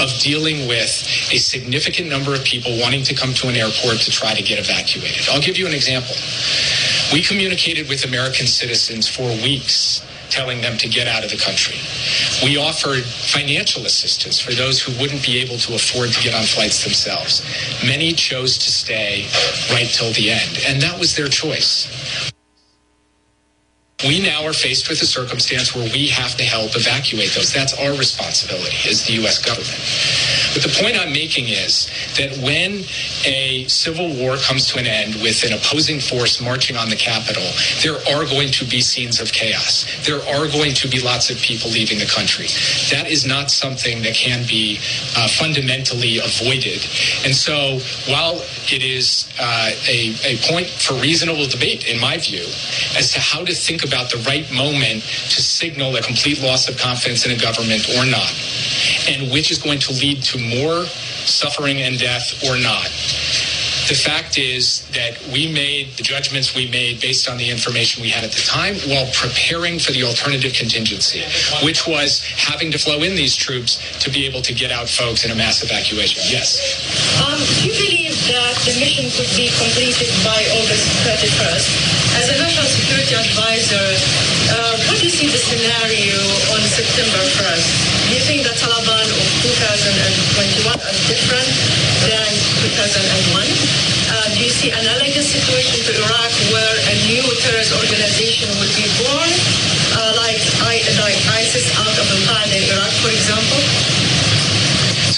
of 0.00 0.10
dealing 0.20 0.68
with 0.68 0.90
a 1.32 1.38
significant 1.38 2.08
number 2.08 2.34
of 2.34 2.44
people 2.44 2.78
wanting 2.80 3.02
to 3.04 3.14
come 3.14 3.34
to 3.34 3.48
an 3.48 3.56
airport 3.56 3.98
to 4.00 4.10
try 4.10 4.34
to 4.34 4.42
get 4.42 4.58
evacuated. 4.58 5.28
I'll 5.28 5.40
give 5.40 5.58
you 5.58 5.66
an 5.66 5.74
example. 5.74 6.14
We 7.12 7.22
communicated 7.22 7.88
with 7.88 8.04
American 8.04 8.46
citizens 8.46 9.08
for 9.08 9.28
weeks 9.42 10.04
telling 10.30 10.60
them 10.60 10.76
to 10.78 10.88
get 10.88 11.06
out 11.06 11.24
of 11.24 11.30
the 11.30 11.36
country. 11.36 11.76
We 12.44 12.58
offered 12.58 13.04
financial 13.04 13.86
assistance 13.86 14.38
for 14.40 14.52
those 14.52 14.80
who 14.80 14.92
wouldn't 15.00 15.24
be 15.24 15.38
able 15.40 15.56
to 15.58 15.74
afford 15.74 16.12
to 16.12 16.22
get 16.22 16.34
on 16.34 16.44
flights 16.44 16.84
themselves. 16.84 17.42
Many 17.84 18.12
chose 18.12 18.58
to 18.58 18.70
stay 18.70 19.26
right 19.72 19.88
till 19.88 20.12
the 20.12 20.30
end, 20.30 20.58
and 20.66 20.82
that 20.82 20.98
was 20.98 21.16
their 21.16 21.28
choice. 21.28 22.27
We 24.06 24.20
now 24.20 24.44
are 24.44 24.52
faced 24.52 24.88
with 24.88 25.02
a 25.02 25.06
circumstance 25.06 25.74
where 25.74 25.90
we 25.90 26.06
have 26.06 26.36
to 26.36 26.44
help 26.44 26.76
evacuate 26.76 27.34
those. 27.34 27.52
That's 27.52 27.74
our 27.74 27.90
responsibility 27.90 28.76
as 28.88 29.04
the 29.04 29.14
U.S. 29.14 29.42
government. 29.42 29.74
But 30.58 30.74
the 30.74 30.82
point 30.82 30.98
I'm 30.98 31.12
making 31.12 31.46
is 31.46 31.86
that 32.18 32.36
when 32.42 32.82
a 33.24 33.64
civil 33.68 34.12
war 34.16 34.36
comes 34.38 34.66
to 34.72 34.78
an 34.80 34.88
end 34.88 35.14
with 35.22 35.44
an 35.44 35.52
opposing 35.52 36.00
force 36.00 36.40
marching 36.40 36.76
on 36.76 36.90
the 36.90 36.96
Capitol, 36.96 37.46
there 37.86 37.94
are 38.10 38.26
going 38.26 38.50
to 38.58 38.64
be 38.64 38.80
scenes 38.80 39.20
of 39.20 39.30
chaos. 39.30 39.86
There 40.04 40.18
are 40.34 40.48
going 40.48 40.74
to 40.74 40.88
be 40.88 40.98
lots 40.98 41.30
of 41.30 41.38
people 41.38 41.70
leaving 41.70 42.00
the 42.00 42.10
country. 42.10 42.46
That 42.90 43.06
is 43.06 43.24
not 43.24 43.52
something 43.52 44.02
that 44.02 44.14
can 44.14 44.48
be 44.48 44.80
uh, 45.14 45.28
fundamentally 45.28 46.18
avoided. 46.18 46.82
And 47.22 47.36
so 47.36 47.78
while 48.10 48.42
it 48.66 48.82
is 48.82 49.30
uh, 49.38 49.70
a, 49.86 50.10
a 50.26 50.36
point 50.50 50.66
for 50.66 50.94
reasonable 50.94 51.46
debate, 51.46 51.86
in 51.86 52.00
my 52.00 52.18
view, 52.18 52.42
as 52.98 53.12
to 53.14 53.20
how 53.20 53.44
to 53.44 53.54
think 53.54 53.84
about 53.84 54.10
the 54.10 54.18
right 54.26 54.50
moment 54.50 55.04
to 55.04 55.38
signal 55.40 55.94
a 55.94 56.02
complete 56.02 56.42
loss 56.42 56.68
of 56.68 56.76
confidence 56.76 57.24
in 57.24 57.30
a 57.30 57.38
government 57.38 57.86
or 57.94 58.04
not, 58.04 58.34
and 59.06 59.30
which 59.30 59.52
is 59.52 59.62
going 59.62 59.78
to 59.78 59.92
lead 59.92 60.20
to 60.22 60.47
more 60.48 60.84
suffering 61.26 61.82
and 61.82 61.98
death 61.98 62.42
or 62.44 62.56
not. 62.58 62.88
The 63.88 63.96
fact 63.96 64.36
is 64.36 64.84
that 64.92 65.16
we 65.32 65.48
made 65.48 65.96
the 65.96 66.02
judgments 66.04 66.54
we 66.54 66.68
made 66.68 67.00
based 67.00 67.24
on 67.24 67.38
the 67.38 67.48
information 67.48 68.02
we 68.02 68.10
had 68.12 68.22
at 68.22 68.32
the 68.32 68.44
time 68.44 68.76
while 68.84 69.08
preparing 69.16 69.78
for 69.80 69.92
the 69.92 70.04
alternative 70.04 70.52
contingency, 70.52 71.24
which 71.64 71.88
was 71.88 72.20
having 72.36 72.70
to 72.72 72.78
flow 72.78 73.00
in 73.00 73.16
these 73.16 73.34
troops 73.34 73.80
to 74.04 74.10
be 74.12 74.26
able 74.28 74.42
to 74.44 74.52
get 74.52 74.70
out 74.70 74.92
folks 74.92 75.24
in 75.24 75.30
a 75.30 75.34
mass 75.34 75.64
evacuation. 75.64 76.20
Yes. 76.28 76.60
Um, 77.16 77.40
do 77.40 77.64
you 77.64 77.72
believe 77.80 78.12
that 78.28 78.60
the 78.68 78.76
mission 78.76 79.08
could 79.16 79.32
be 79.32 79.48
completed 79.56 80.12
by 80.20 80.36
August 80.60 80.84
31st? 81.08 81.68
As 82.20 82.28
a 82.28 82.36
national 82.44 82.68
security 82.68 83.16
advisor, 83.16 83.88
uh, 84.48 84.76
how 84.88 84.94
do 84.96 85.04
you 85.04 85.12
see 85.12 85.28
the 85.28 85.36
scenario 85.36 86.16
on 86.54 86.60
September 86.64 87.20
1st? 87.36 87.68
Do 88.08 88.10
you 88.16 88.22
think 88.24 88.40
the 88.44 88.56
Taliban 88.56 89.04
of 89.04 89.24
2021 89.44 90.72
are 90.72 90.98
different 91.04 91.48
than 92.08 92.30
2001? 92.64 93.44
Uh, 94.08 94.16
do 94.32 94.40
you 94.40 94.52
see 94.52 94.72
analogous 94.72 95.28
situation 95.28 95.84
to 95.84 95.92
Iraq 96.00 96.32
where 96.52 96.76
a 96.88 96.94
new 97.04 97.24
terrorist 97.44 97.76
organization 97.76 98.48
would 98.56 98.72
be 98.72 98.88
born, 98.96 99.30
uh, 100.00 100.16
like, 100.16 100.40
I, 100.64 100.80
like 100.96 101.18
ISIS 101.36 101.68
out 101.76 101.92
of 102.00 102.06
Al-Qaeda 102.08 102.56
in 102.56 102.64
Iraq, 102.72 102.92
for 103.04 103.12
example? 103.12 103.60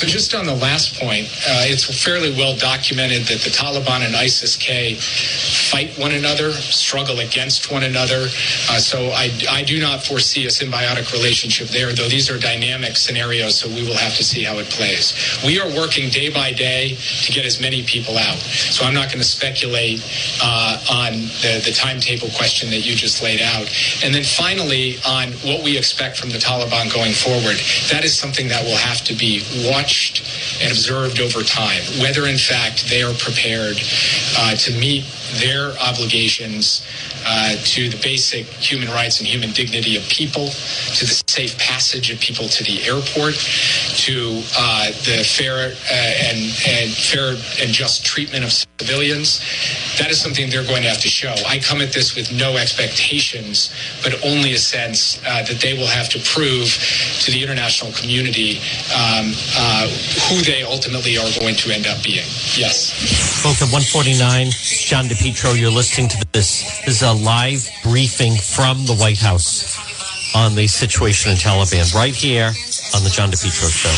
So 0.00 0.06
just 0.06 0.34
on 0.34 0.46
the 0.46 0.54
last 0.54 0.98
point, 0.98 1.26
uh, 1.44 1.68
it's 1.68 1.84
fairly 1.84 2.32
well 2.32 2.56
documented 2.56 3.28
that 3.28 3.44
the 3.44 3.50
Taliban 3.50 4.00
and 4.00 4.16
ISIS-K 4.16 4.94
fight 4.96 5.92
one 5.98 6.12
another, 6.12 6.52
struggle 6.52 7.20
against 7.20 7.70
one 7.70 7.82
another. 7.84 8.24
Uh, 8.70 8.80
so 8.80 9.12
I, 9.12 9.28
I 9.50 9.62
do 9.62 9.78
not 9.78 10.02
foresee 10.02 10.46
a 10.46 10.48
symbiotic 10.48 11.12
relationship 11.12 11.68
there, 11.68 11.92
though 11.92 12.08
these 12.08 12.30
are 12.30 12.38
dynamic 12.38 12.96
scenarios, 12.96 13.60
so 13.60 13.68
we 13.68 13.82
will 13.82 13.98
have 14.00 14.16
to 14.16 14.24
see 14.24 14.42
how 14.42 14.56
it 14.56 14.70
plays. 14.70 15.12
We 15.44 15.60
are 15.60 15.68
working 15.76 16.08
day 16.08 16.32
by 16.32 16.54
day 16.54 16.96
to 16.96 17.32
get 17.32 17.44
as 17.44 17.60
many 17.60 17.82
people 17.82 18.16
out. 18.16 18.38
So 18.72 18.86
I'm 18.86 18.94
not 18.94 19.12
going 19.12 19.20
to 19.20 19.28
speculate 19.28 20.00
uh, 20.40 20.80
on 20.90 21.12
the, 21.44 21.60
the 21.62 21.76
timetable 21.76 22.30
question 22.40 22.70
that 22.70 22.88
you 22.88 22.96
just 22.96 23.22
laid 23.22 23.42
out. 23.42 23.68
And 24.02 24.14
then 24.14 24.24
finally, 24.24 24.96
on 25.04 25.32
what 25.44 25.62
we 25.62 25.76
expect 25.76 26.16
from 26.16 26.30
the 26.30 26.38
Taliban 26.40 26.88
going 26.88 27.12
forward, 27.12 27.60
that 27.92 28.00
is 28.02 28.16
something 28.16 28.48
that 28.48 28.64
will 28.64 28.80
have 28.80 29.04
to 29.04 29.12
be 29.12 29.44
watched 29.68 29.89
and 30.62 30.70
observed 30.70 31.20
over 31.20 31.42
time, 31.42 31.82
whether 32.00 32.26
in 32.26 32.38
fact 32.38 32.88
they 32.88 33.02
are 33.02 33.14
prepared 33.14 33.76
uh, 34.38 34.54
to 34.56 34.72
meet 34.78 35.04
their 35.38 35.76
obligations 35.78 36.86
uh, 37.26 37.54
to 37.64 37.88
the 37.88 38.00
basic 38.02 38.46
human 38.46 38.88
rights 38.88 39.20
and 39.20 39.28
human 39.28 39.50
dignity 39.52 39.96
of 39.96 40.02
people, 40.08 40.46
to 40.96 41.04
the 41.04 41.22
safe 41.28 41.56
passage 41.58 42.10
of 42.10 42.18
people 42.20 42.48
to 42.48 42.64
the 42.64 42.82
airport, 42.82 43.34
to 43.96 44.42
uh, 44.56 44.86
the 45.04 45.22
fair 45.24 45.72
uh, 45.72 45.94
and, 45.94 46.38
and 46.66 46.90
fair 46.90 47.36
and 47.60 47.70
just 47.72 48.04
treatment 48.04 48.44
of 48.44 48.52
civilians. 48.80 49.40
That 49.98 50.10
is 50.10 50.20
something 50.20 50.48
they're 50.50 50.64
going 50.64 50.82
to 50.82 50.88
have 50.88 51.00
to 51.02 51.08
show. 51.08 51.34
I 51.46 51.58
come 51.58 51.80
at 51.80 51.92
this 51.92 52.16
with 52.16 52.32
no 52.32 52.56
expectations, 52.56 53.72
but 54.02 54.14
only 54.24 54.54
a 54.54 54.58
sense 54.58 55.20
uh, 55.26 55.42
that 55.44 55.60
they 55.60 55.74
will 55.74 55.86
have 55.86 56.08
to 56.10 56.18
prove 56.20 56.72
to 57.20 57.30
the 57.30 57.42
international 57.42 57.92
community 57.92 58.58
um, 58.96 59.32
uh, 59.80 59.88
who 60.28 60.44
they 60.44 60.62
ultimately 60.62 61.16
are 61.16 61.30
going 61.40 61.56
to 61.56 61.72
end 61.72 61.86
up 61.86 62.02
being. 62.04 62.26
Yes. 62.56 62.92
Folks 63.42 63.62
at 63.64 63.72
149, 63.72 64.52
John 64.84 65.06
DePetro, 65.06 65.58
you're 65.58 65.70
listening 65.72 66.08
to 66.08 66.18
this. 66.32 66.40
This 66.40 66.88
is 66.88 67.02
a 67.02 67.12
live 67.12 67.68
briefing 67.82 68.32
from 68.34 68.86
the 68.86 68.94
White 68.96 69.18
House 69.18 69.76
on 70.34 70.54
the 70.54 70.66
situation 70.66 71.30
in 71.30 71.36
Taliban 71.36 71.94
right 71.94 72.14
here 72.14 72.48
on 72.94 73.04
the 73.04 73.10
John 73.10 73.30
DePetro 73.30 73.68
Show. 73.68 73.92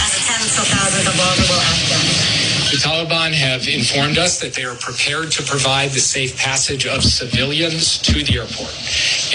The 2.72 2.80
Taliban 2.80 3.36
have 3.36 3.68
informed 3.68 4.16
us 4.16 4.40
that 4.40 4.56
they 4.56 4.64
are 4.64 4.72
prepared 4.80 5.28
to 5.36 5.44
provide 5.44 5.92
the 5.92 6.00
safe 6.00 6.40
passage 6.40 6.88
of 6.88 7.04
civilians 7.04 8.00
to 8.08 8.24
the 8.24 8.40
airport, 8.40 8.72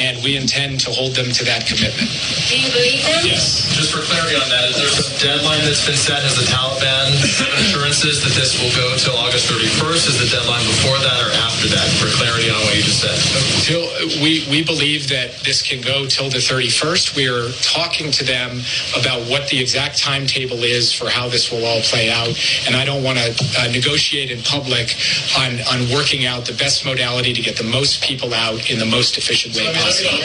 and 0.02 0.18
we 0.26 0.34
intend 0.34 0.82
to 0.82 0.90
hold 0.90 1.14
them 1.14 1.30
to 1.30 1.46
that 1.46 1.70
commitment. 1.70 2.10
Do 2.50 2.58
you 2.58 2.66
believe 2.74 2.98
them? 3.06 3.22
Yes. 3.30 3.70
Just 3.78 3.94
for 3.94 4.02
clarity 4.10 4.42
on 4.42 4.50
that, 4.50 4.74
is 4.74 4.82
there 4.82 4.90
some 4.90 5.14
deadline 5.22 5.62
that's 5.70 5.86
been 5.86 5.94
set? 5.94 6.26
Has 6.26 6.34
the 6.34 6.50
Taliban 6.50 7.14
assurances 7.62 8.26
that 8.26 8.34
this 8.34 8.58
will 8.58 8.74
go 8.74 8.98
till 8.98 9.14
August 9.22 9.54
31st? 9.54 10.10
Is 10.10 10.18
the 10.18 10.34
deadline 10.34 10.66
before 10.66 10.98
that 11.06 11.22
or 11.22 11.30
after 11.46 11.70
that? 11.78 11.86
For 12.02 12.10
clarity 12.18 12.50
on 12.50 12.58
what 12.66 12.74
you 12.74 12.82
just 12.82 13.06
said. 13.06 13.22
Till, 13.62 13.86
we, 14.18 14.50
we 14.50 14.66
believe 14.66 15.14
that 15.14 15.46
this 15.46 15.62
can 15.62 15.78
go 15.86 16.10
till 16.10 16.34
the 16.34 16.42
31st. 16.42 17.14
We 17.14 17.30
are 17.30 17.54
talking 17.62 18.10
to 18.18 18.26
them 18.26 18.66
about 18.98 19.30
what 19.30 19.46
the 19.54 19.62
exact 19.62 20.02
timetable 20.02 20.66
is 20.66 20.90
for 20.90 21.06
how 21.06 21.30
this 21.30 21.54
will 21.54 21.62
all 21.70 21.86
play 21.86 22.10
out. 22.10 22.34
And 22.66 22.74
I 22.74 22.82
don't 22.82 23.06
want 23.06 23.22
to 23.22 23.27
uh, 23.58 23.68
negotiate 23.72 24.32
in 24.32 24.42
public 24.44 24.96
on, 25.38 25.60
on 25.72 25.90
working 25.94 26.26
out 26.26 26.46
the 26.46 26.54
best 26.54 26.86
modality 26.86 27.34
to 27.34 27.42
get 27.42 27.58
the 27.58 27.64
most 27.64 28.04
people 28.04 28.34
out 28.34 28.70
in 28.70 28.80
the 28.80 28.86
most 28.86 29.18
efficient 29.18 29.56
way 29.56 29.66
possible. 29.74 30.12
I 30.12 30.24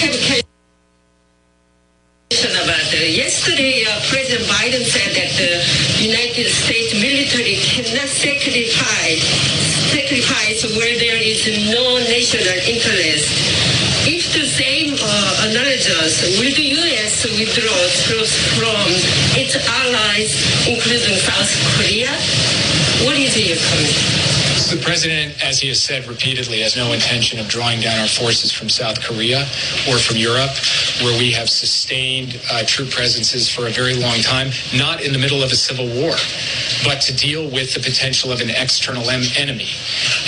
have 0.00 0.14
a 0.14 0.18
question 2.30 2.52
about 2.62 2.68
uh, 2.68 2.77
yesterday. 2.96 3.84
Uh, 3.84 4.00
President 4.08 4.48
Biden 4.48 4.84
said 4.84 5.12
that 5.12 5.30
the 5.36 5.60
United 6.00 6.48
States 6.48 6.94
military 6.96 7.56
cannot 7.60 8.08
sacrifice 8.08 9.24
sacrifice 9.88 10.64
where 10.76 10.96
there 10.98 11.16
is 11.16 11.48
no 11.72 11.98
national 11.98 12.56
interest. 12.68 13.32
If 14.08 14.32
the 14.32 14.44
same 14.44 14.96
uh, 15.00 15.48
analogous, 15.48 16.38
will 16.40 16.54
the 16.54 16.68
U.S. 16.80 17.24
withdraw 17.24 17.76
troops 18.08 18.36
from 18.56 18.84
its 19.36 19.56
allies, 19.56 20.32
including 20.68 21.16
South 21.20 21.52
Korea? 21.76 22.12
What 23.04 23.16
is 23.16 23.36
your 23.36 23.56
comment? 23.56 24.27
The 24.68 24.76
president, 24.84 25.32
as 25.42 25.60
he 25.60 25.68
has 25.68 25.80
said 25.80 26.06
repeatedly, 26.06 26.60
has 26.60 26.76
no 26.76 26.92
intention 26.92 27.40
of 27.40 27.48
drawing 27.48 27.80
down 27.80 27.98
our 28.00 28.06
forces 28.06 28.52
from 28.52 28.68
South 28.68 29.00
Korea 29.00 29.48
or 29.88 29.96
from 29.96 30.20
Europe, 30.20 30.52
where 31.00 31.16
we 31.16 31.32
have 31.32 31.48
sustained 31.48 32.36
uh, 32.52 32.64
troop 32.68 32.90
presences 32.90 33.48
for 33.48 33.64
a 33.66 33.70
very 33.72 33.94
long 33.96 34.20
time, 34.20 34.52
not 34.76 35.00
in 35.00 35.16
the 35.16 35.18
middle 35.18 35.42
of 35.42 35.52
a 35.52 35.56
civil 35.56 35.88
war, 35.96 36.12
but 36.84 37.00
to 37.00 37.16
deal 37.16 37.48
with 37.48 37.72
the 37.72 37.80
potential 37.80 38.28
of 38.30 38.44
an 38.44 38.50
external 38.50 39.08
em- 39.08 39.24
enemy 39.40 39.72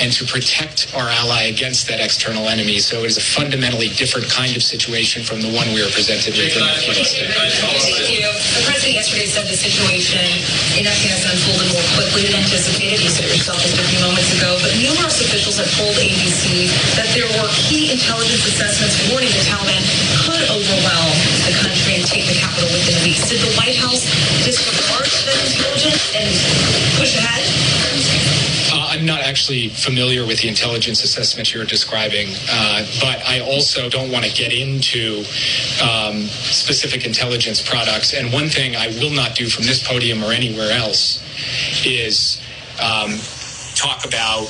and 0.01 0.09
to 0.17 0.25
protect 0.25 0.89
our 0.97 1.09
ally 1.21 1.53
against 1.53 1.87
that 1.93 2.01
external 2.01 2.49
enemy. 2.49 2.79
So 2.81 3.05
it 3.05 3.13
is 3.13 3.19
a 3.21 3.27
fundamentally 3.37 3.93
different 3.93 4.31
kind 4.33 4.57
of 4.57 4.63
situation 4.63 5.21
from 5.23 5.45
the 5.45 5.53
one 5.53 5.69
we 5.77 5.85
are 5.85 5.93
presented 5.93 6.33
with 6.41 6.57
in 6.57 6.65
Afghanistan. 6.65 7.29
The 7.29 8.65
president 8.65 8.97
yesterday 8.97 9.29
said 9.29 9.45
the 9.45 9.59
situation 9.61 10.25
in 10.81 10.89
Afghanistan 10.89 11.37
unfolded 11.37 11.69
more 11.77 11.85
quickly 11.93 12.25
than 12.25 12.41
anticipated. 12.41 13.05
You 13.05 13.13
said 13.13 13.29
yourself 13.29 13.61
just 13.61 13.77
a 13.77 13.85
moments 14.01 14.30
ago. 14.39 14.59
But 14.63 14.77
numerous 14.79 15.19
officials 15.21 15.59
have 15.59 15.71
told 15.75 15.95
ABC 15.99 16.71
that 16.97 17.09
there 17.17 17.29
were 17.39 17.49
key 17.55 17.91
intelligence 17.91 18.47
assessments 18.47 18.97
warning 19.11 19.31
the 19.33 19.43
Taliban 19.47 19.83
could 20.27 20.43
overwhelm 20.51 21.15
the 21.47 21.55
country 21.59 21.99
and 21.99 22.05
take 22.07 22.27
the 22.27 22.39
capital 22.39 22.69
within 22.71 22.97
weeks. 23.03 23.29
Did 23.29 23.41
the 23.43 23.53
White 23.59 23.77
House 23.77 24.07
disregard 24.45 25.07
that 25.27 25.39
intelligence 25.47 26.15
and 26.15 26.29
push 26.99 27.17
ahead? 27.17 27.43
Uh, 28.73 28.87
I'm 28.91 29.05
not 29.05 29.21
actually 29.21 29.69
familiar 29.69 30.25
with 30.25 30.41
the 30.43 30.49
intelligence 30.49 31.03
assessment 31.03 31.53
you're 31.53 31.65
describing, 31.65 32.29
uh, 32.51 32.87
but 33.01 33.19
I 33.27 33.41
also 33.41 33.89
don't 33.89 34.13
want 34.13 34.25
to 34.25 34.33
get 34.33 34.53
into 34.53 35.25
um, 35.83 36.23
specific 36.27 37.05
intelligence 37.05 37.61
products. 37.61 38.15
And 38.15 38.33
one 38.33 38.49
thing 38.49 38.77
I 38.77 38.89
will 39.01 39.11
not 39.11 39.35
do 39.35 39.49
from 39.49 39.65
this 39.65 39.87
podium 39.87 40.23
or 40.23 40.31
anywhere 40.33 40.71
else 40.71 41.19
is 41.85 42.41
um, 42.81 43.19
talk 43.81 44.05
about 44.05 44.45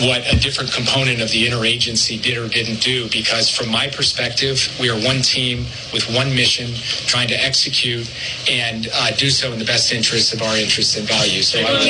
what 0.00 0.24
a 0.32 0.36
different 0.40 0.72
component 0.72 1.20
of 1.20 1.28
the 1.30 1.46
interagency 1.46 2.16
did 2.20 2.38
or 2.38 2.48
didn't 2.48 2.80
do 2.80 3.08
because 3.10 3.50
from 3.50 3.68
my 3.68 3.86
perspective 3.88 4.56
we 4.80 4.88
are 4.88 4.96
one 5.04 5.20
team 5.20 5.66
with 5.92 6.08
one 6.16 6.30
mission 6.34 6.72
trying 7.06 7.28
to 7.28 7.34
execute 7.36 8.08
and 8.48 8.88
uh, 8.94 9.10
do 9.16 9.28
so 9.28 9.52
in 9.52 9.58
the 9.58 9.64
best 9.68 9.92
interests 9.92 10.32
of 10.32 10.40
our 10.40 10.56
interests 10.56 10.96
and 10.96 11.06
values 11.06 11.48
so 11.48 11.60
I 11.60 11.72
would- 11.72 11.82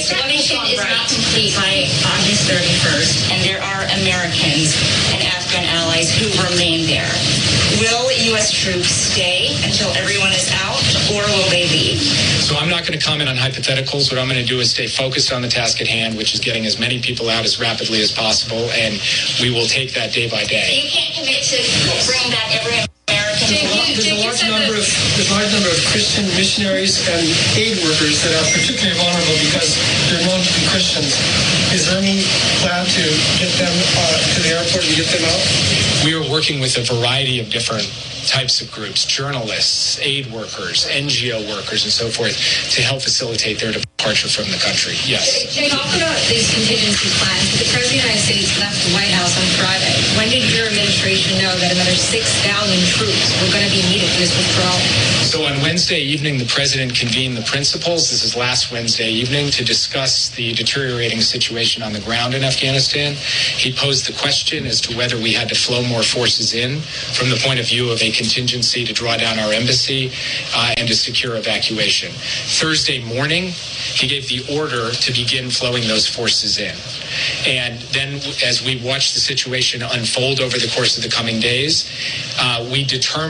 If 0.00 0.10
that 0.10 0.26
mission 0.26 0.58
is 0.66 0.80
not 0.82 1.06
complete 1.08 1.54
by 1.54 1.84
August 2.16 2.48
31st, 2.50 3.30
and 3.30 3.38
there 3.44 3.60
are 3.62 3.82
Americans 4.02 4.72
and 5.14 5.20
Afghan 5.22 5.64
allies 5.68 6.10
who 6.16 6.26
remain 6.50 6.86
there, 6.88 7.08
will 7.80 8.10
U.S. 8.32 8.50
troops 8.50 8.88
stay 8.88 9.52
until 9.64 9.92
everyone 10.00 10.32
is 10.32 10.48
out, 10.64 10.80
or 11.12 11.22
will 11.28 11.48
they 11.52 11.68
leave? 11.68 12.00
So 12.44 12.56
I'm 12.56 12.68
not 12.68 12.86
going 12.86 12.98
to 12.98 13.02
comment 13.02 13.30
on 13.30 13.36
hypotheticals. 13.36 14.12
What 14.12 14.20
I'm 14.20 14.28
going 14.28 14.38
to 14.38 14.46
do 14.46 14.60
is 14.60 14.72
stay 14.72 14.86
focused 14.86 15.32
on 15.32 15.40
the 15.40 15.48
task 15.48 15.80
at 15.80 15.86
hand, 15.86 16.14
which 16.14 16.34
is 16.34 16.40
getting 16.40 16.66
as 16.66 16.78
many 16.78 17.00
people 17.00 17.30
out 17.30 17.42
as 17.42 17.58
rapidly 17.58 18.02
as 18.02 18.12
possible, 18.12 18.68
and 18.70 19.00
we 19.40 19.50
will 19.50 19.66
take 19.66 19.94
that 19.94 20.12
day 20.12 20.28
by 20.28 20.44
day. 20.44 20.82
You 20.84 20.90
can't 20.90 21.14
commit 21.14 21.42
to 21.42 22.06
bring 22.06 22.30
back 22.30 22.44
every 23.62 23.70
American. 23.70 23.94
There's 23.94 24.10
a 24.10 24.20
large 24.26 24.42
number 24.42 24.74
of 24.74 24.86
there's 25.14 25.30
a 25.30 25.34
large 25.34 25.52
number 25.54 25.70
of 25.70 25.80
Christian 25.94 26.26
missionaries 26.34 26.98
and 27.06 27.22
aid 27.54 27.78
workers 27.86 28.22
that 28.26 28.34
are 28.34 28.48
particularly 28.50 28.98
vulnerable 28.98 29.38
because 29.46 29.78
they're 30.10 30.24
known 30.26 30.42
to 30.42 30.52
be 30.58 30.62
Christians. 30.70 31.14
Is 31.70 31.86
there 31.86 31.98
any 31.98 32.22
plan 32.62 32.86
to 32.86 33.04
get 33.38 33.50
them 33.58 33.74
uh, 33.74 34.18
to 34.34 34.38
the 34.42 34.50
airport 34.58 34.82
and 34.86 34.94
get 34.98 35.08
them 35.10 35.24
out? 35.26 35.42
We 36.02 36.14
are 36.14 36.26
working 36.30 36.60
with 36.60 36.76
a 36.78 36.84
variety 36.86 37.40
of 37.40 37.50
different 37.50 37.86
types 38.24 38.60
of 38.60 38.72
groups, 38.72 39.04
journalists, 39.04 40.00
aid 40.00 40.26
workers, 40.32 40.88
NGO 40.88 41.44
workers, 41.48 41.84
and 41.84 41.92
so 41.92 42.08
forth, 42.08 42.34
to 42.72 42.80
help 42.80 43.02
facilitate 43.02 43.60
their 43.60 43.72
departure 43.72 44.28
from 44.28 44.48
the 44.50 44.58
country. 44.58 44.96
Yes. 45.04 45.52
Jay, 45.52 45.68
talk 45.68 45.84
about 45.96 46.16
these 46.28 46.48
contingency 46.52 47.12
plans. 47.20 47.60
The 47.60 47.68
President 47.72 47.84
of 47.84 47.90
the 47.92 48.02
United 48.04 48.24
States 48.24 48.50
left 48.60 48.76
the 48.84 48.92
White 48.96 49.12
House 49.12 49.36
on 49.36 49.48
Friday. 49.60 49.92
When 50.16 50.28
did 50.32 50.44
your 50.52 50.66
administration 50.72 51.40
know 51.40 51.52
that 51.60 51.72
another 51.76 51.96
6,000 51.96 52.16
troops 52.96 53.28
going 53.52 53.64
to 53.64 53.74
be 53.74 53.82
needed 53.88 54.08
withdrawal? 54.20 54.78
So 55.24 55.44
on 55.44 55.60
Wednesday 55.62 56.00
evening, 56.00 56.38
the 56.38 56.46
president 56.46 56.94
convened 56.94 57.36
the 57.36 57.42
principals. 57.42 58.10
This 58.10 58.22
is 58.22 58.36
last 58.36 58.70
Wednesday 58.70 59.10
evening 59.10 59.50
to 59.52 59.64
discuss 59.64 60.28
the 60.28 60.52
deteriorating 60.52 61.20
situation 61.20 61.82
on 61.82 61.92
the 61.92 62.00
ground 62.00 62.34
in 62.34 62.44
Afghanistan. 62.44 63.14
He 63.14 63.72
posed 63.72 64.06
the 64.06 64.16
question 64.20 64.66
as 64.66 64.80
to 64.82 64.96
whether 64.96 65.16
we 65.16 65.32
had 65.32 65.48
to 65.48 65.54
flow 65.54 65.82
more 65.82 66.02
forces 66.02 66.54
in 66.54 66.80
from 66.80 67.30
the 67.30 67.36
point 67.36 67.58
of 67.58 67.66
view 67.66 67.90
of 67.90 68.00
a 68.00 68.10
contingency 68.12 68.84
to 68.84 68.92
draw 68.92 69.16
down 69.16 69.38
our 69.40 69.52
embassy 69.52 70.12
uh, 70.54 70.74
and 70.76 70.86
to 70.86 70.94
secure 70.94 71.36
evacuation. 71.36 72.12
Thursday 72.12 73.02
morning, 73.02 73.48
he 73.48 74.06
gave 74.06 74.28
the 74.28 74.44
order 74.54 74.92
to 74.92 75.12
begin 75.12 75.50
flowing 75.50 75.88
those 75.88 76.06
forces 76.06 76.58
in. 76.58 76.76
And 77.46 77.80
then, 77.92 78.14
as 78.44 78.62
we 78.64 78.80
watched 78.84 79.14
the 79.14 79.20
situation 79.20 79.82
unfold 79.82 80.40
over 80.40 80.58
the 80.58 80.70
course 80.74 80.96
of 80.96 81.02
the 81.02 81.10
coming 81.10 81.40
days, 81.40 81.90
uh, 82.38 82.68
we 82.70 82.84
determined 82.84 83.23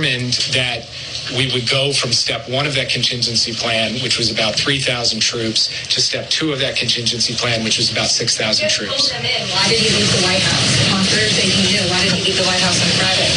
that 0.53 0.88
we 1.36 1.51
would 1.53 1.68
go 1.68 1.92
from 1.92 2.12
step 2.12 2.49
one 2.49 2.66
of 2.66 2.74
that 2.74 2.88
contingency 2.88 3.53
plan, 3.53 3.95
which 4.03 4.18
was 4.18 4.30
about 4.30 4.55
3,000 4.55 5.20
troops, 5.20 5.68
to 5.88 6.01
step 6.01 6.28
two 6.28 6.53
of 6.53 6.59
that 6.59 6.76
contingency 6.76 7.34
plan, 7.34 7.64
which 7.64 7.78
was 7.78 7.90
about 7.90 8.09
6,000 8.09 8.68
troops. 8.68 9.12
Why 9.12 9.68
did 9.68 9.78
he 9.78 9.90
leave 9.97 10.11
the 10.11 10.22
White 10.26 10.42
House? 10.42 10.92
On 10.92 11.05
Thursday, 11.05 11.49
he 11.49 11.62
knew. 11.72 11.82
Why 11.90 12.03
did 12.05 12.12
he 12.12 12.24
leave 12.24 12.36
the 12.36 12.45
White 12.45 12.61
House 12.61 12.80
on 12.82 12.90
Friday? 12.99 13.30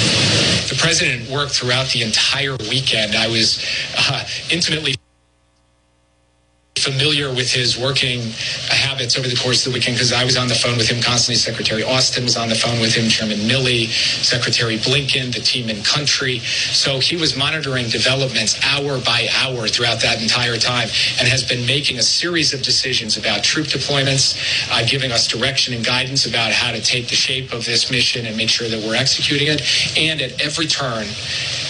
The 0.68 0.76
president 0.76 1.30
worked 1.30 1.54
throughout 1.54 1.88
the 1.90 2.04
entire 2.04 2.58
weekend. 2.70 3.16
I 3.16 3.28
was 3.28 3.64
uh, 3.98 4.28
intimately 4.52 4.96
familiar 6.88 7.30
with 7.30 7.52
his 7.52 7.78
working 7.78 8.22
habits 8.72 9.18
over 9.18 9.28
the 9.28 9.36
course 9.36 9.66
of 9.66 9.74
the 9.74 9.78
weekend 9.78 9.98
because 9.98 10.14
I 10.14 10.24
was 10.24 10.38
on 10.38 10.48
the 10.48 10.56
phone 10.56 10.78
with 10.78 10.88
him 10.88 11.02
constantly. 11.02 11.36
Secretary 11.36 11.84
Austin 11.84 12.24
was 12.24 12.38
on 12.38 12.48
the 12.48 12.56
phone 12.56 12.80
with 12.80 12.96
him, 12.96 13.10
Chairman 13.10 13.40
Milley, 13.40 13.88
Secretary 14.24 14.78
Blinken, 14.78 15.34
the 15.34 15.42
team 15.42 15.70
in 15.70 15.84
country. 15.84 16.40
So 16.40 17.00
he 17.00 17.18
was 17.18 17.36
monitoring 17.36 17.90
developments 17.90 18.58
hour 18.64 19.00
by 19.02 19.28
hour 19.44 19.68
throughout 19.68 20.00
that 20.02 20.22
entire 20.22 20.56
time 20.56 20.88
and 21.20 21.28
has 21.28 21.44
been 21.44 21.66
making 21.66 21.98
a 21.98 22.04
series 22.04 22.54
of 22.54 22.62
decisions 22.62 23.18
about 23.18 23.44
troop 23.44 23.68
deployments, 23.68 24.40
uh, 24.72 24.86
giving 24.88 25.12
us 25.12 25.28
direction 25.28 25.74
and 25.74 25.86
guidance 25.86 26.26
about 26.26 26.52
how 26.52 26.72
to 26.72 26.82
take 26.82 27.10
the 27.10 27.16
shape 27.16 27.52
of 27.52 27.66
this 27.66 27.92
mission 27.92 28.26
and 28.26 28.38
make 28.38 28.50
sure 28.50 28.70
that 28.70 28.82
we're 28.88 28.96
executing 28.96 29.48
it. 29.48 29.62
And 29.98 30.22
at 30.22 30.40
every 30.42 30.68
turn, 30.68 31.06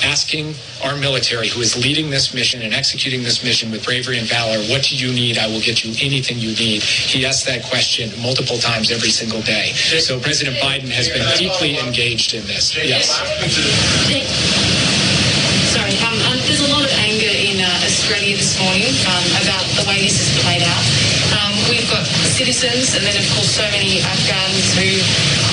asking 0.03 0.53
our 0.83 0.95
military 0.97 1.47
who 1.47 1.61
is 1.61 1.75
leading 1.75 2.09
this 2.09 2.33
mission 2.33 2.61
and 2.61 2.73
executing 2.73 3.23
this 3.23 3.43
mission 3.43 3.71
with 3.71 3.83
bravery 3.83 4.19
and 4.19 4.27
valor, 4.27 4.59
what 4.69 4.83
do 4.83 4.95
you 4.95 5.06
need? 5.13 5.37
I 5.37 5.47
will 5.47 5.61
get 5.61 5.83
you 5.83 5.93
anything 6.01 6.39
you 6.39 6.55
need. 6.55 6.83
He 6.83 7.25
asked 7.25 7.45
that 7.47 7.63
question 7.63 8.11
multiple 8.21 8.57
times 8.57 8.91
every 8.91 9.09
single 9.09 9.41
day. 9.41 9.73
So 9.73 10.19
President 10.19 10.57
Biden 10.57 10.89
has 10.89 11.09
been 11.09 11.25
deeply 11.37 11.79
engaged 11.79 12.33
in 12.33 12.45
this. 12.45 12.75
Yes. 12.75 13.17
Sorry, 15.73 15.93
um, 16.07 16.15
um, 16.31 16.39
there's 16.47 16.63
a 16.63 16.71
lot 16.73 16.83
of 16.83 16.91
anger 17.03 17.29
in 17.29 17.59
uh, 17.59 17.85
Australia 17.85 18.35
this 18.35 18.57
morning 18.59 18.89
citizens, 22.37 22.93
and 22.93 23.01
then 23.01 23.17
of 23.17 23.25
course 23.33 23.49
so 23.49 23.65
many 23.73 23.97
Afghans 24.05 24.77
who 24.77 24.85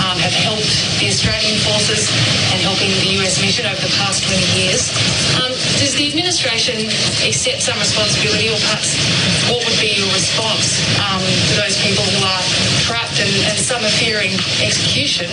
um, 0.05 0.21
have 0.21 0.37
helped 0.37 0.69
the 1.01 1.09
Australian 1.09 1.57
forces 1.65 2.13
and 2.53 2.61
helping 2.61 2.93
the 3.01 3.17
US 3.25 3.41
mission 3.41 3.65
over 3.65 3.81
the 3.81 3.95
past 3.97 4.29
20 4.29 4.37
years. 4.53 4.93
Um, 5.41 5.49
does 5.81 5.97
the 5.97 6.05
administration 6.13 6.85
accept 7.25 7.65
some 7.65 7.81
responsibility, 7.81 8.53
or 8.53 8.61
perhaps 8.69 9.01
what 9.49 9.65
would 9.65 9.81
be 9.81 9.97
your 9.97 10.13
response 10.13 10.85
um, 11.01 11.25
to 11.25 11.53
those 11.57 11.81
people 11.81 12.05
who 12.05 12.21
are 12.21 12.45
trapped 12.85 13.17
and, 13.17 13.33
and 13.49 13.57
some 13.57 13.81
are 13.81 13.97
fearing 13.97 14.37
execution 14.61 15.33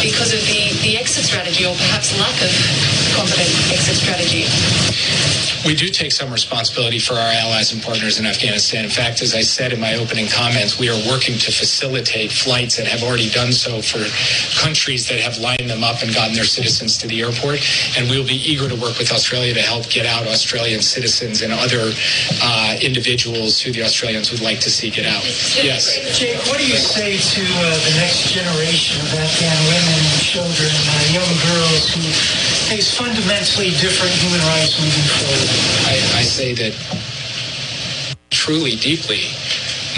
because 0.00 0.32
of 0.32 0.40
the, 0.48 0.72
the 0.80 0.96
exit 0.96 1.28
strategy, 1.28 1.68
or 1.68 1.76
perhaps 1.76 2.16
lack 2.16 2.40
of 2.40 2.52
competent 3.12 3.52
exit 3.68 4.00
strategy? 4.00 4.48
We 5.66 5.74
do 5.74 5.88
take 5.90 6.10
some 6.10 6.32
responsibility 6.32 6.98
for 6.98 7.14
our 7.14 7.32
allies 7.32 7.72
and 7.72 7.82
partners 7.82 8.18
in 8.18 8.24
Afghanistan. 8.24 8.84
In 8.84 8.90
fact, 8.90 9.20
as 9.20 9.34
I 9.34 9.42
said 9.42 9.72
in 9.72 9.80
my 9.80 9.94
opening 9.96 10.26
comments, 10.26 10.69
we 10.78 10.88
are 10.88 11.00
working 11.08 11.38
to 11.38 11.50
facilitate 11.50 12.30
flights 12.30 12.76
that 12.76 12.86
have 12.86 13.02
already 13.02 13.30
done 13.30 13.52
so 13.52 13.80
for 13.80 14.04
countries 14.60 15.08
that 15.08 15.20
have 15.20 15.38
lined 15.38 15.70
them 15.70 15.82
up 15.82 16.02
and 16.02 16.14
gotten 16.14 16.34
their 16.34 16.44
citizens 16.44 16.98
to 16.98 17.06
the 17.08 17.22
airport. 17.22 17.60
And 17.96 18.10
we 18.10 18.18
will 18.18 18.26
be 18.26 18.38
eager 18.38 18.68
to 18.68 18.76
work 18.76 18.98
with 18.98 19.12
Australia 19.12 19.54
to 19.54 19.62
help 19.62 19.88
get 19.88 20.06
out 20.06 20.26
Australian 20.26 20.82
citizens 20.82 21.42
and 21.42 21.52
other 21.52 21.92
uh, 22.42 22.76
individuals 22.82 23.60
who 23.60 23.72
the 23.72 23.82
Australians 23.82 24.30
would 24.30 24.40
like 24.40 24.60
to 24.60 24.70
see 24.70 24.90
get 24.90 25.06
out. 25.06 25.24
Yes. 25.56 25.96
Jake, 26.18 26.38
what 26.46 26.58
do 26.58 26.66
you 26.66 26.76
say 26.76 27.16
to 27.16 27.42
uh, 27.42 27.76
the 27.88 27.94
next 27.98 28.30
generation 28.32 29.00
of 29.00 29.08
Afghan 29.14 29.58
women 29.66 29.96
and 29.96 30.20
children, 30.20 30.70
uh, 30.70 31.16
young 31.16 31.32
girls 31.48 31.88
who 31.94 32.02
face 32.68 32.92
fundamentally 32.92 33.70
different 33.80 34.12
human 34.12 34.40
rights 34.52 34.76
moving 34.76 35.08
forward? 35.18 35.48
I, 35.88 36.20
I 36.20 36.22
say 36.22 36.52
that 36.54 36.74
truly, 38.30 38.76
deeply, 38.76 39.20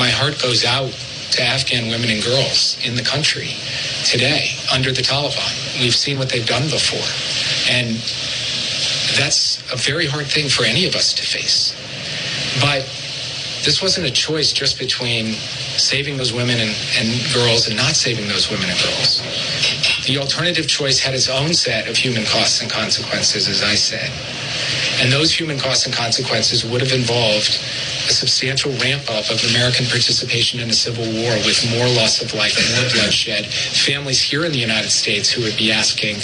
my 0.02 0.10
heart 0.10 0.34
goes 0.42 0.64
out 0.64 0.90
to 1.30 1.40
Afghan 1.40 1.86
women 1.86 2.10
and 2.10 2.20
girls 2.24 2.76
in 2.82 2.96
the 2.96 3.06
country 3.06 3.54
today 4.04 4.50
under 4.74 4.90
the 4.90 5.00
Taliban. 5.00 5.46
We've 5.78 5.94
seen 5.94 6.18
what 6.18 6.28
they've 6.28 6.44
done 6.44 6.64
before. 6.64 7.06
And 7.70 7.94
that's 9.14 9.62
a 9.70 9.76
very 9.76 10.06
hard 10.06 10.26
thing 10.26 10.48
for 10.48 10.64
any 10.64 10.88
of 10.88 10.96
us 10.96 11.14
to 11.14 11.22
face. 11.22 11.78
But 12.58 12.82
this 13.62 13.80
wasn't 13.80 14.08
a 14.08 14.10
choice 14.10 14.52
just 14.52 14.76
between 14.76 15.34
saving 15.78 16.16
those 16.16 16.32
women 16.32 16.58
and, 16.58 16.74
and 16.98 17.08
girls 17.32 17.68
and 17.68 17.76
not 17.76 17.94
saving 17.94 18.26
those 18.26 18.50
women 18.50 18.66
and 18.68 18.78
girls. 18.82 19.22
The 20.06 20.18
alternative 20.18 20.66
choice 20.66 20.98
had 20.98 21.14
its 21.14 21.28
own 21.28 21.54
set 21.54 21.86
of 21.86 21.96
human 21.96 22.24
costs 22.24 22.60
and 22.60 22.68
consequences, 22.68 23.46
as 23.46 23.62
I 23.62 23.76
said. 23.76 24.10
And 25.00 25.12
those 25.12 25.32
human 25.32 25.58
costs 25.58 25.86
and 25.86 25.94
consequences 25.94 26.64
would 26.64 26.80
have 26.80 26.92
involved 26.92 27.58
a 28.08 28.12
substantial 28.12 28.72
ramp 28.78 29.08
up 29.10 29.30
of 29.30 29.42
American 29.50 29.86
participation 29.86 30.60
in 30.60 30.70
a 30.70 30.72
civil 30.72 31.04
war 31.04 31.34
with 31.46 31.58
more 31.70 31.86
loss 31.94 32.22
of 32.22 32.34
life, 32.34 32.54
more 32.76 32.90
bloodshed, 32.90 33.46
families 33.46 34.20
here 34.20 34.44
in 34.44 34.52
the 34.52 34.58
United 34.58 34.90
States 34.90 35.30
who 35.30 35.42
would 35.42 35.56
be 35.56 35.72
asking 35.72 36.16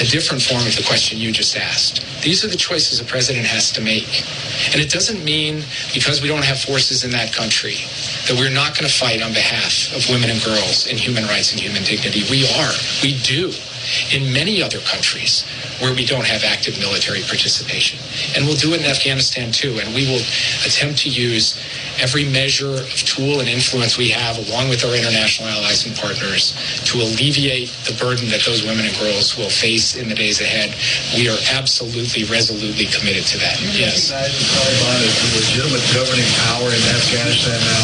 a 0.00 0.06
different 0.08 0.42
form 0.42 0.66
of 0.66 0.76
the 0.76 0.84
question 0.86 1.18
you 1.18 1.32
just 1.32 1.56
asked. 1.56 2.04
These 2.22 2.44
are 2.44 2.48
the 2.48 2.56
choices 2.56 3.00
a 3.00 3.04
president 3.04 3.46
has 3.46 3.70
to 3.72 3.80
make. 3.80 4.24
And 4.72 4.80
it 4.80 4.90
doesn't 4.90 5.24
mean 5.24 5.62
because 5.94 6.20
we 6.20 6.28
don't 6.28 6.44
have 6.44 6.60
forces 6.60 7.04
in 7.04 7.10
that 7.12 7.32
country 7.32 7.76
that 8.28 8.36
we're 8.36 8.52
not 8.52 8.76
going 8.76 8.88
to 8.88 8.92
fight 8.92 9.22
on 9.22 9.32
behalf 9.32 9.92
of 9.96 10.08
women 10.08 10.30
and 10.30 10.42
girls 10.42 10.86
and 10.88 10.98
human 10.98 11.24
rights 11.24 11.52
and 11.52 11.60
human 11.60 11.82
dignity. 11.84 12.24
We 12.30 12.44
are. 12.60 12.74
We 13.02 13.18
do 13.22 13.52
in 14.12 14.32
many 14.32 14.62
other 14.62 14.80
countries 14.80 15.44
where 15.80 15.94
we 15.94 16.04
don't 16.04 16.26
have 16.26 16.44
active 16.44 16.78
military 16.78 17.22
participation. 17.22 17.98
And 18.36 18.46
we'll 18.46 18.56
do 18.56 18.72
it 18.74 18.80
in 18.80 18.86
Afghanistan 18.86 19.52
too. 19.52 19.78
And 19.80 19.94
we 19.94 20.06
will 20.06 20.22
attempt 20.66 20.98
to 21.00 21.10
use 21.10 21.58
every 22.00 22.24
measure 22.24 22.72
of 22.72 22.88
tool 23.04 23.40
and 23.40 23.48
influence 23.48 23.96
we 23.96 24.08
have, 24.08 24.36
along 24.48 24.68
with 24.68 24.84
our 24.84 24.96
international 24.96 25.48
allies 25.48 25.86
and 25.86 25.94
partners, 25.96 26.56
to 26.88 26.98
alleviate 26.98 27.68
the 27.84 27.94
burden 28.00 28.28
that 28.32 28.40
those 28.44 28.64
women 28.64 28.86
and 28.86 28.96
girls 28.96 29.36
will 29.36 29.52
face 29.52 29.96
in 29.96 30.08
the 30.08 30.14
days 30.14 30.40
ahead. 30.40 30.74
We 31.14 31.28
are 31.28 31.38
absolutely, 31.52 32.24
resolutely 32.24 32.86
committed 32.86 33.24
to 33.30 33.38
that. 33.38 33.60
Yes. 33.76 34.08
the 34.08 34.16
Taliban 34.16 34.98
as 35.04 35.14
the 35.20 35.28
legitimate 35.36 35.84
governing 35.92 36.30
power 36.48 36.68
in 36.72 36.82
Afghanistan 36.88 37.60
now? 37.60 37.82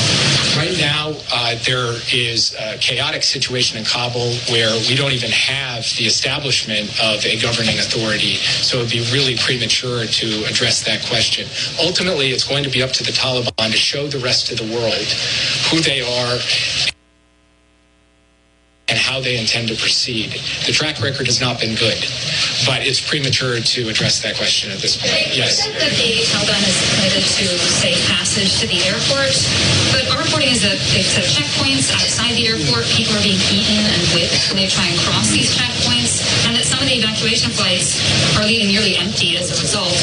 Right 0.56 0.78
now, 0.80 1.12
uh, 1.32 1.54
there 1.64 1.92
is 2.12 2.56
a 2.58 2.78
chaotic 2.78 3.22
situation 3.22 3.78
in 3.78 3.84
Kabul 3.84 4.32
where 4.48 4.72
we 4.88 4.96
don't 4.96 5.12
even 5.12 5.30
have 5.30 5.84
the 5.98 6.06
establishment 6.06 6.88
of 7.02 7.24
a 7.26 7.36
governing 7.40 7.78
authority. 7.78 8.36
So 8.64 8.78
it 8.78 8.82
would 8.82 8.90
be 8.90 9.04
really 9.12 9.36
premature 9.36 10.06
to 10.06 10.26
address 10.48 10.82
that 10.84 11.04
question. 11.04 11.46
Ultimately, 11.78 12.30
it's 12.32 12.48
going 12.48 12.64
to 12.64 12.70
be 12.70 12.82
up 12.82 12.90
to 12.92 13.04
the 13.04 13.12
Taliban 13.12 13.70
to 13.70 13.76
show 13.76 14.05
the 14.10 14.18
rest 14.18 14.50
of 14.50 14.58
the 14.58 14.74
world 14.74 15.06
who 15.70 15.80
they 15.80 16.00
are 16.00 16.38
how 19.16 19.24
they 19.24 19.40
intend 19.40 19.64
to 19.72 19.76
proceed. 19.80 20.36
The 20.68 20.76
track 20.76 21.00
record 21.00 21.24
has 21.24 21.40
not 21.40 21.56
been 21.56 21.72
good, 21.72 21.96
but 22.68 22.84
it's 22.84 23.00
premature 23.00 23.64
to 23.64 23.88
address 23.88 24.20
that 24.20 24.36
question 24.36 24.68
at 24.68 24.76
this 24.84 25.00
point. 25.00 25.32
Yes. 25.32 25.64
said 25.64 25.72
that 25.80 25.88
the 25.96 26.20
Taliban 26.28 26.60
is 26.68 26.76
committed 26.92 27.24
to 27.24 27.44
safe 27.80 27.96
passage 28.12 28.60
to 28.60 28.68
the 28.68 28.76
airport, 28.84 29.32
but 29.96 30.04
our 30.12 30.20
reporting 30.20 30.52
is 30.52 30.60
that 30.60 30.76
they've 30.92 31.08
set 31.08 31.24
checkpoints 31.32 31.88
outside 31.96 32.36
the 32.36 32.44
airport. 32.44 32.84
People 32.92 33.16
are 33.16 33.24
being 33.24 33.40
beaten 33.48 33.80
and 33.88 34.04
whipped 34.12 34.52
when 34.52 34.60
they 34.60 34.68
try 34.68 34.84
and 34.84 35.00
cross 35.08 35.32
these 35.32 35.48
checkpoints, 35.56 36.20
and 36.44 36.52
that 36.52 36.68
some 36.68 36.76
of 36.76 36.84
the 36.84 37.00
evacuation 37.00 37.48
flights 37.56 37.96
are 38.36 38.44
leaving 38.44 38.68
nearly 38.68 39.00
empty 39.00 39.40
as 39.40 39.48
a 39.48 39.56
result. 39.64 39.96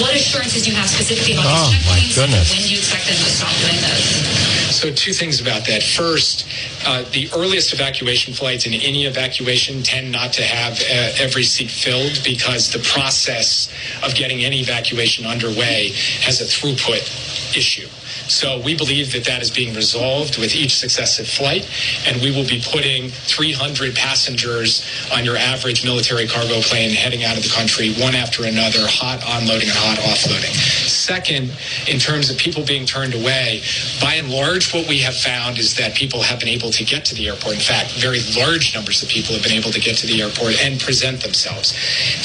What 0.00 0.16
assurances 0.16 0.64
do 0.64 0.72
you 0.72 0.76
have 0.80 0.88
specifically 0.88 1.36
about 1.36 1.52
Oh, 1.52 1.68
these 1.68 1.84
my 1.84 2.00
checkpoints? 2.00 2.16
goodness. 2.16 2.48
When 2.56 2.64
do 2.64 2.70
you 2.72 2.80
expect 2.80 3.12
them 3.12 3.20
to 3.20 3.28
stop 3.28 3.52
doing 3.60 3.76
those? 3.84 4.47
So, 4.78 4.92
two 4.92 5.12
things 5.12 5.40
about 5.40 5.66
that. 5.66 5.82
First, 5.82 6.46
uh, 6.86 7.02
the 7.10 7.28
earliest 7.34 7.74
evacuation 7.74 8.32
flights 8.32 8.64
in 8.64 8.74
any 8.74 9.06
evacuation 9.06 9.82
tend 9.82 10.12
not 10.12 10.32
to 10.34 10.42
have 10.44 10.74
uh, 10.74 11.18
every 11.18 11.42
seat 11.42 11.68
filled 11.68 12.22
because 12.24 12.70
the 12.70 12.78
process 12.78 13.74
of 14.04 14.14
getting 14.14 14.44
any 14.44 14.60
evacuation 14.60 15.26
underway 15.26 15.88
has 16.22 16.40
a 16.40 16.44
throughput 16.44 17.02
issue. 17.56 17.88
So 18.28 18.60
we 18.60 18.76
believe 18.76 19.12
that 19.12 19.24
that 19.24 19.42
is 19.42 19.50
being 19.50 19.74
resolved 19.74 20.38
with 20.38 20.54
each 20.54 20.76
successive 20.76 21.26
flight, 21.26 21.68
and 22.06 22.20
we 22.20 22.30
will 22.30 22.46
be 22.46 22.60
putting 22.60 23.08
300 23.08 23.96
passengers 23.96 24.84
on 25.12 25.24
your 25.24 25.36
average 25.36 25.84
military 25.84 26.28
cargo 26.28 26.60
plane 26.60 26.90
heading 26.90 27.24
out 27.24 27.36
of 27.36 27.42
the 27.42 27.48
country, 27.48 27.94
one 27.94 28.14
after 28.14 28.44
another, 28.44 28.84
hot 28.84 29.20
onloading 29.20 29.72
and 29.72 29.78
hot 29.80 29.98
offloading. 29.98 30.52
Second, 30.86 31.50
in 31.88 31.98
terms 31.98 32.30
of 32.30 32.36
people 32.36 32.64
being 32.64 32.84
turned 32.84 33.14
away, 33.14 33.62
by 34.00 34.14
and 34.14 34.30
large, 34.30 34.74
what 34.74 34.86
we 34.88 34.98
have 34.98 35.16
found 35.16 35.58
is 35.58 35.74
that 35.76 35.94
people 35.94 36.20
have 36.20 36.38
been 36.38 36.48
able 36.48 36.70
to 36.70 36.84
get 36.84 37.04
to 37.06 37.14
the 37.14 37.28
airport. 37.28 37.54
In 37.54 37.60
fact, 37.60 37.92
very 37.92 38.20
large 38.36 38.74
numbers 38.74 39.02
of 39.02 39.08
people 39.08 39.34
have 39.34 39.42
been 39.42 39.56
able 39.56 39.70
to 39.70 39.80
get 39.80 39.96
to 39.98 40.06
the 40.06 40.20
airport 40.20 40.60
and 40.60 40.78
present 40.78 41.22
themselves. 41.22 41.72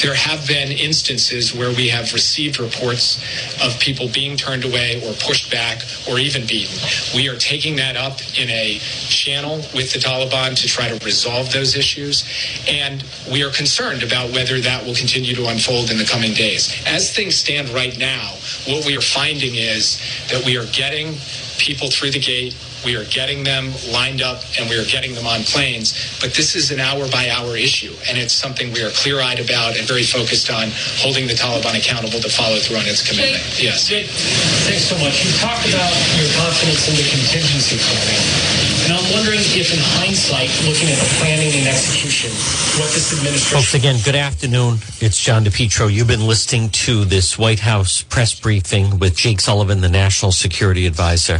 There 0.02 0.14
have 0.14 0.46
been 0.46 0.70
instances 0.70 1.54
where 1.54 1.72
we 1.72 1.88
have 1.88 2.12
received 2.12 2.60
reports 2.60 3.16
of 3.64 3.78
people 3.80 4.08
being 4.08 4.36
turned 4.36 4.64
away 4.64 5.00
or 5.04 5.14
pushed 5.14 5.50
back 5.50 5.80
or 6.08 6.18
even 6.18 6.46
beaten. 6.46 6.76
We 7.14 7.28
are 7.28 7.36
taking 7.36 7.76
that 7.76 7.96
up 7.96 8.20
in 8.38 8.48
a 8.50 8.78
channel 9.08 9.56
with 9.74 9.92
the 9.92 9.98
Taliban 9.98 10.56
to 10.60 10.66
try 10.68 10.88
to 10.88 11.04
resolve 11.04 11.52
those 11.52 11.76
issues. 11.76 12.24
And 12.68 13.04
we 13.30 13.42
are 13.42 13.50
concerned 13.50 14.02
about 14.02 14.32
whether 14.32 14.60
that 14.60 14.84
will 14.84 14.94
continue 14.94 15.34
to 15.34 15.48
unfold 15.48 15.90
in 15.90 15.98
the 15.98 16.04
coming 16.04 16.34
days. 16.34 16.74
As 16.86 17.14
things 17.14 17.34
stand 17.34 17.70
right 17.70 17.96
now, 17.98 18.34
what 18.66 18.84
we 18.86 18.96
are 18.96 19.00
finding 19.00 19.54
is 19.54 20.00
that 20.30 20.44
we 20.44 20.56
are 20.56 20.66
getting 20.66 21.14
people 21.58 21.90
through 21.90 22.10
the 22.10 22.18
gate. 22.18 22.56
We 22.84 22.96
are 22.96 23.04
getting 23.04 23.44
them 23.44 23.72
lined 23.90 24.20
up 24.20 24.44
and 24.58 24.68
we 24.68 24.76
are 24.78 24.84
getting 24.84 25.14
them 25.14 25.26
on 25.26 25.42
planes. 25.44 25.96
But 26.20 26.34
this 26.34 26.54
is 26.54 26.70
an 26.70 26.80
hour 26.80 27.08
by 27.08 27.30
hour 27.30 27.56
issue. 27.56 27.94
And 28.08 28.18
it's 28.18 28.34
something 28.34 28.72
we 28.72 28.82
are 28.82 28.90
clear 28.90 29.20
eyed 29.20 29.40
about 29.40 29.76
and 29.76 29.88
very 29.88 30.04
focused 30.04 30.50
on 30.50 30.68
holding 31.00 31.26
the 31.26 31.34
Taliban 31.34 31.76
accountable 31.76 32.20
to 32.20 32.28
follow 32.28 32.58
through 32.58 32.78
on 32.78 32.86
its 32.86 33.00
commitment. 33.00 33.42
Yes. 33.56 33.88
Thanks 33.88 34.84
so 34.84 34.96
much. 35.00 35.24
You 35.24 35.32
talked 35.40 35.66
about 35.68 35.92
your 36.20 36.28
confidence 36.36 36.88
in 36.88 36.94
the 37.00 37.06
contingency 37.08 37.80
planning. 37.80 38.64
And 38.84 38.92
I'm 38.92 39.12
wondering 39.16 39.40
if, 39.40 39.72
in 39.72 39.80
hindsight, 39.96 40.52
looking 40.68 40.92
at 40.92 40.98
the 41.00 41.08
planning 41.16 41.56
and 41.56 41.68
execution, 41.68 42.28
what 42.76 42.92
this 42.92 43.16
administration. 43.16 43.56
Folks, 43.56 43.72
again, 43.72 43.96
good 44.04 44.14
afternoon. 44.14 44.76
It's 45.00 45.18
John 45.18 45.42
DePetro. 45.42 45.90
You've 45.90 46.06
been 46.06 46.26
listening 46.26 46.68
to 46.84 47.06
this 47.06 47.38
White 47.38 47.60
House 47.60 48.02
press 48.02 48.38
briefing 48.38 48.98
with 48.98 49.16
Jake 49.16 49.40
Sullivan, 49.40 49.80
the 49.80 49.88
National 49.88 50.32
Security 50.32 50.86
Advisor. 50.86 51.38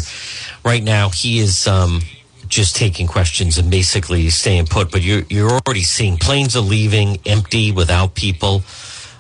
Right 0.64 0.82
now, 0.82 1.10
he 1.10 1.38
is 1.40 1.66
um, 1.66 2.00
just 2.48 2.76
taking 2.76 3.06
questions 3.06 3.58
and 3.58 3.70
basically 3.70 4.30
staying 4.30 4.66
put. 4.66 4.90
But 4.90 5.02
you're, 5.02 5.22
you're 5.28 5.50
already 5.50 5.82
seeing 5.82 6.16
planes 6.16 6.56
are 6.56 6.60
leaving 6.60 7.18
empty 7.26 7.70
without 7.70 8.14
people. 8.14 8.62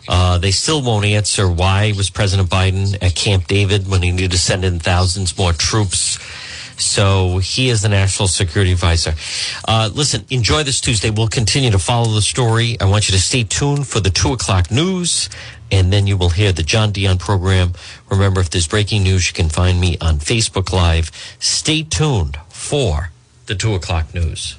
Uh, 0.08 0.38
they 0.38 0.50
still 0.50 0.82
won't 0.82 1.04
answer 1.04 1.48
why 1.50 1.92
was 1.96 2.10
President 2.10 2.48
Biden 2.48 2.96
at 3.02 3.14
Camp 3.14 3.46
David 3.46 3.88
when 3.88 4.02
he 4.02 4.10
needed 4.10 4.32
to 4.32 4.38
send 4.38 4.64
in 4.64 4.78
thousands 4.78 5.36
more 5.36 5.52
troops. 5.52 6.18
So 6.76 7.38
he 7.38 7.70
is 7.70 7.82
the 7.82 7.88
national 7.88 8.28
security 8.28 8.72
advisor. 8.72 9.14
Uh, 9.66 9.90
listen, 9.94 10.24
enjoy 10.30 10.64
this 10.64 10.80
Tuesday. 10.80 11.10
We'll 11.10 11.28
continue 11.28 11.70
to 11.70 11.78
follow 11.78 12.12
the 12.12 12.22
story. 12.22 12.76
I 12.80 12.86
want 12.86 13.08
you 13.08 13.12
to 13.12 13.20
stay 13.20 13.44
tuned 13.44 13.86
for 13.86 14.00
the 14.00 14.10
two 14.10 14.32
o'clock 14.32 14.70
news, 14.70 15.30
and 15.70 15.92
then 15.92 16.06
you 16.06 16.16
will 16.16 16.30
hear 16.30 16.52
the 16.52 16.62
John 16.62 16.92
Dion 16.92 17.18
program. 17.18 17.72
Remember, 18.10 18.40
if 18.40 18.50
there's 18.50 18.68
breaking 18.68 19.02
news, 19.02 19.28
you 19.28 19.34
can 19.34 19.48
find 19.48 19.80
me 19.80 19.96
on 20.00 20.18
Facebook 20.18 20.72
Live. 20.72 21.10
Stay 21.38 21.82
tuned 21.82 22.38
for 22.48 23.10
the 23.46 23.54
two 23.54 23.74
o'clock 23.74 24.14
news. 24.14 24.56